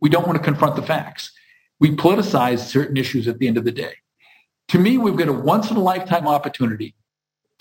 we 0.01 0.09
don't 0.09 0.27
want 0.27 0.37
to 0.37 0.43
confront 0.43 0.75
the 0.75 0.83
facts. 0.83 1.31
We 1.79 1.95
politicize 1.95 2.59
certain 2.59 2.97
issues 2.97 3.29
at 3.29 3.39
the 3.39 3.47
end 3.47 3.57
of 3.57 3.65
the 3.65 3.71
day. 3.71 3.93
To 4.71 4.81
me, 4.81 4.99
we've 4.99 5.15
got 5.15 5.29
a 5.29 5.33
once 5.33 5.71
in 5.71 5.77
a 5.77 5.81
lifetime 5.81 6.27
opportunity 6.27 6.97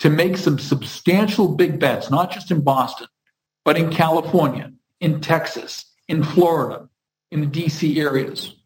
to 0.00 0.10
make 0.10 0.38
some 0.38 0.58
substantial 0.58 1.54
big 1.54 1.78
bets, 1.78 2.10
not 2.10 2.32
just 2.32 2.50
in 2.50 2.62
Boston, 2.62 3.06
but 3.68 3.76
in 3.76 3.90
California, 3.90 4.72
in 4.98 5.20
Texas, 5.20 5.84
in 6.08 6.24
Florida, 6.24 6.88
in 7.30 7.42
the 7.42 7.46
DC 7.46 7.98
areas. 7.98 8.56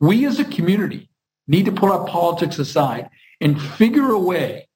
We 0.00 0.26
as 0.26 0.40
a 0.40 0.44
community 0.44 1.08
need 1.46 1.66
to 1.66 1.70
put 1.70 1.92
our 1.92 2.04
politics 2.08 2.58
aside 2.58 3.08
and 3.40 3.62
figure 3.62 4.10
a 4.10 4.18
way, 4.18 4.66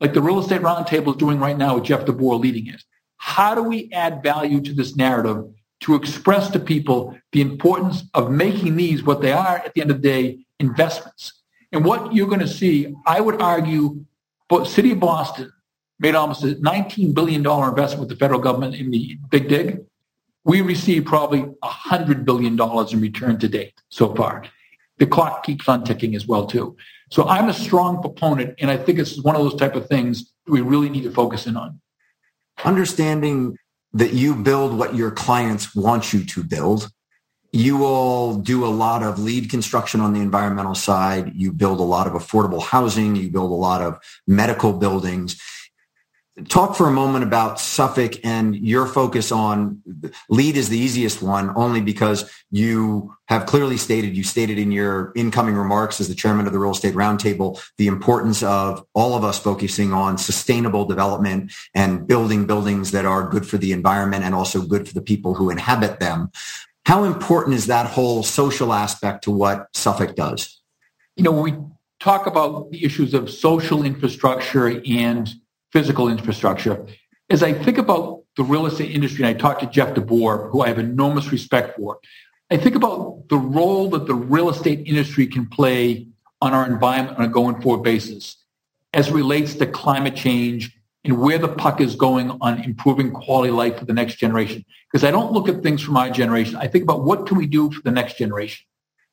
like 0.00 0.14
the 0.14 0.22
real 0.22 0.40
estate 0.40 0.62
roundtable 0.62 1.10
is 1.10 1.16
doing 1.16 1.38
right 1.38 1.58
now 1.58 1.74
with 1.74 1.84
Jeff 1.84 2.06
DeBoer 2.06 2.40
leading 2.40 2.68
it. 2.68 2.82
How 3.18 3.54
do 3.54 3.62
we 3.62 3.90
add 3.92 4.22
value 4.22 4.62
to 4.62 4.72
this 4.72 4.96
narrative 4.96 5.44
to 5.80 5.94
express 5.94 6.48
to 6.52 6.58
people 6.58 7.14
the 7.32 7.42
importance 7.42 8.04
of 8.14 8.30
making 8.30 8.76
these 8.76 9.02
what 9.02 9.20
they 9.20 9.32
are 9.32 9.58
at 9.58 9.74
the 9.74 9.82
end 9.82 9.90
of 9.90 10.00
the 10.00 10.08
day 10.08 10.38
investments. 10.58 11.34
And 11.70 11.84
what 11.84 12.14
you're 12.14 12.28
going 12.28 12.40
to 12.40 12.48
see, 12.48 12.94
I 13.06 13.20
would 13.20 13.42
argue, 13.42 14.06
but 14.48 14.68
City 14.68 14.92
of 14.92 15.00
Boston 15.00 15.52
made 16.00 16.14
almost 16.14 16.42
a 16.42 16.54
$19 16.56 17.14
billion 17.14 17.46
investment 17.46 18.00
with 18.00 18.08
the 18.08 18.16
federal 18.16 18.40
government 18.40 18.74
in 18.74 18.90
the 18.90 19.18
Big 19.30 19.48
Dig. 19.48 19.84
We 20.44 20.62
received 20.62 21.06
probably 21.06 21.42
$100 21.62 22.24
billion 22.24 22.58
in 22.58 23.00
return 23.00 23.38
to 23.38 23.48
date 23.48 23.74
so 23.90 24.14
far. 24.14 24.44
The 24.98 25.06
clock 25.06 25.44
keeps 25.44 25.68
on 25.68 25.84
ticking 25.84 26.14
as 26.16 26.26
well, 26.26 26.46
too. 26.46 26.76
So 27.10 27.28
I'm 27.28 27.48
a 27.48 27.54
strong 27.54 28.00
proponent, 28.00 28.54
and 28.58 28.70
I 28.70 28.78
think 28.78 28.98
it's 28.98 29.22
one 29.22 29.36
of 29.36 29.42
those 29.42 29.56
type 29.56 29.76
of 29.76 29.86
things 29.86 30.32
we 30.46 30.62
really 30.62 30.88
need 30.88 31.02
to 31.04 31.10
focus 31.10 31.46
in 31.46 31.56
on. 31.56 31.80
Understanding 32.64 33.56
that 33.92 34.14
you 34.14 34.34
build 34.34 34.78
what 34.78 34.94
your 34.94 35.10
clients 35.10 35.74
want 35.74 36.12
you 36.12 36.24
to 36.24 36.42
build. 36.42 36.90
You 37.52 37.76
will 37.76 38.36
do 38.36 38.64
a 38.64 38.68
lot 38.68 39.02
of 39.02 39.18
LEED 39.18 39.50
construction 39.50 40.00
on 40.00 40.12
the 40.12 40.20
environmental 40.20 40.76
side. 40.76 41.32
You 41.34 41.52
build 41.52 41.80
a 41.80 41.84
lot 41.84 42.06
of 42.06 42.12
affordable 42.12 42.62
housing. 42.62 43.16
You 43.16 43.28
build 43.30 43.50
a 43.50 43.54
lot 43.54 43.82
of 43.82 43.98
medical 44.26 44.72
buildings 44.72 45.40
talk 46.48 46.76
for 46.76 46.86
a 46.88 46.90
moment 46.90 47.24
about 47.24 47.60
Suffolk 47.60 48.24
and 48.24 48.56
your 48.56 48.86
focus 48.86 49.30
on 49.32 49.82
LEED 50.28 50.56
is 50.56 50.68
the 50.68 50.78
easiest 50.78 51.22
one 51.22 51.52
only 51.56 51.80
because 51.80 52.30
you 52.50 53.14
have 53.26 53.46
clearly 53.46 53.76
stated, 53.76 54.16
you 54.16 54.24
stated 54.24 54.58
in 54.58 54.72
your 54.72 55.12
incoming 55.14 55.54
remarks 55.54 56.00
as 56.00 56.08
the 56.08 56.14
chairman 56.14 56.46
of 56.46 56.52
the 56.52 56.58
real 56.58 56.72
estate 56.72 56.94
roundtable, 56.94 57.62
the 57.78 57.86
importance 57.86 58.42
of 58.42 58.84
all 58.94 59.14
of 59.14 59.24
us 59.24 59.38
focusing 59.38 59.92
on 59.92 60.18
sustainable 60.18 60.84
development 60.84 61.52
and 61.74 62.06
building 62.06 62.46
buildings 62.46 62.90
that 62.90 63.04
are 63.04 63.28
good 63.28 63.46
for 63.46 63.58
the 63.58 63.72
environment 63.72 64.24
and 64.24 64.34
also 64.34 64.62
good 64.62 64.86
for 64.86 64.94
the 64.94 65.02
people 65.02 65.34
who 65.34 65.50
inhabit 65.50 66.00
them. 66.00 66.30
How 66.86 67.04
important 67.04 67.54
is 67.54 67.66
that 67.66 67.86
whole 67.86 68.22
social 68.22 68.72
aspect 68.72 69.24
to 69.24 69.30
what 69.30 69.68
Suffolk 69.74 70.16
does? 70.16 70.60
You 71.16 71.24
know, 71.24 71.32
when 71.32 71.42
we 71.42 71.64
talk 72.00 72.26
about 72.26 72.70
the 72.70 72.84
issues 72.84 73.14
of 73.14 73.30
social 73.30 73.84
infrastructure 73.84 74.82
and 74.86 75.32
physical 75.72 76.08
infrastructure. 76.08 76.86
As 77.28 77.42
I 77.42 77.52
think 77.52 77.78
about 77.78 78.22
the 78.36 78.42
real 78.42 78.66
estate 78.66 78.90
industry, 78.90 79.24
and 79.24 79.34
I 79.36 79.38
talk 79.38 79.60
to 79.60 79.66
Jeff 79.66 79.94
DeBoer, 79.94 80.50
who 80.50 80.62
I 80.62 80.68
have 80.68 80.78
enormous 80.78 81.30
respect 81.30 81.76
for, 81.76 81.98
I 82.50 82.56
think 82.56 82.74
about 82.74 83.28
the 83.28 83.36
role 83.36 83.90
that 83.90 84.06
the 84.06 84.14
real 84.14 84.50
estate 84.50 84.86
industry 84.86 85.26
can 85.26 85.46
play 85.46 86.08
on 86.42 86.52
our 86.52 86.66
environment 86.66 87.18
on 87.18 87.24
a 87.24 87.28
going 87.28 87.60
forward 87.60 87.82
basis 87.82 88.36
as 88.92 89.10
relates 89.10 89.54
to 89.54 89.66
climate 89.66 90.16
change 90.16 90.76
and 91.04 91.18
where 91.18 91.38
the 91.38 91.48
puck 91.48 91.80
is 91.80 91.94
going 91.94 92.30
on 92.40 92.62
improving 92.64 93.12
quality 93.12 93.50
life 93.50 93.78
for 93.78 93.84
the 93.84 93.92
next 93.92 94.16
generation. 94.16 94.64
Because 94.90 95.04
I 95.04 95.10
don't 95.10 95.32
look 95.32 95.48
at 95.48 95.62
things 95.62 95.82
from 95.82 95.94
my 95.94 96.10
generation. 96.10 96.56
I 96.56 96.66
think 96.66 96.84
about 96.84 97.04
what 97.04 97.26
can 97.26 97.38
we 97.38 97.46
do 97.46 97.70
for 97.70 97.80
the 97.82 97.90
next 97.90 98.18
generation. 98.18 98.66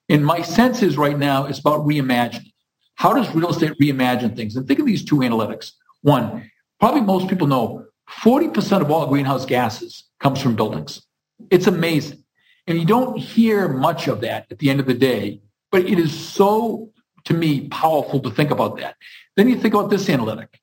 And 0.09 0.25
my 0.25 0.41
sense 0.41 0.81
is 0.81 0.97
right 0.97 1.17
now 1.17 1.45
it's 1.45 1.59
about 1.59 1.81
reimagining. 1.81 2.51
How 2.95 3.13
does 3.13 3.33
real 3.35 3.49
estate 3.49 3.73
reimagine 3.79 4.35
things? 4.35 4.55
And 4.55 4.67
think 4.67 4.79
of 4.79 4.85
these 4.85 5.05
two 5.05 5.17
analytics. 5.17 5.73
One, 6.01 6.49
probably 6.79 7.01
most 7.01 7.27
people 7.27 7.47
know 7.47 7.85
40% 8.09 8.81
of 8.81 8.91
all 8.91 9.07
greenhouse 9.07 9.45
gases 9.45 10.05
comes 10.19 10.41
from 10.41 10.55
buildings. 10.55 11.01
It's 11.49 11.67
amazing. 11.67 12.23
And 12.67 12.79
you 12.79 12.85
don't 12.85 13.17
hear 13.17 13.67
much 13.67 14.07
of 14.07 14.21
that 14.21 14.47
at 14.51 14.59
the 14.59 14.69
end 14.69 14.79
of 14.79 14.85
the 14.85 14.93
day, 14.93 15.41
but 15.71 15.85
it 15.85 15.99
is 15.99 16.17
so, 16.17 16.91
to 17.25 17.33
me, 17.33 17.67
powerful 17.69 18.19
to 18.21 18.31
think 18.31 18.51
about 18.51 18.77
that. 18.77 18.95
Then 19.35 19.47
you 19.47 19.57
think 19.57 19.73
about 19.73 19.89
this 19.89 20.09
analytic. 20.09 20.59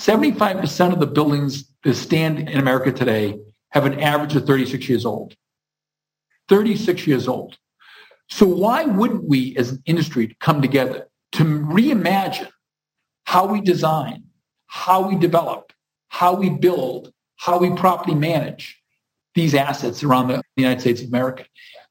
75% 0.00 0.92
of 0.92 1.00
the 1.00 1.06
buildings 1.06 1.64
that 1.84 1.94
stand 1.94 2.48
in 2.48 2.58
America 2.58 2.92
today 2.92 3.38
have 3.70 3.86
an 3.86 4.00
average 4.00 4.36
of 4.36 4.46
36 4.46 4.88
years 4.88 5.04
old. 5.04 5.34
36 6.48 7.06
years 7.06 7.28
old. 7.28 7.58
So 8.30 8.46
why 8.46 8.84
wouldn't 8.84 9.24
we 9.24 9.56
as 9.56 9.72
an 9.72 9.82
industry 9.86 10.36
come 10.40 10.62
together 10.62 11.08
to 11.32 11.44
reimagine 11.44 12.48
how 13.24 13.46
we 13.46 13.60
design, 13.60 14.24
how 14.68 15.08
we 15.08 15.16
develop, 15.16 15.72
how 16.08 16.34
we 16.34 16.50
build, 16.50 17.12
how 17.36 17.58
we 17.58 17.70
properly 17.70 18.14
manage 18.14 18.80
these 19.34 19.54
assets 19.54 20.02
around 20.02 20.28
the 20.28 20.42
United 20.56 20.80
States 20.80 21.02
of 21.02 21.08
America. 21.08 21.44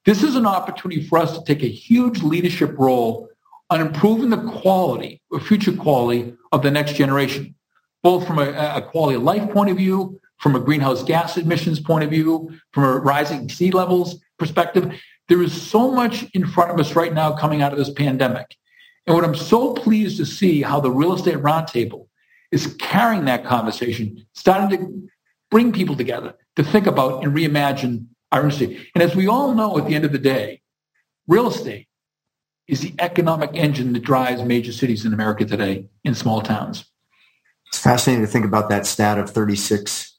This 0.04 0.22
is 0.22 0.36
an 0.36 0.46
opportunity 0.46 1.02
for 1.02 1.18
us 1.18 1.36
to 1.36 1.44
take 1.44 1.62
a 1.62 1.68
huge 1.68 2.22
leadership 2.22 2.78
role 2.78 3.28
on 3.70 3.80
improving 3.80 4.30
the 4.30 4.50
quality 4.60 5.20
or 5.30 5.40
future 5.40 5.72
quality 5.72 6.34
of 6.52 6.62
the 6.62 6.70
next 6.70 6.94
generation, 6.94 7.54
both 8.02 8.26
from 8.26 8.38
a, 8.38 8.50
a 8.50 8.82
quality 8.82 9.16
of 9.16 9.22
life 9.22 9.50
point 9.50 9.70
of 9.70 9.76
view, 9.76 10.18
from 10.38 10.54
a 10.54 10.60
greenhouse 10.60 11.02
gas 11.02 11.36
emissions 11.36 11.80
point 11.80 12.04
of 12.04 12.10
view, 12.10 12.50
from 12.72 12.84
a 12.84 12.98
rising 12.98 13.48
sea 13.48 13.70
levels 13.70 14.20
perspective. 14.38 14.94
There 15.28 15.42
is 15.42 15.60
so 15.60 15.90
much 15.90 16.24
in 16.32 16.46
front 16.46 16.70
of 16.70 16.78
us 16.78 16.94
right 16.94 17.12
now 17.12 17.32
coming 17.32 17.60
out 17.60 17.72
of 17.72 17.78
this 17.78 17.90
pandemic. 17.90 18.56
And 19.06 19.14
what 19.14 19.24
I'm 19.24 19.34
so 19.34 19.74
pleased 19.74 20.18
to 20.18 20.26
see 20.26 20.62
how 20.62 20.80
the 20.80 20.90
real 20.90 21.14
estate 21.14 21.36
roundtable 21.36 22.07
is 22.50 22.76
carrying 22.78 23.26
that 23.26 23.44
conversation, 23.44 24.26
starting 24.34 24.78
to 24.78 25.08
bring 25.50 25.72
people 25.72 25.96
together 25.96 26.34
to 26.56 26.62
think 26.62 26.86
about 26.86 27.24
and 27.24 27.34
reimagine 27.34 28.06
our 28.32 28.42
industry. 28.42 28.88
And 28.94 29.02
as 29.02 29.14
we 29.14 29.26
all 29.26 29.54
know, 29.54 29.78
at 29.78 29.86
the 29.86 29.94
end 29.94 30.04
of 30.04 30.12
the 30.12 30.18
day, 30.18 30.60
real 31.26 31.48
estate 31.48 31.88
is 32.66 32.80
the 32.80 32.94
economic 32.98 33.50
engine 33.54 33.92
that 33.94 34.02
drives 34.02 34.42
major 34.42 34.72
cities 34.72 35.04
in 35.04 35.14
America 35.14 35.44
today 35.44 35.86
in 36.04 36.14
small 36.14 36.42
towns. 36.42 36.84
It's 37.68 37.78
fascinating 37.78 38.24
to 38.24 38.30
think 38.30 38.44
about 38.44 38.68
that 38.70 38.86
stat 38.86 39.18
of 39.18 39.30
36 39.30 40.16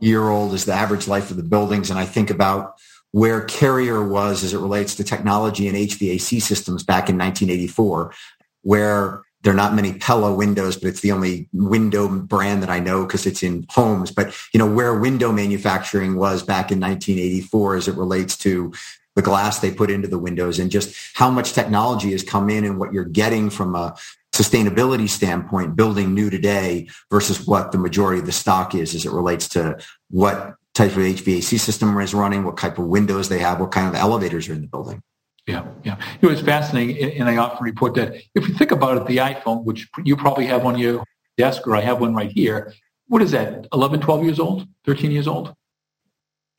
year 0.00 0.28
old 0.28 0.54
is 0.54 0.64
the 0.64 0.72
average 0.72 1.06
life 1.06 1.30
of 1.30 1.36
the 1.36 1.42
buildings. 1.42 1.90
And 1.90 1.98
I 1.98 2.06
think 2.06 2.30
about 2.30 2.74
where 3.12 3.42
Carrier 3.42 4.06
was 4.06 4.44
as 4.44 4.54
it 4.54 4.58
relates 4.58 4.94
to 4.96 5.04
technology 5.04 5.68
and 5.68 5.76
HVAC 5.76 6.40
systems 6.40 6.82
back 6.82 7.08
in 7.08 7.18
1984, 7.18 8.14
where 8.62 9.22
there 9.42 9.52
are 9.52 9.56
not 9.56 9.74
many 9.74 9.94
Pella 9.94 10.34
windows, 10.34 10.76
but 10.76 10.88
it's 10.88 11.00
the 11.00 11.12
only 11.12 11.48
window 11.52 12.08
brand 12.08 12.62
that 12.62 12.70
I 12.70 12.78
know 12.78 13.04
because 13.04 13.26
it's 13.26 13.42
in 13.42 13.66
homes. 13.70 14.10
But 14.10 14.36
you 14.52 14.58
know 14.58 14.70
where 14.70 14.98
window 14.98 15.32
manufacturing 15.32 16.16
was 16.16 16.42
back 16.42 16.70
in 16.70 16.80
1984 16.80 17.76
as 17.76 17.88
it 17.88 17.96
relates 17.96 18.36
to 18.38 18.72
the 19.16 19.22
glass 19.22 19.58
they 19.58 19.70
put 19.70 19.90
into 19.90 20.08
the 20.08 20.18
windows 20.18 20.58
and 20.58 20.70
just 20.70 20.94
how 21.14 21.30
much 21.30 21.52
technology 21.52 22.12
has 22.12 22.22
come 22.22 22.48
in 22.48 22.64
and 22.64 22.78
what 22.78 22.92
you're 22.92 23.04
getting 23.04 23.50
from 23.50 23.74
a 23.74 23.96
sustainability 24.32 25.08
standpoint 25.08 25.74
building 25.74 26.14
new 26.14 26.30
today 26.30 26.88
versus 27.10 27.46
what 27.46 27.72
the 27.72 27.78
majority 27.78 28.20
of 28.20 28.26
the 28.26 28.32
stock 28.32 28.74
is 28.74 28.94
as 28.94 29.04
it 29.04 29.10
relates 29.10 29.48
to 29.48 29.76
what 30.10 30.54
type 30.74 30.92
of 30.92 30.98
HVAC 30.98 31.58
system 31.58 31.98
is 31.98 32.14
running, 32.14 32.44
what 32.44 32.56
type 32.56 32.78
of 32.78 32.86
windows 32.86 33.28
they 33.28 33.40
have, 33.40 33.58
what 33.58 33.72
kind 33.72 33.88
of 33.88 33.94
elevators 33.94 34.48
are 34.48 34.52
in 34.52 34.60
the 34.60 34.68
building. 34.68 35.02
Yeah, 35.50 35.66
yeah. 35.84 35.96
You 36.20 36.28
know, 36.28 36.32
it's 36.32 36.42
fascinating, 36.42 37.18
and 37.18 37.28
I 37.28 37.36
often 37.36 37.64
report 37.64 37.94
that 37.94 38.14
if 38.34 38.48
you 38.48 38.54
think 38.54 38.70
about 38.70 38.96
it, 38.96 39.06
the 39.06 39.18
iPhone, 39.18 39.64
which 39.64 39.88
you 40.04 40.16
probably 40.16 40.46
have 40.46 40.64
on 40.64 40.78
your 40.78 41.04
desk, 41.36 41.66
or 41.66 41.76
I 41.76 41.80
have 41.80 42.00
one 42.00 42.14
right 42.14 42.30
here, 42.30 42.72
what 43.08 43.22
is 43.22 43.32
that, 43.32 43.66
11, 43.72 44.00
12 44.00 44.24
years 44.24 44.38
old, 44.38 44.66
13 44.84 45.10
years 45.10 45.26
old? 45.26 45.54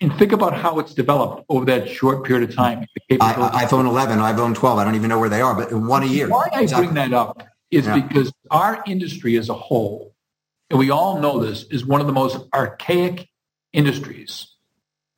And 0.02 0.14
think 0.18 0.32
about 0.32 0.58
how 0.58 0.80
it's 0.80 0.94
developed 0.94 1.46
over 1.48 1.64
that 1.66 1.88
short 1.88 2.26
period 2.26 2.50
of 2.50 2.56
time. 2.56 2.86
I, 3.12 3.66
iPhone 3.66 3.88
11, 3.88 4.18
iPhone 4.20 4.56
12, 4.56 4.80
I 4.80 4.84
don't 4.84 4.96
even 4.96 5.10
know 5.10 5.20
where 5.20 5.30
they 5.30 5.42
are, 5.42 5.56
but 5.56 5.72
in 5.72 5.86
one 5.86 6.04
a 6.04 6.08
year. 6.08 6.28
Why 6.28 6.50
I 6.52 6.66
bring 6.66 6.96
that 6.96 7.14
up 7.14 7.44
is 7.70 7.86
yeah. 7.86 8.00
because 8.00 8.34
our 8.50 8.84
industry 8.88 9.38
as 9.38 9.50
a 9.50 9.54
whole, 9.54 10.14
and 10.70 10.80
we 10.80 10.89
all 10.89 11.20
know 11.20 11.39
this, 11.39 11.64
is 11.66 11.86
one 11.86 12.02
of 12.02 12.08
the 12.08 12.14
most 12.14 12.38
archaic 12.54 13.30
industries 13.74 14.51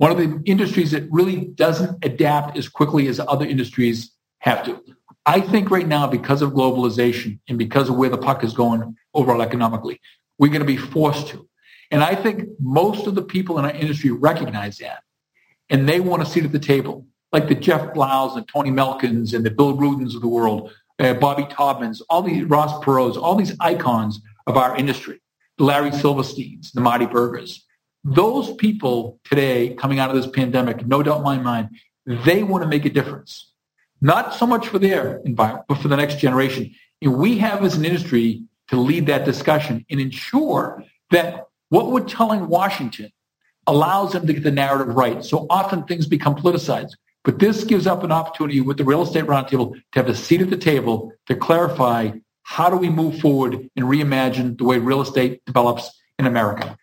one 0.03 0.11
of 0.11 0.17
the 0.17 0.41
industries 0.43 0.91
that 0.91 1.09
really 1.11 1.45
doesn't 1.45 2.03
adapt 2.03 2.57
as 2.57 2.67
quickly 2.67 3.07
as 3.07 3.21
other 3.21 3.45
industries 3.45 4.11
have 4.39 4.65
to. 4.65 4.83
I 5.25 5.39
think 5.39 5.71
right 5.71 5.87
now, 5.87 6.07
because 6.07 6.41
of 6.41 6.51
globalization 6.51 7.39
and 7.47 7.57
because 7.57 7.87
of 7.87 7.95
where 7.95 8.09
the 8.09 8.17
puck 8.17 8.43
is 8.43 8.53
going 8.53 8.97
overall 9.13 9.41
economically, 9.41 10.01
we're 10.37 10.49
going 10.49 10.59
to 10.59 10.65
be 10.65 10.75
forced 10.75 11.29
to. 11.29 11.47
And 11.89 12.03
I 12.03 12.15
think 12.15 12.49
most 12.59 13.07
of 13.07 13.15
the 13.15 13.21
people 13.21 13.57
in 13.59 13.63
our 13.63 13.71
industry 13.71 14.11
recognize 14.11 14.79
that. 14.79 15.03
And 15.69 15.87
they 15.87 16.01
want 16.01 16.21
a 16.21 16.25
seat 16.25 16.43
at 16.43 16.51
the 16.51 16.59
table, 16.59 17.07
like 17.31 17.47
the 17.47 17.55
Jeff 17.55 17.93
Blaus 17.93 18.35
and 18.35 18.45
Tony 18.45 18.71
Malkins 18.71 19.33
and 19.33 19.45
the 19.45 19.51
Bill 19.51 19.77
Rudins 19.77 20.15
of 20.15 20.21
the 20.21 20.27
world, 20.27 20.73
uh, 20.99 21.13
Bobby 21.13 21.43
Taubmans, 21.43 22.01
all 22.09 22.23
these 22.23 22.43
Ross 22.43 22.83
Perot's, 22.83 23.15
all 23.15 23.35
these 23.35 23.55
icons 23.61 24.19
of 24.47 24.57
our 24.57 24.75
industry, 24.75 25.21
the 25.57 25.63
Larry 25.63 25.91
Silversteins, 25.91 26.73
the 26.73 26.81
Marty 26.81 27.05
Burgers. 27.05 27.65
Those 28.03 28.53
people 28.55 29.19
today 29.23 29.75
coming 29.75 29.99
out 29.99 30.09
of 30.09 30.15
this 30.15 30.27
pandemic, 30.27 30.85
no 30.85 31.01
doubt 31.03 31.19
in 31.19 31.23
my 31.23 31.37
mind, 31.37 31.69
they 32.05 32.43
want 32.43 32.63
to 32.63 32.67
make 32.67 32.85
a 32.85 32.89
difference. 32.89 33.51
Not 34.01 34.33
so 34.33 34.45
much 34.45 34.67
for 34.67 34.77
their 34.77 35.17
environment, 35.19 35.65
but 35.69 35.77
for 35.77 35.87
the 35.87 35.95
next 35.95 36.19
generation. 36.19 36.75
And 37.01 37.17
we 37.17 37.37
have 37.37 37.63
as 37.63 37.77
an 37.77 37.85
industry 37.85 38.43
to 38.69 38.75
lead 38.75 39.07
that 39.07 39.23
discussion 39.23 39.85
and 39.89 39.99
ensure 39.99 40.83
that 41.11 41.47
what 41.69 41.91
we're 41.91 42.03
telling 42.03 42.47
Washington 42.47 43.11
allows 43.65 44.11
them 44.11 44.27
to 44.27 44.33
get 44.33 44.43
the 44.43 44.51
narrative 44.51 44.95
right. 44.95 45.23
So 45.23 45.47
often 45.49 45.83
things 45.83 46.05
become 46.05 46.35
politicized. 46.35 46.91
But 47.23 47.39
this 47.39 47.63
gives 47.63 47.87
up 47.87 48.03
an 48.03 48.11
opportunity 48.11 48.59
with 48.59 48.77
the 48.77 48.83
real 48.83 49.01
estate 49.01 49.23
roundtable 49.25 49.73
to 49.73 49.81
have 49.99 50.09
a 50.09 50.15
seat 50.15 50.41
at 50.41 50.49
the 50.49 50.57
table 50.57 51.13
to 51.27 51.35
clarify 51.35 52.11
how 52.43 52.69
do 52.69 52.75
we 52.75 52.89
move 52.89 53.19
forward 53.19 53.69
and 53.75 53.85
reimagine 53.85 54.57
the 54.57 54.65
way 54.65 54.77
real 54.77 55.01
estate 55.01 55.43
develops 55.45 55.89
in 56.19 56.25
America. 56.25 56.77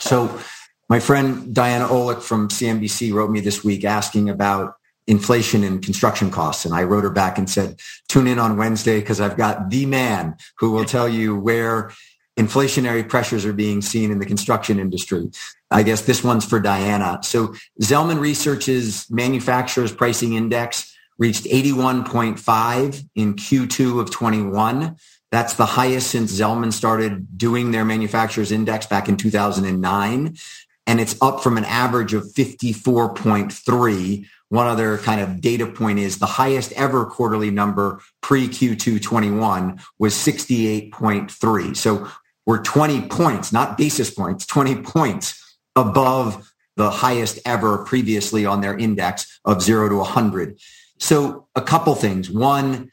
So 0.00 0.40
my 0.88 1.00
friend 1.00 1.54
Diana 1.54 1.86
Olick 1.86 2.22
from 2.22 2.48
CNBC 2.48 3.12
wrote 3.12 3.30
me 3.30 3.40
this 3.40 3.62
week 3.62 3.84
asking 3.84 4.28
about 4.28 4.74
inflation 5.06 5.64
and 5.64 5.82
construction 5.82 6.30
costs. 6.30 6.64
And 6.64 6.74
I 6.74 6.84
wrote 6.84 7.04
her 7.04 7.10
back 7.10 7.38
and 7.38 7.48
said, 7.48 7.80
tune 8.08 8.26
in 8.26 8.38
on 8.38 8.56
Wednesday 8.56 9.00
because 9.00 9.20
I've 9.20 9.36
got 9.36 9.70
the 9.70 9.86
man 9.86 10.36
who 10.58 10.72
will 10.72 10.84
tell 10.84 11.08
you 11.08 11.36
where 11.36 11.92
inflationary 12.38 13.06
pressures 13.06 13.44
are 13.44 13.52
being 13.52 13.82
seen 13.82 14.10
in 14.10 14.18
the 14.18 14.26
construction 14.26 14.78
industry. 14.78 15.30
I 15.70 15.82
guess 15.82 16.02
this 16.02 16.24
one's 16.24 16.44
for 16.44 16.60
Diana. 16.60 17.18
So 17.22 17.54
Zelman 17.82 18.20
Research's 18.20 19.10
manufacturers 19.10 19.92
pricing 19.92 20.34
index 20.34 20.96
reached 21.18 21.44
81.5 21.44 23.04
in 23.14 23.34
Q2 23.34 24.00
of 24.00 24.10
21. 24.10 24.96
That's 25.30 25.54
the 25.54 25.66
highest 25.66 26.10
since 26.10 26.38
Zelman 26.38 26.72
started 26.72 27.38
doing 27.38 27.70
their 27.70 27.84
manufacturers 27.84 28.50
index 28.50 28.86
back 28.86 29.08
in 29.08 29.16
2009. 29.16 30.36
And 30.86 31.00
it's 31.00 31.16
up 31.22 31.42
from 31.42 31.56
an 31.56 31.64
average 31.64 32.14
of 32.14 32.24
54.3. 32.24 34.26
One 34.48 34.66
other 34.66 34.98
kind 34.98 35.20
of 35.20 35.40
data 35.40 35.66
point 35.66 36.00
is 36.00 36.18
the 36.18 36.26
highest 36.26 36.72
ever 36.72 37.06
quarterly 37.06 37.52
number 37.52 38.00
pre 38.20 38.48
Q2 38.48 39.00
21 39.00 39.80
was 40.00 40.14
68.3. 40.14 41.76
So 41.76 42.08
we're 42.44 42.62
20 42.62 43.02
points, 43.02 43.52
not 43.52 43.78
basis 43.78 44.10
points, 44.10 44.46
20 44.46 44.82
points 44.82 45.58
above 45.76 46.52
the 46.76 46.90
highest 46.90 47.38
ever 47.44 47.84
previously 47.84 48.44
on 48.44 48.60
their 48.60 48.76
index 48.76 49.40
of 49.44 49.62
zero 49.62 49.88
to 49.88 49.96
100. 49.96 50.58
So 50.98 51.46
a 51.54 51.62
couple 51.62 51.94
things. 51.94 52.30
One, 52.30 52.90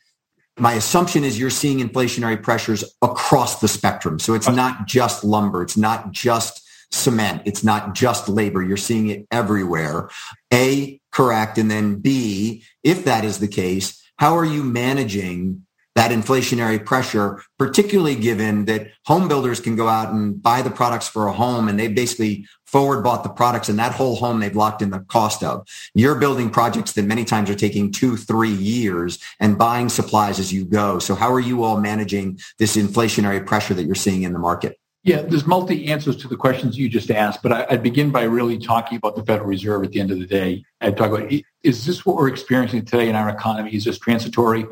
my 0.60 0.74
assumption 0.74 1.24
is 1.24 1.39
you're 1.39 1.49
seeing 1.49 1.80
inflationary 1.80 2.41
pressures 2.41 2.84
across 3.01 3.60
the 3.60 3.68
spectrum. 3.68 4.20
So 4.20 4.34
it's 4.34 4.49
not 4.49 4.88
just 4.88 5.24
lumber. 5.24 5.62
It's 5.62 5.78
not 5.78 6.12
just 6.12 6.68
cement. 6.91 7.43
It's 7.45 7.64
not 7.64 7.93
just 7.93 8.30
labor. 8.30 8.64
You're 8.64 8.78
seeing 8.78 9.10
it 9.10 9.28
everywhere. 9.32 10.10
A, 10.53 10.99
correct. 11.12 11.58
And 11.58 11.70
then 11.70 11.95
B, 11.95 12.64
if 12.84 13.05
that 13.05 13.24
is 13.24 13.39
the 13.39 13.47
case, 13.47 14.01
how 14.18 14.36
are 14.38 14.45
you 14.45 14.64
managing 14.64 15.66
that 15.97 16.11
inflationary 16.11 16.83
pressure, 16.85 17.41
particularly 17.57 18.13
given 18.13 18.65
that 18.65 18.91
home 19.07 19.27
builders 19.27 19.59
can 19.59 19.75
go 19.75 19.87
out 19.87 20.13
and 20.13 20.39
buy 20.39 20.61
the 20.61 20.69
products 20.69 21.07
for 21.07 21.25
a 21.25 21.33
home 21.33 21.67
and 21.67 21.79
they 21.79 21.87
basically 21.87 22.45
forward 22.67 23.03
bought 23.03 23.23
the 23.23 23.29
products 23.29 23.67
and 23.67 23.79
that 23.79 23.93
whole 23.93 24.15
home 24.15 24.39
they've 24.39 24.55
locked 24.55 24.83
in 24.83 24.91
the 24.91 24.99
cost 24.99 25.43
of. 25.43 25.67
You're 25.95 26.13
building 26.13 26.51
projects 26.51 26.93
that 26.93 27.05
many 27.05 27.25
times 27.25 27.49
are 27.49 27.55
taking 27.55 27.91
two, 27.91 28.15
three 28.15 28.51
years 28.51 29.17
and 29.39 29.57
buying 29.57 29.89
supplies 29.89 30.37
as 30.37 30.53
you 30.53 30.65
go. 30.65 30.99
So 30.99 31.15
how 31.15 31.33
are 31.33 31.39
you 31.39 31.63
all 31.63 31.79
managing 31.79 32.39
this 32.59 32.77
inflationary 32.77 33.43
pressure 33.43 33.73
that 33.73 33.85
you're 33.85 33.95
seeing 33.95 34.21
in 34.21 34.33
the 34.33 34.39
market? 34.39 34.77
Yeah, 35.03 35.23
there's 35.23 35.47
multi 35.47 35.87
answers 35.87 36.17
to 36.17 36.27
the 36.27 36.37
questions 36.37 36.77
you 36.77 36.89
just 36.89 37.09
asked, 37.09 37.41
but 37.41 37.51
I, 37.51 37.65
would 37.71 37.81
begin 37.81 38.11
by 38.11 38.23
really 38.23 38.59
talking 38.59 38.97
about 38.97 39.15
the 39.15 39.23
Federal 39.23 39.47
Reserve 39.47 39.83
at 39.83 39.93
the 39.93 39.99
end 39.99 40.11
of 40.11 40.19
the 40.19 40.27
day. 40.27 40.63
I'd 40.79 40.95
talk 40.95 41.11
about, 41.11 41.31
is 41.63 41.85
this 41.87 42.05
what 42.05 42.17
we're 42.17 42.27
experiencing 42.27 42.85
today 42.85 43.09
in 43.09 43.15
our 43.15 43.29
economy? 43.29 43.73
Is 43.73 43.85
this 43.85 43.97
transitory? 43.97 44.67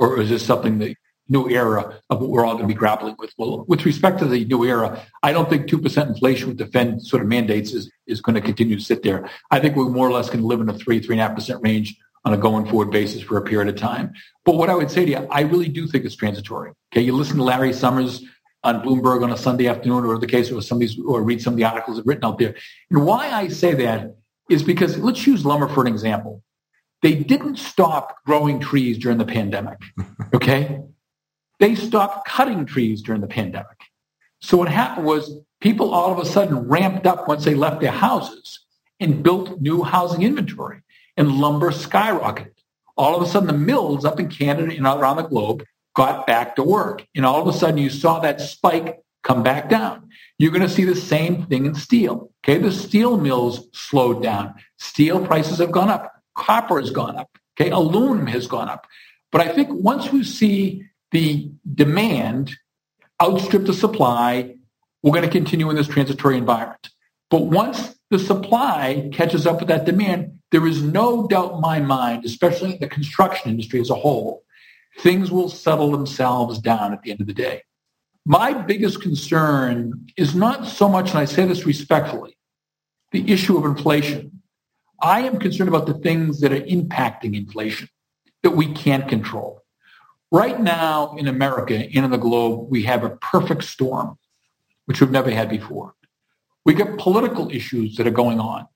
Or 0.00 0.20
is 0.20 0.30
this 0.30 0.44
something 0.44 0.78
that 0.78 0.96
new 1.28 1.48
era 1.48 2.00
of 2.10 2.20
what 2.20 2.30
we're 2.30 2.44
all 2.44 2.54
going 2.54 2.66
to 2.66 2.74
be 2.74 2.78
grappling 2.78 3.14
with? 3.18 3.32
Well, 3.38 3.64
with 3.68 3.84
respect 3.84 4.18
to 4.18 4.24
the 4.24 4.44
new 4.46 4.64
era, 4.64 5.00
I 5.22 5.32
don't 5.32 5.48
think 5.48 5.66
2% 5.66 6.08
inflation 6.08 6.48
with 6.48 6.58
the 6.58 6.66
Fed 6.66 7.00
sort 7.02 7.22
of 7.22 7.28
mandates 7.28 7.72
is, 7.72 7.92
is 8.06 8.20
going 8.20 8.34
to 8.34 8.40
continue 8.40 8.76
to 8.76 8.82
sit 8.82 9.04
there. 9.04 9.30
I 9.50 9.60
think 9.60 9.76
we're 9.76 9.88
more 9.88 10.08
or 10.08 10.12
less 10.12 10.28
to 10.30 10.38
live 10.38 10.60
in 10.60 10.68
a 10.68 10.74
3, 10.74 11.00
3.5% 11.00 11.62
range 11.62 11.96
on 12.24 12.32
a 12.32 12.36
going 12.36 12.66
forward 12.66 12.90
basis 12.90 13.22
for 13.22 13.36
a 13.38 13.42
period 13.42 13.68
of 13.72 13.80
time. 13.80 14.12
But 14.44 14.56
what 14.56 14.68
I 14.68 14.74
would 14.74 14.90
say 14.90 15.04
to 15.04 15.10
you, 15.10 15.28
I 15.30 15.42
really 15.42 15.68
do 15.68 15.86
think 15.86 16.04
it's 16.04 16.16
transitory. 16.16 16.72
Okay, 16.92 17.02
you 17.02 17.14
listen 17.14 17.36
to 17.36 17.44
Larry 17.44 17.72
Summers 17.72 18.24
on 18.62 18.82
Bloomberg 18.82 19.22
on 19.22 19.32
a 19.32 19.38
Sunday 19.38 19.68
afternoon, 19.68 20.04
or 20.04 20.18
the 20.18 20.26
case 20.26 20.50
of 20.50 20.62
some 20.64 20.76
of 20.76 20.80
these, 20.80 20.98
or 20.98 21.22
read 21.22 21.40
some 21.40 21.54
of 21.54 21.56
the 21.56 21.64
articles 21.64 21.96
that 21.96 22.04
written 22.04 22.24
out 22.24 22.38
there. 22.38 22.54
And 22.90 23.06
why 23.06 23.30
I 23.30 23.48
say 23.48 23.74
that 23.74 24.16
is 24.50 24.62
because 24.62 24.98
let's 24.98 25.26
use 25.26 25.46
lumber 25.46 25.68
for 25.68 25.80
an 25.80 25.86
example. 25.86 26.42
They 27.02 27.14
didn't 27.14 27.56
stop 27.56 28.18
growing 28.26 28.60
trees 28.60 28.98
during 28.98 29.18
the 29.18 29.24
pandemic. 29.24 29.78
Okay. 30.32 30.80
They 31.58 31.74
stopped 31.74 32.26
cutting 32.26 32.64
trees 32.64 33.02
during 33.02 33.20
the 33.20 33.26
pandemic. 33.26 33.78
So 34.40 34.56
what 34.56 34.68
happened 34.68 35.04
was 35.04 35.38
people 35.60 35.92
all 35.92 36.12
of 36.12 36.18
a 36.18 36.24
sudden 36.24 36.68
ramped 36.68 37.04
up 37.04 37.26
once 37.26 37.44
they 37.44 37.54
left 37.54 37.80
their 37.80 37.90
houses 37.90 38.60
and 39.00 39.24
built 39.24 39.60
new 39.60 39.82
housing 39.82 40.22
inventory 40.22 40.82
and 41.16 41.32
lumber 41.32 41.72
skyrocketed. 41.72 42.52
All 42.96 43.16
of 43.16 43.22
a 43.22 43.26
sudden 43.26 43.48
the 43.48 43.54
mills 43.54 44.04
up 44.04 44.20
in 44.20 44.28
Canada 44.28 44.72
and 44.74 44.86
around 44.86 45.16
the 45.16 45.22
globe 45.22 45.64
got 45.96 46.26
back 46.26 46.54
to 46.56 46.62
work. 46.62 47.06
And 47.14 47.26
all 47.26 47.42
of 47.42 47.52
a 47.52 47.58
sudden 47.58 47.78
you 47.78 47.90
saw 47.90 48.20
that 48.20 48.40
spike 48.40 49.00
come 49.22 49.42
back 49.42 49.68
down. 49.68 50.08
You're 50.38 50.52
going 50.52 50.62
to 50.62 50.68
see 50.68 50.84
the 50.84 50.94
same 50.94 51.46
thing 51.46 51.66
in 51.66 51.74
steel. 51.74 52.30
Okay. 52.44 52.58
The 52.58 52.72
steel 52.72 53.18
mills 53.18 53.68
slowed 53.72 54.22
down. 54.22 54.54
Steel 54.78 55.24
prices 55.26 55.58
have 55.58 55.72
gone 55.72 55.90
up. 55.90 56.19
Copper 56.34 56.80
has 56.80 56.90
gone 56.90 57.16
up. 57.16 57.30
Okay. 57.58 57.70
Aluminum 57.70 58.26
has 58.28 58.46
gone 58.46 58.68
up. 58.68 58.86
But 59.32 59.42
I 59.42 59.48
think 59.48 59.68
once 59.70 60.12
we 60.12 60.24
see 60.24 60.84
the 61.12 61.50
demand 61.74 62.56
outstrip 63.22 63.66
the 63.66 63.74
supply, 63.74 64.56
we're 65.02 65.12
going 65.12 65.24
to 65.24 65.30
continue 65.30 65.70
in 65.70 65.76
this 65.76 65.88
transitory 65.88 66.36
environment. 66.36 66.90
But 67.30 67.42
once 67.42 67.96
the 68.10 68.18
supply 68.18 69.08
catches 69.12 69.46
up 69.46 69.60
with 69.60 69.68
that 69.68 69.84
demand, 69.84 70.38
there 70.50 70.66
is 70.66 70.82
no 70.82 71.28
doubt 71.28 71.54
in 71.54 71.60
my 71.60 71.80
mind, 71.80 72.24
especially 72.24 72.74
in 72.74 72.80
the 72.80 72.88
construction 72.88 73.50
industry 73.50 73.80
as 73.80 73.90
a 73.90 73.94
whole, 73.94 74.42
things 74.98 75.30
will 75.30 75.48
settle 75.48 75.92
themselves 75.92 76.58
down 76.58 76.92
at 76.92 77.02
the 77.02 77.12
end 77.12 77.20
of 77.20 77.26
the 77.26 77.34
day. 77.34 77.62
My 78.26 78.52
biggest 78.52 79.00
concern 79.00 80.06
is 80.16 80.34
not 80.34 80.66
so 80.66 80.88
much, 80.88 81.10
and 81.10 81.18
I 81.18 81.24
say 81.24 81.46
this 81.46 81.64
respectfully, 81.64 82.36
the 83.12 83.30
issue 83.32 83.56
of 83.56 83.64
inflation. 83.64 84.39
I 85.02 85.20
am 85.20 85.38
concerned 85.38 85.68
about 85.68 85.86
the 85.86 85.94
things 85.94 86.40
that 86.40 86.52
are 86.52 86.60
impacting 86.60 87.36
inflation 87.36 87.88
that 88.42 88.50
we 88.50 88.72
can't 88.72 89.08
control. 89.08 89.62
Right 90.30 90.60
now 90.60 91.16
in 91.16 91.26
America 91.26 91.74
and 91.74 92.04
in 92.04 92.10
the 92.10 92.18
globe, 92.18 92.70
we 92.70 92.84
have 92.84 93.02
a 93.02 93.10
perfect 93.10 93.64
storm, 93.64 94.18
which 94.86 95.00
we've 95.00 95.10
never 95.10 95.30
had 95.30 95.48
before. 95.48 95.94
We 96.64 96.74
get 96.74 96.98
political 96.98 97.50
issues 97.50 97.96
that 97.96 98.06
are 98.06 98.12
going 98.12 98.38
on 98.38 98.66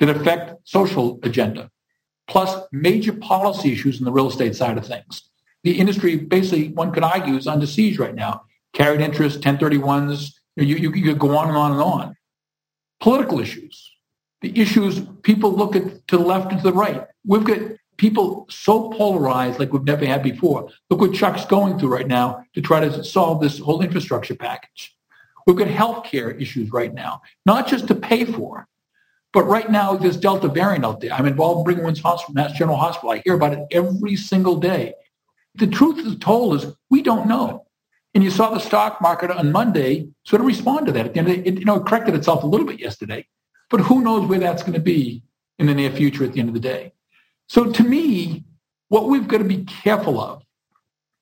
that 0.00 0.08
affect 0.08 0.68
social 0.68 1.20
agenda, 1.22 1.70
plus 2.26 2.66
major 2.72 3.12
policy 3.12 3.72
issues 3.72 3.98
in 3.98 4.04
the 4.04 4.12
real 4.12 4.28
estate 4.28 4.56
side 4.56 4.78
of 4.78 4.86
things. 4.86 5.28
The 5.64 5.78
industry, 5.78 6.16
basically, 6.16 6.68
one 6.68 6.92
could 6.92 7.02
argue, 7.02 7.36
is 7.36 7.46
under 7.46 7.66
siege 7.66 7.98
right 7.98 8.14
now. 8.14 8.42
Carried 8.72 9.00
interest, 9.00 9.40
1031s, 9.40 10.32
you, 10.56 10.76
you, 10.76 10.92
you 10.92 11.04
could 11.04 11.18
go 11.18 11.36
on 11.36 11.48
and 11.48 11.56
on 11.56 11.72
and 11.72 11.80
on. 11.80 12.16
Political 13.00 13.40
issues, 13.40 13.87
the 14.40 14.58
issues 14.58 15.00
people 15.22 15.52
look 15.52 15.74
at 15.74 16.06
to 16.08 16.16
the 16.16 16.22
left 16.22 16.52
and 16.52 16.60
to 16.60 16.70
the 16.70 16.72
right. 16.72 17.04
We've 17.26 17.44
got 17.44 17.58
people 17.96 18.46
so 18.48 18.90
polarized 18.90 19.58
like 19.58 19.72
we've 19.72 19.84
never 19.84 20.06
had 20.06 20.22
before. 20.22 20.68
Look 20.88 21.00
what 21.00 21.14
Chuck's 21.14 21.44
going 21.44 21.78
through 21.78 21.92
right 21.92 22.06
now 22.06 22.44
to 22.54 22.62
try 22.62 22.80
to 22.80 23.04
solve 23.04 23.40
this 23.40 23.58
whole 23.58 23.82
infrastructure 23.82 24.36
package. 24.36 24.96
We've 25.46 25.56
got 25.56 25.68
healthcare 25.68 26.40
issues 26.40 26.70
right 26.72 26.92
now, 26.92 27.22
not 27.46 27.66
just 27.66 27.88
to 27.88 27.94
pay 27.94 28.24
for, 28.24 28.68
but 29.32 29.44
right 29.44 29.70
now 29.70 29.96
there's 29.96 30.16
Delta 30.16 30.48
variant 30.48 30.84
out 30.84 31.00
there. 31.00 31.12
I'm 31.12 31.26
involved 31.26 31.68
in 31.68 31.74
Brigham 31.74 31.94
Hospital, 31.96 32.34
Mass 32.34 32.52
General 32.52 32.76
Hospital. 32.76 33.10
I 33.10 33.22
hear 33.24 33.34
about 33.34 33.54
it 33.54 33.66
every 33.70 34.16
single 34.16 34.56
day. 34.56 34.94
The 35.54 35.66
truth 35.66 36.06
is 36.06 36.16
told 36.18 36.54
is 36.56 36.72
we 36.90 37.02
don't 37.02 37.26
know. 37.26 37.66
And 38.14 38.24
you 38.24 38.30
saw 38.30 38.50
the 38.50 38.58
stock 38.58 39.00
market 39.00 39.30
on 39.30 39.52
Monday 39.52 40.08
sort 40.24 40.40
of 40.40 40.46
respond 40.46 40.86
to 40.86 40.92
that. 40.92 41.06
At 41.06 41.14
the 41.14 41.18
end 41.20 41.28
it, 41.28 41.58
you 41.58 41.64
know, 41.64 41.76
it 41.76 41.86
corrected 41.86 42.14
itself 42.14 42.42
a 42.42 42.46
little 42.46 42.66
bit 42.66 42.80
yesterday, 42.80 43.26
but 43.70 43.80
who 43.80 44.02
knows 44.02 44.26
where 44.26 44.38
that's 44.38 44.62
going 44.62 44.74
to 44.74 44.80
be 44.80 45.22
in 45.58 45.66
the 45.66 45.74
near 45.74 45.90
future 45.90 46.24
at 46.24 46.32
the 46.32 46.40
end 46.40 46.48
of 46.48 46.54
the 46.54 46.60
day. 46.60 46.92
So 47.48 47.70
to 47.72 47.82
me, 47.82 48.44
what 48.88 49.08
we've 49.08 49.28
got 49.28 49.38
to 49.38 49.44
be 49.44 49.64
careful 49.64 50.20
of 50.20 50.42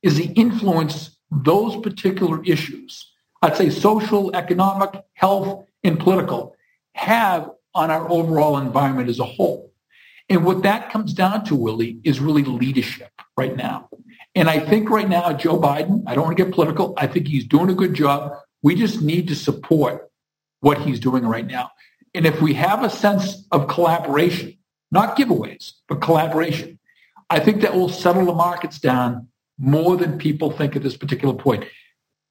is 0.02 0.16
the 0.16 0.32
influence 0.32 1.16
those 1.30 1.76
particular 1.76 2.42
issues, 2.44 3.12
I'd 3.42 3.56
say 3.56 3.70
social, 3.70 4.34
economic, 4.34 5.02
health, 5.14 5.66
and 5.82 5.98
political, 5.98 6.54
have 6.94 7.50
on 7.74 7.90
our 7.90 8.10
overall 8.10 8.58
environment 8.58 9.08
as 9.08 9.18
a 9.18 9.24
whole. 9.24 9.72
And 10.28 10.44
what 10.44 10.62
that 10.62 10.90
comes 10.90 11.12
down 11.12 11.44
to, 11.46 11.54
Willy, 11.54 12.00
is 12.04 12.20
really 12.20 12.42
leadership 12.42 13.10
right 13.36 13.56
now. 13.56 13.88
And 14.34 14.50
I 14.50 14.58
think 14.60 14.90
right 14.90 15.08
now, 15.08 15.32
Joe 15.32 15.58
Biden, 15.58 16.02
I 16.06 16.14
don't 16.14 16.24
want 16.24 16.36
to 16.36 16.44
get 16.44 16.52
political. 16.52 16.94
I 16.96 17.06
think 17.06 17.28
he's 17.28 17.44
doing 17.44 17.70
a 17.70 17.74
good 17.74 17.94
job. 17.94 18.32
We 18.62 18.74
just 18.74 19.02
need 19.02 19.28
to 19.28 19.34
support 19.34 20.10
what 20.60 20.78
he's 20.78 21.00
doing 21.00 21.24
right 21.24 21.46
now. 21.46 21.70
And 22.16 22.24
if 22.24 22.40
we 22.40 22.54
have 22.54 22.82
a 22.82 22.88
sense 22.88 23.46
of 23.52 23.68
collaboration, 23.68 24.56
not 24.90 25.18
giveaways, 25.18 25.72
but 25.86 26.00
collaboration. 26.00 26.78
I 27.28 27.40
think 27.40 27.60
that 27.60 27.74
will 27.74 27.90
settle 27.90 28.24
the 28.24 28.32
markets 28.32 28.78
down 28.78 29.28
more 29.58 29.98
than 29.98 30.16
people 30.16 30.50
think 30.50 30.74
at 30.76 30.82
this 30.82 30.96
particular 30.96 31.34
point. 31.34 31.64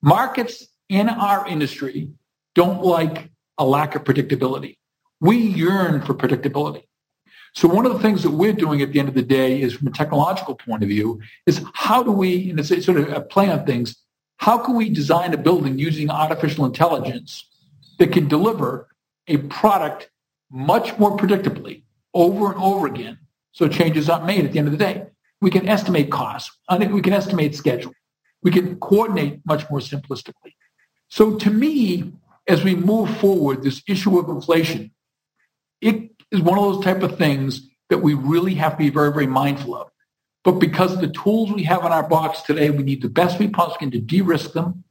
Markets 0.01 0.67
in 0.89 1.07
our 1.07 1.47
industry 1.47 2.09
don't 2.55 2.83
like 2.83 3.29
a 3.59 3.65
lack 3.65 3.93
of 3.93 4.03
predictability. 4.03 4.77
We 5.21 5.37
yearn 5.37 6.01
for 6.01 6.15
predictability. 6.15 6.85
So 7.53 7.67
one 7.67 7.85
of 7.85 7.93
the 7.93 7.99
things 7.99 8.23
that 8.23 8.31
we're 8.31 8.53
doing 8.53 8.81
at 8.81 8.91
the 8.91 8.99
end 8.99 9.09
of 9.09 9.13
the 9.13 9.21
day 9.21 9.61
is 9.61 9.73
from 9.73 9.87
a 9.87 9.91
technological 9.91 10.55
point 10.55 10.81
of 10.81 10.89
view 10.89 11.21
is 11.45 11.63
how 11.75 12.01
do 12.01 12.11
we, 12.11 12.49
and 12.49 12.59
it's 12.59 12.85
sort 12.85 12.97
of 12.97 13.13
a 13.13 13.21
play 13.21 13.51
on 13.51 13.67
things, 13.67 13.97
how 14.37 14.57
can 14.57 14.73
we 14.73 14.89
design 14.89 15.31
a 15.35 15.37
building 15.37 15.77
using 15.77 16.09
artificial 16.09 16.65
intelligence 16.65 17.47
that 17.99 18.11
can 18.11 18.27
deliver 18.27 18.87
a 19.27 19.37
product 19.37 20.09
much 20.51 20.97
more 20.97 21.17
predictably 21.17 21.83
over 22.13 22.51
and 22.51 22.61
over 22.61 22.87
again 22.87 23.17
so 23.51 23.67
changes 23.67 24.09
aren't 24.09 24.25
made 24.25 24.45
at 24.45 24.51
the 24.51 24.59
end 24.59 24.67
of 24.67 24.71
the 24.71 24.77
day. 24.77 25.05
We 25.41 25.49
can 25.49 25.67
estimate 25.67 26.11
costs. 26.11 26.55
We 26.69 27.01
can 27.01 27.13
estimate 27.13 27.55
schedule. 27.55 27.93
We 28.41 28.51
can 28.51 28.77
coordinate 28.79 29.39
much 29.45 29.69
more 29.69 29.79
simplistically. 29.79 30.53
So 31.09 31.35
to 31.37 31.49
me, 31.49 32.13
as 32.47 32.63
we 32.63 32.75
move 32.75 33.17
forward, 33.17 33.63
this 33.63 33.81
issue 33.87 34.19
of 34.19 34.29
inflation, 34.29 34.91
it 35.81 36.11
is 36.31 36.41
one 36.41 36.57
of 36.57 36.63
those 36.63 36.83
type 36.83 37.01
of 37.03 37.17
things 37.17 37.67
that 37.89 37.99
we 37.99 38.13
really 38.13 38.55
have 38.55 38.73
to 38.73 38.77
be 38.77 38.89
very, 38.89 39.11
very 39.11 39.27
mindful 39.27 39.75
of. 39.75 39.89
But 40.43 40.53
because 40.53 40.99
the 40.99 41.07
tools 41.07 41.51
we 41.51 41.63
have 41.63 41.85
in 41.85 41.91
our 41.91 42.07
box 42.07 42.41
today, 42.41 42.69
we 42.69 42.83
need 42.83 43.01
the 43.01 43.09
best 43.09 43.39
we 43.39 43.47
possibly 43.47 43.79
can 43.79 43.91
to 43.91 43.99
de-risk 43.99 44.53
them, 44.53 44.83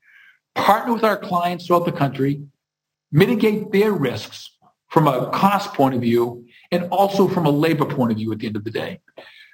partner 0.54 0.94
with 0.94 1.04
our 1.04 1.16
clients 1.16 1.66
throughout 1.66 1.84
the 1.84 1.92
country, 1.92 2.42
mitigate 3.14 3.70
their 3.70 3.92
risks 3.92 4.50
from 4.88 5.06
a 5.06 5.30
cost 5.30 5.72
point 5.72 5.94
of 5.94 6.00
view, 6.00 6.44
and 6.70 6.84
also 6.90 7.28
from 7.28 7.46
a 7.46 7.50
labor 7.50 7.86
point 7.86 8.10
of 8.10 8.18
view 8.18 8.32
at 8.32 8.40
the 8.40 8.46
end 8.46 8.56
of 8.56 8.64
the 8.64 8.70
day. 8.70 9.00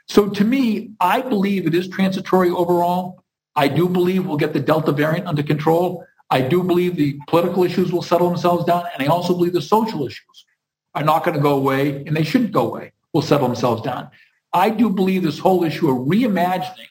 So 0.08 0.28
to 0.28 0.44
me, 0.44 0.90
I 0.98 1.20
believe 1.20 1.66
it 1.66 1.74
is 1.74 1.86
transitory 1.88 2.50
overall. 2.50 3.22
I 3.54 3.68
do 3.68 3.88
believe 3.88 4.26
we'll 4.26 4.38
get 4.38 4.54
the 4.54 4.60
Delta 4.60 4.92
variant 4.92 5.26
under 5.26 5.42
control. 5.42 6.04
I 6.30 6.40
do 6.40 6.62
believe 6.62 6.96
the 6.96 7.18
political 7.28 7.62
issues 7.64 7.92
will 7.92 8.02
settle 8.02 8.28
themselves 8.28 8.64
down. 8.64 8.84
And 8.92 9.02
I 9.02 9.06
also 9.06 9.34
believe 9.34 9.52
the 9.52 9.62
social 9.62 10.06
issues 10.06 10.46
are 10.94 11.04
not 11.04 11.24
going 11.24 11.36
to 11.36 11.42
go 11.42 11.56
away 11.56 12.04
and 12.06 12.16
they 12.16 12.24
shouldn't 12.24 12.52
go 12.52 12.66
away, 12.66 12.92
will 13.12 13.22
settle 13.22 13.46
themselves 13.46 13.82
down. 13.82 14.10
I 14.52 14.70
do 14.70 14.88
believe 14.90 15.22
this 15.22 15.38
whole 15.38 15.64
issue 15.64 15.90
of 15.90 16.08
reimagining 16.08 16.88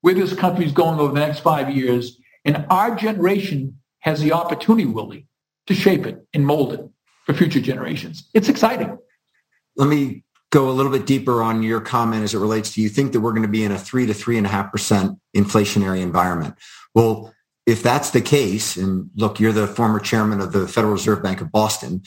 where 0.00 0.14
this 0.14 0.34
country 0.34 0.64
is 0.64 0.72
going 0.72 0.98
over 0.98 1.12
the 1.12 1.20
next 1.20 1.40
five 1.40 1.70
years 1.70 2.18
and 2.44 2.64
our 2.70 2.94
generation 2.96 3.78
has 4.00 4.20
the 4.20 4.32
opportunity, 4.32 4.86
Willy, 4.86 5.26
to 5.66 5.74
shape 5.74 6.06
it 6.06 6.26
and 6.32 6.46
mold 6.46 6.72
it 6.72 6.80
for 7.24 7.34
future 7.34 7.60
generations. 7.60 8.28
It's 8.34 8.48
exciting 8.48 8.98
let 9.76 9.88
me 9.88 10.24
go 10.50 10.68
a 10.68 10.72
little 10.72 10.92
bit 10.92 11.06
deeper 11.06 11.42
on 11.42 11.62
your 11.62 11.80
comment 11.80 12.24
as 12.24 12.34
it 12.34 12.38
relates 12.38 12.74
to 12.74 12.80
you 12.80 12.88
think 12.88 13.12
that 13.12 13.20
we're 13.20 13.32
going 13.32 13.42
to 13.42 13.48
be 13.48 13.64
in 13.64 13.72
a 13.72 13.78
three 13.78 14.06
to 14.06 14.14
three 14.14 14.38
and 14.38 14.46
a 14.46 14.50
half 14.50 14.72
percent 14.72 15.18
inflationary 15.36 16.00
environment. 16.00 16.54
Well, 16.94 17.32
if 17.66 17.82
that's 17.82 18.10
the 18.10 18.20
case, 18.20 18.76
and 18.76 19.10
look, 19.16 19.40
you're 19.40 19.52
the 19.52 19.66
former 19.66 19.98
chairman 19.98 20.40
of 20.40 20.52
the 20.52 20.68
Federal 20.68 20.92
Reserve 20.92 21.22
Bank 21.22 21.40
of 21.40 21.50
Boston, 21.50 22.02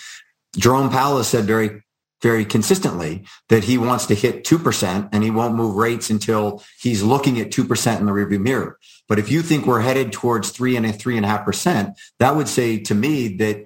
Jerome 0.57 0.89
Powell 0.89 1.17
has 1.17 1.27
said 1.27 1.45
very, 1.45 1.83
very 2.21 2.45
consistently 2.45 3.23
that 3.47 3.63
he 3.63 3.77
wants 3.77 4.05
to 4.07 4.15
hit 4.15 4.43
2% 4.43 5.09
and 5.11 5.23
he 5.23 5.31
won't 5.31 5.55
move 5.55 5.75
rates 5.75 6.09
until 6.09 6.63
he's 6.79 7.01
looking 7.01 7.39
at 7.39 7.51
2% 7.51 7.99
in 7.99 8.05
the 8.05 8.11
rearview 8.11 8.41
mirror. 8.41 8.77
But 9.07 9.19
if 9.19 9.31
you 9.31 9.41
think 9.41 9.65
we're 9.65 9.81
headed 9.81 10.11
towards 10.11 10.51
three 10.51 10.75
and 10.75 10.85
a 10.85 10.93
three 10.93 11.17
and 11.17 11.25
a 11.25 11.29
half 11.29 11.45
percent, 11.45 11.97
that 12.19 12.35
would 12.35 12.47
say 12.47 12.77
to 12.79 12.95
me 12.95 13.37
that 13.37 13.65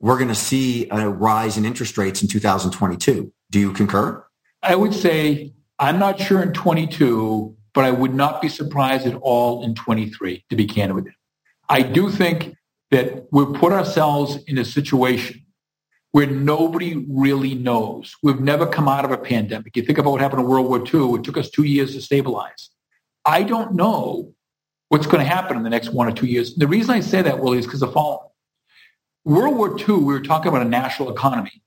we're 0.00 0.18
going 0.18 0.28
to 0.28 0.34
see 0.34 0.88
a 0.90 1.08
rise 1.08 1.56
in 1.56 1.64
interest 1.64 1.96
rates 1.96 2.22
in 2.22 2.28
2022. 2.28 3.32
Do 3.50 3.58
you 3.58 3.72
concur? 3.72 4.24
I 4.62 4.74
would 4.76 4.94
say 4.94 5.54
I'm 5.78 5.98
not 5.98 6.20
sure 6.20 6.42
in 6.42 6.52
22, 6.52 7.56
but 7.72 7.84
I 7.84 7.90
would 7.90 8.14
not 8.14 8.40
be 8.40 8.48
surprised 8.48 9.06
at 9.06 9.14
all 9.14 9.64
in 9.64 9.74
23, 9.74 10.44
to 10.50 10.56
be 10.56 10.66
candid 10.66 10.94
with 10.94 11.06
you. 11.06 11.12
I 11.68 11.82
do 11.82 12.10
think 12.10 12.54
that 12.90 13.26
we've 13.32 13.52
put 13.54 13.72
ourselves 13.72 14.38
in 14.46 14.58
a 14.58 14.64
situation 14.64 15.43
where 16.14 16.28
nobody 16.28 17.04
really 17.08 17.56
knows. 17.56 18.14
We've 18.22 18.38
never 18.38 18.68
come 18.68 18.86
out 18.86 19.04
of 19.04 19.10
a 19.10 19.18
pandemic. 19.18 19.76
You 19.76 19.82
think 19.82 19.98
about 19.98 20.12
what 20.12 20.20
happened 20.20 20.42
in 20.42 20.46
World 20.46 20.68
War 20.68 20.78
II, 20.78 21.18
it 21.18 21.24
took 21.24 21.36
us 21.36 21.50
two 21.50 21.64
years 21.64 21.92
to 21.94 22.00
stabilize. 22.00 22.70
I 23.24 23.42
don't 23.42 23.74
know 23.74 24.32
what's 24.90 25.06
going 25.06 25.18
to 25.18 25.28
happen 25.28 25.56
in 25.56 25.64
the 25.64 25.70
next 25.70 25.88
one 25.88 26.06
or 26.06 26.12
two 26.12 26.26
years. 26.26 26.54
The 26.54 26.68
reason 26.68 26.94
I 26.94 27.00
say 27.00 27.20
that, 27.20 27.40
Willy, 27.40 27.58
is 27.58 27.66
because 27.66 27.82
of 27.82 27.88
the 27.88 27.94
following. 27.94 28.28
World 29.24 29.56
War 29.56 29.76
II, 29.76 29.96
we 29.96 30.14
were 30.14 30.20
talking 30.20 30.50
about 30.50 30.62
a 30.62 30.68
national 30.68 31.10
economy 31.10 31.64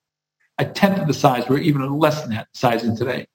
a 0.57 0.65
tenth 0.65 0.97
of 0.97 1.07
the 1.07 1.13
size. 1.13 1.49
We're 1.49 1.59
even 1.59 1.99
less 1.99 2.21
than 2.21 2.31
that 2.31 2.47
size 2.53 2.85
in 2.85 2.95
today. 2.95 3.27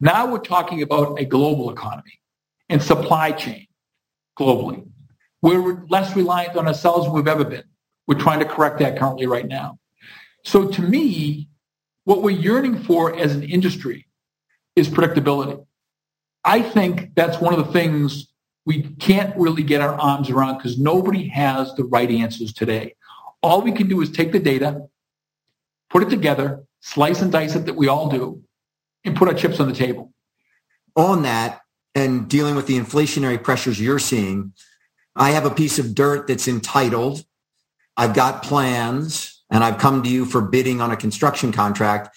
Now 0.00 0.30
we're 0.30 0.38
talking 0.38 0.82
about 0.82 1.20
a 1.20 1.24
global 1.24 1.70
economy 1.70 2.20
and 2.68 2.82
supply 2.82 3.30
chain 3.30 3.68
globally. 4.36 4.84
We're 5.42 5.84
less 5.88 6.16
reliant 6.16 6.56
on 6.56 6.66
ourselves 6.66 7.06
than 7.06 7.14
we've 7.14 7.28
ever 7.28 7.44
been. 7.44 7.62
We're 8.08 8.18
trying 8.18 8.40
to 8.40 8.44
correct 8.44 8.80
that 8.80 8.98
currently 8.98 9.26
right 9.26 9.46
now. 9.46 9.78
So 10.44 10.68
to 10.68 10.82
me, 10.82 11.48
what 12.04 12.22
we're 12.22 12.30
yearning 12.30 12.82
for 12.82 13.14
as 13.16 13.34
an 13.34 13.42
industry 13.42 14.06
is 14.76 14.88
predictability. 14.88 15.64
I 16.44 16.62
think 16.62 17.14
that's 17.14 17.40
one 17.40 17.52
of 17.52 17.64
the 17.64 17.72
things 17.72 18.28
we 18.64 18.82
can't 18.82 19.36
really 19.36 19.62
get 19.62 19.80
our 19.80 19.94
arms 19.94 20.30
around 20.30 20.56
because 20.56 20.78
nobody 20.78 21.28
has 21.28 21.74
the 21.74 21.84
right 21.84 22.10
answers 22.10 22.52
today. 22.52 22.94
All 23.42 23.62
we 23.62 23.72
can 23.72 23.88
do 23.88 24.00
is 24.00 24.10
take 24.10 24.32
the 24.32 24.38
data, 24.38 24.86
put 25.88 26.02
it 26.02 26.10
together, 26.10 26.64
slice 26.80 27.22
and 27.22 27.32
dice 27.32 27.54
it 27.54 27.66
that 27.66 27.76
we 27.76 27.88
all 27.88 28.08
do, 28.08 28.42
and 29.04 29.16
put 29.16 29.28
our 29.28 29.34
chips 29.34 29.60
on 29.60 29.68
the 29.68 29.74
table. 29.74 30.12
On 30.96 31.22
that, 31.22 31.60
and 31.94 32.28
dealing 32.28 32.54
with 32.54 32.66
the 32.66 32.78
inflationary 32.78 33.42
pressures 33.42 33.80
you're 33.80 33.98
seeing, 33.98 34.52
I 35.16 35.30
have 35.30 35.44
a 35.44 35.50
piece 35.50 35.78
of 35.78 35.94
dirt 35.94 36.28
that's 36.28 36.46
entitled. 36.46 37.24
I've 37.96 38.14
got 38.14 38.42
plans 38.42 39.39
and 39.50 39.64
I've 39.64 39.78
come 39.78 40.02
to 40.02 40.08
you 40.08 40.24
for 40.24 40.40
bidding 40.40 40.80
on 40.80 40.90
a 40.90 40.96
construction 40.96 41.52
contract. 41.52 42.16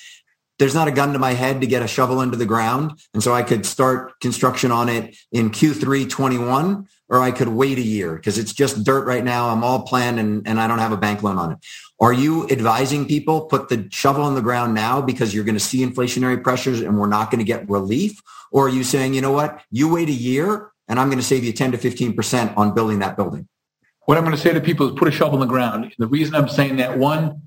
There's 0.59 0.75
not 0.75 0.87
a 0.87 0.91
gun 0.91 1.13
to 1.13 1.19
my 1.19 1.33
head 1.33 1.61
to 1.61 1.67
get 1.67 1.81
a 1.81 1.87
shovel 1.87 2.21
into 2.21 2.37
the 2.37 2.45
ground. 2.45 2.99
And 3.13 3.23
so 3.23 3.33
I 3.33 3.41
could 3.41 3.65
start 3.65 4.19
construction 4.19 4.71
on 4.71 4.87
it 4.87 5.17
in 5.31 5.49
Q3 5.49 6.09
21 6.09 6.87
or 7.09 7.19
I 7.19 7.31
could 7.31 7.47
wait 7.47 7.79
a 7.79 7.81
year 7.81 8.15
because 8.15 8.37
it's 8.37 8.53
just 8.53 8.83
dirt 8.83 9.05
right 9.05 9.23
now. 9.23 9.49
I'm 9.49 9.63
all 9.63 9.81
planned 9.81 10.19
and, 10.19 10.47
and 10.47 10.59
I 10.59 10.67
don't 10.67 10.79
have 10.79 10.91
a 10.91 10.97
bank 10.97 11.23
loan 11.23 11.37
on 11.37 11.53
it. 11.53 11.57
Are 11.99 12.13
you 12.13 12.47
advising 12.49 13.07
people 13.07 13.45
put 13.45 13.69
the 13.69 13.87
shovel 13.91 14.27
in 14.27 14.35
the 14.35 14.41
ground 14.41 14.73
now 14.73 15.01
because 15.01 15.33
you're 15.33 15.43
going 15.43 15.55
to 15.55 15.59
see 15.59 15.85
inflationary 15.85 16.41
pressures 16.43 16.81
and 16.81 16.99
we're 16.99 17.07
not 17.07 17.31
going 17.31 17.39
to 17.39 17.45
get 17.45 17.69
relief? 17.69 18.21
Or 18.51 18.67
are 18.67 18.69
you 18.69 18.83
saying, 18.83 19.13
you 19.15 19.21
know 19.21 19.31
what, 19.31 19.61
you 19.71 19.91
wait 19.91 20.09
a 20.09 20.13
year 20.13 20.71
and 20.87 20.99
I'm 20.99 21.07
going 21.07 21.19
to 21.19 21.25
save 21.25 21.43
you 21.43 21.53
10 21.53 21.71
to 21.71 21.77
15% 21.77 22.57
on 22.57 22.73
building 22.73 22.99
that 22.99 23.15
building? 23.15 23.47
What 24.05 24.17
I'm 24.17 24.23
going 24.23 24.35
to 24.35 24.41
say 24.41 24.53
to 24.53 24.61
people 24.61 24.87
is 24.87 24.95
put 24.97 25.07
a 25.07 25.11
shovel 25.11 25.35
in 25.35 25.47
the 25.47 25.51
ground. 25.51 25.85
And 25.85 25.93
the 25.97 26.07
reason 26.07 26.35
I'm 26.35 26.49
saying 26.49 26.77
that, 26.77 26.97
one, 26.97 27.43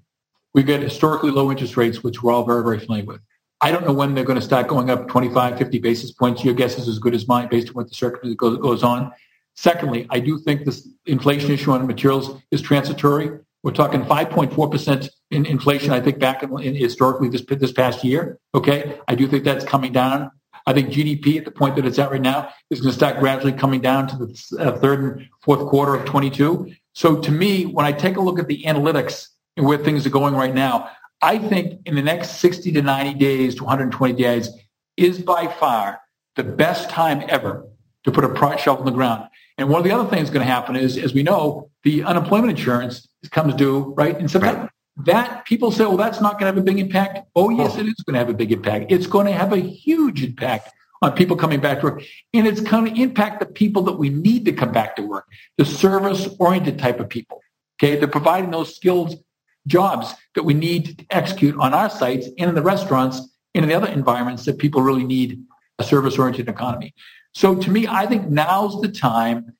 we 0.54 0.62
get 0.62 0.80
historically 0.80 1.30
low 1.30 1.50
interest 1.50 1.76
rates, 1.76 2.02
which 2.02 2.22
we're 2.22 2.32
all 2.32 2.44
very, 2.44 2.62
very 2.62 2.78
familiar 2.78 3.04
with. 3.04 3.20
I 3.60 3.70
don't 3.70 3.86
know 3.86 3.92
when 3.92 4.14
they're 4.14 4.24
going 4.24 4.38
to 4.38 4.44
start 4.44 4.68
going 4.68 4.90
up 4.90 5.08
25, 5.08 5.58
50 5.58 5.78
basis 5.78 6.12
points. 6.12 6.44
Your 6.44 6.54
guess 6.54 6.78
is 6.78 6.88
as 6.88 6.98
good 6.98 7.14
as 7.14 7.28
mine 7.28 7.48
based 7.48 7.68
on 7.68 7.74
what 7.74 7.88
the 7.88 7.94
circumstance 7.94 8.36
goes, 8.36 8.58
goes 8.58 8.82
on. 8.82 9.12
Secondly, 9.54 10.06
I 10.10 10.20
do 10.20 10.38
think 10.38 10.64
this 10.64 10.88
inflation 11.06 11.50
issue 11.50 11.72
on 11.72 11.86
materials 11.86 12.40
is 12.50 12.60
transitory. 12.60 13.30
We're 13.62 13.72
talking 13.72 14.02
5.4% 14.02 15.08
in 15.30 15.46
inflation, 15.46 15.90
I 15.90 16.00
think, 16.00 16.18
back 16.18 16.42
in, 16.42 16.58
in 16.60 16.74
historically 16.74 17.28
this, 17.28 17.42
this 17.42 17.72
past 17.72 18.04
year. 18.04 18.38
Okay. 18.54 18.98
I 19.08 19.14
do 19.14 19.26
think 19.26 19.44
that's 19.44 19.64
coming 19.64 19.92
down. 19.92 20.30
I 20.66 20.72
think 20.72 20.88
GDP 20.88 21.38
at 21.38 21.44
the 21.44 21.50
point 21.50 21.76
that 21.76 21.86
it's 21.86 21.98
at 21.98 22.10
right 22.10 22.20
now 22.20 22.50
is 22.70 22.80
going 22.80 22.90
to 22.90 22.96
start 22.96 23.20
gradually 23.20 23.52
coming 23.52 23.80
down 23.80 24.08
to 24.08 24.16
the 24.16 24.56
uh, 24.58 24.78
third 24.78 25.00
and 25.00 25.28
fourth 25.40 25.68
quarter 25.68 25.94
of 25.94 26.04
22. 26.04 26.72
So 26.92 27.20
to 27.20 27.30
me, 27.30 27.66
when 27.66 27.86
I 27.86 27.92
take 27.92 28.16
a 28.16 28.20
look 28.20 28.38
at 28.38 28.48
the 28.48 28.64
analytics 28.64 29.28
and 29.56 29.64
where 29.64 29.78
things 29.78 30.06
are 30.06 30.10
going 30.10 30.34
right 30.34 30.54
now, 30.54 30.90
I 31.22 31.38
think 31.38 31.80
in 31.86 31.94
the 31.94 32.02
next 32.02 32.38
60 32.40 32.72
to 32.72 32.82
90 32.82 33.14
days 33.14 33.54
to 33.56 33.64
120 33.64 34.14
days 34.14 34.50
is 34.96 35.20
by 35.20 35.46
far 35.46 36.00
the 36.34 36.44
best 36.44 36.90
time 36.90 37.24
ever 37.28 37.66
to 38.04 38.10
put 38.10 38.24
a 38.24 38.28
product 38.28 38.62
shelf 38.62 38.78
on 38.78 38.86
the 38.86 38.92
ground. 38.92 39.28
And 39.58 39.68
one 39.68 39.78
of 39.78 39.84
the 39.84 39.92
other 39.92 40.08
things 40.08 40.30
going 40.30 40.46
to 40.46 40.52
happen 40.52 40.76
is, 40.76 40.98
as 40.98 41.14
we 41.14 41.22
know, 41.22 41.70
the 41.82 42.02
unemployment 42.02 42.50
insurance 42.50 43.08
comes 43.30 43.54
due 43.54 43.94
right 43.96 44.18
in 44.18 44.28
September. 44.28 44.60
Right. 44.60 44.70
That 45.04 45.44
people 45.44 45.70
say, 45.70 45.84
well, 45.84 45.96
that's 45.96 46.20
not 46.20 46.32
going 46.38 46.42
to 46.42 46.46
have 46.46 46.56
a 46.56 46.62
big 46.62 46.78
impact. 46.78 47.28
Oh, 47.34 47.50
yes, 47.50 47.74
oh. 47.76 47.80
it 47.80 47.86
is 47.86 47.94
going 48.06 48.14
to 48.14 48.18
have 48.18 48.30
a 48.30 48.34
big 48.34 48.50
impact. 48.50 48.90
It's 48.90 49.06
going 49.06 49.26
to 49.26 49.32
have 49.32 49.52
a 49.52 49.58
huge 49.58 50.24
impact 50.24 50.70
on 51.02 51.12
people 51.12 51.36
coming 51.36 51.60
back 51.60 51.80
to 51.80 51.84
work. 51.84 52.02
And 52.32 52.46
it's 52.46 52.60
going 52.60 52.94
to 52.94 53.00
impact 53.00 53.40
the 53.40 53.46
people 53.46 53.82
that 53.82 53.92
we 53.92 54.08
need 54.08 54.46
to 54.46 54.52
come 54.52 54.72
back 54.72 54.96
to 54.96 55.02
work, 55.02 55.26
the 55.58 55.64
service 55.64 56.28
oriented 56.38 56.78
type 56.78 57.00
of 57.00 57.08
people. 57.08 57.42
Okay. 57.78 57.96
They're 57.96 58.08
providing 58.08 58.50
those 58.50 58.74
skilled 58.74 59.22
jobs 59.66 60.14
that 60.34 60.44
we 60.44 60.54
need 60.54 60.98
to 60.98 61.06
execute 61.10 61.56
on 61.58 61.74
our 61.74 61.90
sites 61.90 62.26
and 62.38 62.48
in 62.48 62.54
the 62.54 62.62
restaurants 62.62 63.20
and 63.54 63.64
in 63.64 63.68
the 63.68 63.74
other 63.74 63.88
environments 63.88 64.44
that 64.44 64.58
people 64.58 64.80
really 64.80 65.04
need 65.04 65.42
a 65.78 65.84
service 65.84 66.18
oriented 66.18 66.48
economy. 66.48 66.94
So 67.34 67.54
to 67.54 67.70
me, 67.70 67.86
I 67.86 68.06
think 68.06 68.28
now's 68.28 68.80
the 68.80 68.88
time. 68.88 69.52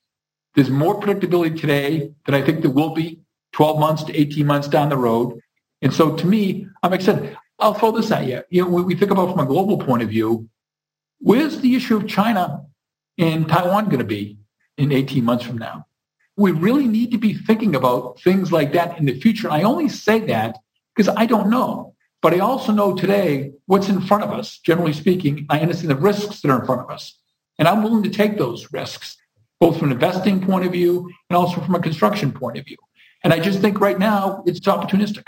There's 0.55 0.69
more 0.69 0.99
predictability 0.99 1.59
today 1.59 2.11
than 2.25 2.33
I 2.33 2.41
think 2.41 2.61
there 2.61 2.71
will 2.71 2.95
be 2.95 3.19
12 3.57 3.79
months 3.79 4.03
to 4.03 4.15
18 4.15 4.45
months 4.45 4.67
down 4.67 4.89
the 4.89 4.97
road. 4.97 5.39
And 5.81 5.91
so 5.91 6.15
to 6.15 6.27
me, 6.27 6.67
I'm 6.83 6.93
excited. 6.93 7.35
I'll 7.57 7.73
throw 7.73 7.91
this 7.91 8.11
at 8.11 8.27
you. 8.27 8.43
You 8.51 8.63
know, 8.63 8.69
we 8.69 8.93
think 8.93 9.09
about 9.09 9.31
from 9.31 9.39
a 9.39 9.47
global 9.47 9.79
point 9.79 10.03
of 10.03 10.09
view, 10.09 10.47
where's 11.17 11.59
the 11.59 11.75
issue 11.75 11.97
of 11.97 12.07
China 12.07 12.61
and 13.17 13.49
Taiwan 13.49 13.85
going 13.85 13.97
to 13.97 14.05
be 14.05 14.37
in 14.77 14.91
18 14.91 15.25
months 15.25 15.43
from 15.43 15.57
now? 15.57 15.87
We 16.35 16.51
really 16.51 16.87
need 16.87 17.09
to 17.11 17.17
be 17.17 17.33
thinking 17.33 17.73
about 17.73 18.21
things 18.21 18.51
like 18.51 18.73
that 18.73 18.99
in 18.99 19.05
the 19.05 19.19
future. 19.19 19.47
And 19.47 19.55
I 19.57 19.63
only 19.63 19.89
say 19.89 20.19
that 20.19 20.59
because 20.95 21.11
I 21.17 21.25
don't 21.25 21.49
know. 21.49 21.95
But 22.21 22.35
I 22.35 22.39
also 22.39 22.71
know 22.71 22.95
today 22.95 23.53
what's 23.65 23.89
in 23.89 24.01
front 24.01 24.23
of 24.23 24.29
us, 24.29 24.59
generally 24.59 24.93
speaking. 24.93 25.47
I 25.49 25.61
understand 25.61 25.89
the 25.89 25.95
risks 25.95 26.41
that 26.41 26.51
are 26.51 26.59
in 26.59 26.65
front 26.67 26.81
of 26.81 26.91
us. 26.91 27.19
And 27.57 27.67
I'm 27.67 27.81
willing 27.81 28.03
to 28.03 28.11
take 28.11 28.37
those 28.37 28.71
risks, 28.71 29.17
both 29.59 29.79
from 29.79 29.87
an 29.87 29.93
investing 29.93 30.45
point 30.45 30.65
of 30.67 30.71
view 30.73 31.09
and 31.31 31.37
also 31.37 31.59
from 31.59 31.73
a 31.73 31.79
construction 31.79 32.31
point 32.31 32.59
of 32.59 32.65
view. 32.65 32.77
And 33.27 33.33
I 33.33 33.43
just 33.43 33.59
think 33.59 33.81
right 33.81 33.99
now 33.99 34.41
it's 34.45 34.61
opportunistic. 34.61 35.25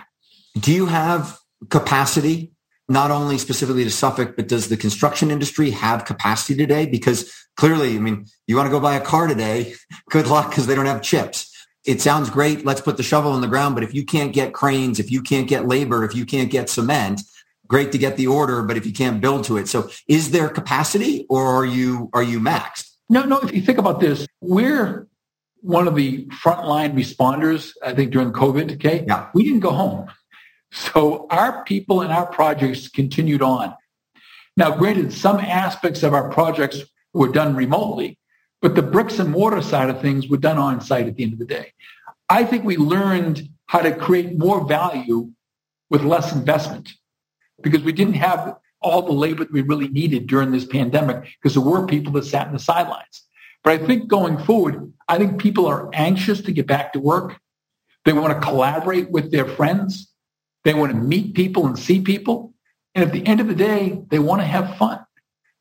Do 0.58 0.72
you 0.72 0.86
have 0.86 1.38
capacity, 1.70 2.54
not 2.88 3.12
only 3.12 3.38
specifically 3.38 3.84
to 3.84 3.91
Suffolk, 3.91 4.38
but 4.38 4.47
does 4.47 4.70
the 4.70 4.78
construction 4.78 5.30
industry 5.32 5.72
have 5.72 6.06
capacity 6.06 6.56
today? 6.56 6.86
Because 6.86 7.30
clearly, 7.58 7.97
I 7.97 8.00
mean, 8.00 8.26
you 8.47 8.56
want 8.56 8.68
to 8.68 8.72
go 8.72 8.80
buy 8.80 8.95
a 8.95 9.02
car 9.02 9.28
today, 9.28 9.74
good 10.10 10.28
luck 10.28 10.50
because 10.50 10.66
they 10.66 10.76
don't 10.76 10.86
have 10.86 11.02
chips. 11.02 11.54
It 11.86 12.00
sounds 12.00 12.30
great. 12.30 12.64
Let's 12.64 12.80
put 12.80 12.95
the 12.95 13.04
shovel 13.04 13.36
in 13.36 13.41
the 13.41 13.50
ground. 13.50 13.76
But 13.76 13.84
if 13.84 13.93
you 13.93 14.06
can't 14.06 14.32
get 14.32 14.54
cranes, 14.54 14.97
if 15.02 15.12
you 15.12 15.22
can't 15.22 15.50
get 15.50 15.68
labor, 15.68 16.06
if 16.06 16.16
you 16.16 16.26
can't 16.26 16.50
get 16.50 16.70
cement, 16.70 17.20
great 17.68 17.91
to 17.91 17.97
get 17.97 18.16
the 18.16 18.28
order, 18.28 18.64
but 18.64 18.78
if 18.78 18.86
you 18.86 18.93
can't 18.93 19.20
build 19.20 19.43
to 19.43 19.58
it. 19.58 19.68
So 19.68 19.89
is 20.08 20.32
there 20.32 20.47
capacity 20.47 21.26
or 21.30 21.45
are 21.47 21.66
you 21.66 22.10
are 22.14 22.24
you 22.24 22.39
maxed? 22.39 22.91
No, 23.10 23.24
no, 23.24 23.39
if 23.39 23.54
you 23.54 23.62
think 23.62 23.78
about 23.78 24.00
this, 24.00 24.26
we're 24.39 25.10
one 25.62 25.88
of 25.88 25.95
the 25.95 26.26
frontline 26.28 26.93
responders, 26.93 27.74
I 27.84 27.93
think, 27.93 28.12
during 28.12 28.32
COVID. 28.32 28.74
Okay. 28.76 29.05
Yeah. 29.07 29.30
We 29.34 29.43
didn't 29.43 29.60
go 29.60 29.72
home. 29.72 30.07
So 30.72 31.28
our 31.30 31.64
people 31.64 32.01
and 32.01 32.12
our 32.12 32.28
projects 32.28 32.88
continued 32.88 33.41
on. 33.41 33.74
Now, 34.55 34.76
granted, 34.76 35.14
some 35.14 35.38
aspects 35.38 36.03
of 36.03 36.14
our 36.14 36.30
projects 36.30 36.82
were 37.14 37.30
done 37.30 37.55
remotely, 37.55 38.20
but 38.62 38.76
the 38.76 38.82
bricks 38.82 39.20
and 39.20 39.32
mortar 39.32 39.62
side 39.62 39.89
of 39.89 40.01
things 40.01 40.28
were 40.28 40.38
done 40.38 40.57
on 40.57 40.82
site 40.82 41.07
at 41.07 41.16
the 41.16 41.24
end 41.24 41.34
of 41.34 41.39
the 41.39 41.45
day. 41.45 41.74
I 42.30 42.43
think 42.43 42.64
we 42.64 42.78
learned 42.78 43.49
how 43.68 43.80
to 43.80 43.95
create 43.95 44.38
more 44.38 44.66
value 44.68 45.32
with 45.89 46.03
less 46.03 46.34
investment 46.34 46.91
because 47.62 47.82
we 47.82 47.91
didn't 47.91 48.14
have 48.14 48.57
all 48.82 49.01
the 49.01 49.12
labor 49.12 49.43
that 49.43 49.51
we 49.51 49.62
really 49.62 49.89
needed 49.89 50.28
during 50.28 50.51
this 50.51 50.66
pandemic 50.66 51.24
because 51.41 51.55
there 51.55 51.64
were 51.64 51.86
people 51.86 52.14
that 52.14 52.26
sat 52.26 52.47
in 52.47 52.53
the 52.53 52.60
sidelines. 52.60 53.24
But 53.64 53.74
I 53.74 53.86
think 53.86 54.07
going 54.07 54.38
forward, 54.38 54.93
I 55.07 55.18
think 55.18 55.39
people 55.39 55.66
are 55.68 55.89
anxious 55.93 56.41
to 56.41 56.51
get 56.51 56.68
back 56.68 56.93
to 56.93 56.99
work. 56.99 57.39
They 58.05 58.14
want 58.14 58.34
to 58.34 58.39
collaborate 58.39 59.12
with 59.12 59.32
their 59.32 59.45
friends. 59.45 60.12
They 60.64 60.74
want 60.74 60.91
to 60.91 60.97
meet 60.97 61.36
people 61.36 61.68
and 61.68 61.78
see 61.78 62.01
people. 62.01 62.53
And 62.95 63.05
at 63.05 63.12
the 63.12 63.26
end 63.26 63.39
of 63.39 63.47
the 63.47 63.55
day, 63.55 64.01
they 64.10 64.20
want 64.20 64.41
to 64.41 64.47
have 64.47 64.78
fun. 64.78 65.05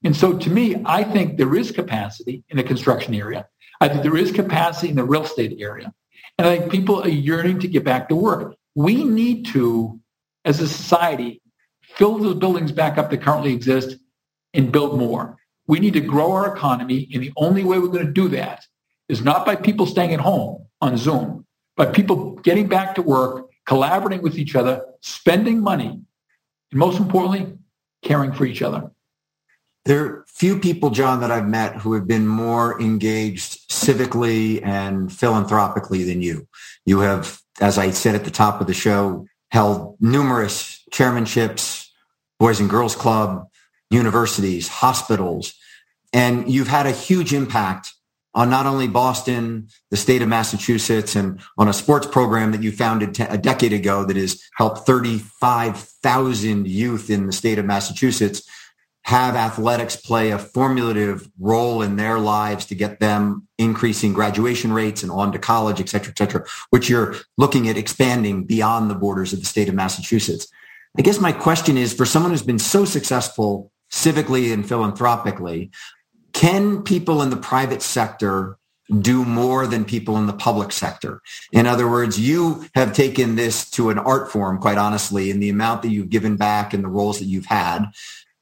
And 0.05 0.17
so 0.17 0.39
to 0.39 0.51
me, 0.51 0.77
I 0.85 1.03
think 1.03 1.37
there 1.37 1.55
is 1.55 1.73
capacity 1.73 2.45
in 2.49 2.57
the 2.57 2.63
construction 2.63 3.15
area. 3.15 3.47
I 3.81 3.89
think 3.89 4.03
there 4.03 4.17
is 4.17 4.33
capacity 4.33 4.89
in 4.89 4.97
the 4.97 5.05
real 5.05 5.25
estate 5.25 5.57
area. 5.61 5.93
And 6.37 6.47
I 6.47 6.59
think 6.59 6.71
people 6.71 7.03
are 7.03 7.09
yearning 7.09 7.59
to 7.61 7.69
get 7.69 7.85
back 7.85 8.09
to 8.09 8.17
work. 8.17 8.55
We 8.75 9.05
need 9.05 9.47
to, 9.47 10.01
as 10.45 10.61
a 10.61 10.69
society, 10.69 11.43
fill 11.83 12.19
those 12.19 12.37
buildings 12.37 12.71
back 12.71 12.97
up 12.97 13.11
that 13.11 13.23
currently 13.23 13.53
exist 13.53 13.97
and 14.55 14.71
build 14.71 14.99
more. 14.99 15.37
We 15.69 15.79
need 15.79 15.93
to 15.93 16.01
grow 16.01 16.33
our 16.33 16.57
economy. 16.57 17.09
And 17.15 17.23
the 17.23 17.33
only 17.37 17.63
way 17.63 17.79
we're 17.79 17.89
going 17.89 18.07
to 18.07 18.13
do 18.13 18.29
that 18.29 18.65
is 19.09 19.23
not 19.23 19.47
by 19.47 19.55
people 19.55 19.87
staying 19.87 20.13
at 20.13 20.21
home 20.21 20.67
on 20.81 20.97
Zoom, 20.97 21.47
but 21.77 21.95
people 21.95 22.33
getting 22.37 22.67
back 22.67 22.97
to 22.97 23.03
work, 23.03 23.47
collaborating 23.67 24.23
with 24.23 24.39
each 24.39 24.57
other, 24.57 24.85
spending 25.03 25.61
money, 25.61 26.01
and 26.71 26.79
most 26.79 26.99
importantly, 26.99 27.59
caring 28.03 28.33
for 28.33 28.45
each 28.45 28.63
other. 28.63 28.91
There 29.85 30.05
are 30.05 30.25
few 30.29 30.59
people, 30.59 30.91
John, 30.91 31.21
that 31.21 31.31
I've 31.31 31.49
met 31.49 31.77
who 31.77 31.95
have 31.95 32.07
been 32.07 32.27
more 32.27 32.81
engaged 32.81 33.71
civically 33.71 34.65
and 34.65 35.11
philanthropically 35.11 36.05
than 36.05 36.21
you. 36.21 36.47
You 36.85 37.01
have, 37.01 37.41
as 37.61 37.79
I 37.79 37.91
said 37.91 38.15
at 38.15 38.25
the 38.25 38.31
top 38.31 38.61
of 38.61 38.67
the 38.67 38.75
show, 38.75 39.27
held 39.51 39.97
numerous 40.01 40.85
chairmanships, 40.93 41.87
Boys 42.39 42.61
and 42.61 42.69
Girls 42.69 42.95
Club, 42.95 43.49
universities, 43.91 44.69
hospitals. 44.69 45.55
And 46.13 46.51
you've 46.51 46.69
had 46.69 46.87
a 46.87 46.93
huge 46.93 47.33
impact 47.33 47.95
on 48.35 48.51
not 48.51 48.67
only 48.67 48.87
Boston, 48.87 49.69
the 49.91 49.97
state 49.97 50.23
of 50.23 50.29
Massachusetts, 50.29 51.17
and 51.17 51.41
on 51.57 51.69
a 51.69 51.73
sports 51.73 52.07
program 52.07 52.53
that 52.53 52.63
you 52.63 52.71
founded 52.71 53.19
a 53.21 53.39
decade 53.39 53.73
ago 53.73 54.05
that 54.05 54.17
has 54.17 54.41
helped 54.57 54.87
35,000 54.87 56.69
youth 56.69 57.11
in 57.11 57.27
the 57.27 57.33
state 57.33 57.59
of 57.59 57.65
Massachusetts 57.65 58.43
have 59.09 59.37
athletics 59.37 59.97
play 59.97 60.31
a 60.31 60.39
formulative 60.39 61.31
role 61.41 61.81
in 61.81 61.97
their 61.97 62.19
lives 62.19 62.67
to 62.67 62.75
get 62.75 63.01
them 63.01 63.49
increasing 63.57 64.13
graduation 64.13 64.71
rates 64.71 65.03
and 65.03 65.11
on 65.11 65.33
to 65.33 65.39
college, 65.39 65.81
et 65.81 65.89
cetera, 65.89 66.11
et 66.11 66.19
cetera, 66.19 66.45
which 66.69 66.91
you're 66.91 67.17
looking 67.39 67.71
at 67.71 67.79
expanding 67.79 68.45
beyond 68.45 68.91
the 68.91 68.95
borders 68.95 69.33
of 69.33 69.41
the 69.41 69.47
state 69.47 69.69
of 69.69 69.75
Massachusetts. 69.75 70.47
I 70.99 71.03
guess 71.03 71.21
my 71.21 71.33
question 71.33 71.79
is 71.79 71.95
for 71.95 72.05
someone 72.05 72.33
who's 72.33 72.43
been 72.43 72.59
so 72.59 72.85
successful 72.85 73.73
civically 73.91 74.53
and 74.53 74.69
philanthropically, 74.69 75.71
can 76.33 76.83
people 76.83 77.23
in 77.23 77.31
the 77.31 77.37
private 77.37 77.83
sector 77.83 78.59
do 79.01 79.25
more 79.25 79.67
than 79.67 79.85
people 79.85 80.17
in 80.17 80.27
the 80.27 80.33
public 80.33 80.73
sector? 80.73 81.21
In 81.53 81.67
other 81.67 81.89
words, 81.91 82.19
you 82.19 82.67
have 82.75 82.95
taken 82.95 83.37
this 83.37 83.69
to 83.73 83.91
an 83.91 83.99
art 83.99 84.31
form, 84.31 84.59
quite 84.59 84.79
honestly, 84.79 85.31
in 85.31 85.41
the 85.41 85.51
amount 85.51 85.83
that 85.83 85.91
you've 85.91 86.11
given 86.11 86.37
back 86.37 86.73
and 86.73 86.85
the 86.85 86.89
roles 86.89 87.19
that 87.19 87.27
you've 87.27 87.47
had. 87.47 87.87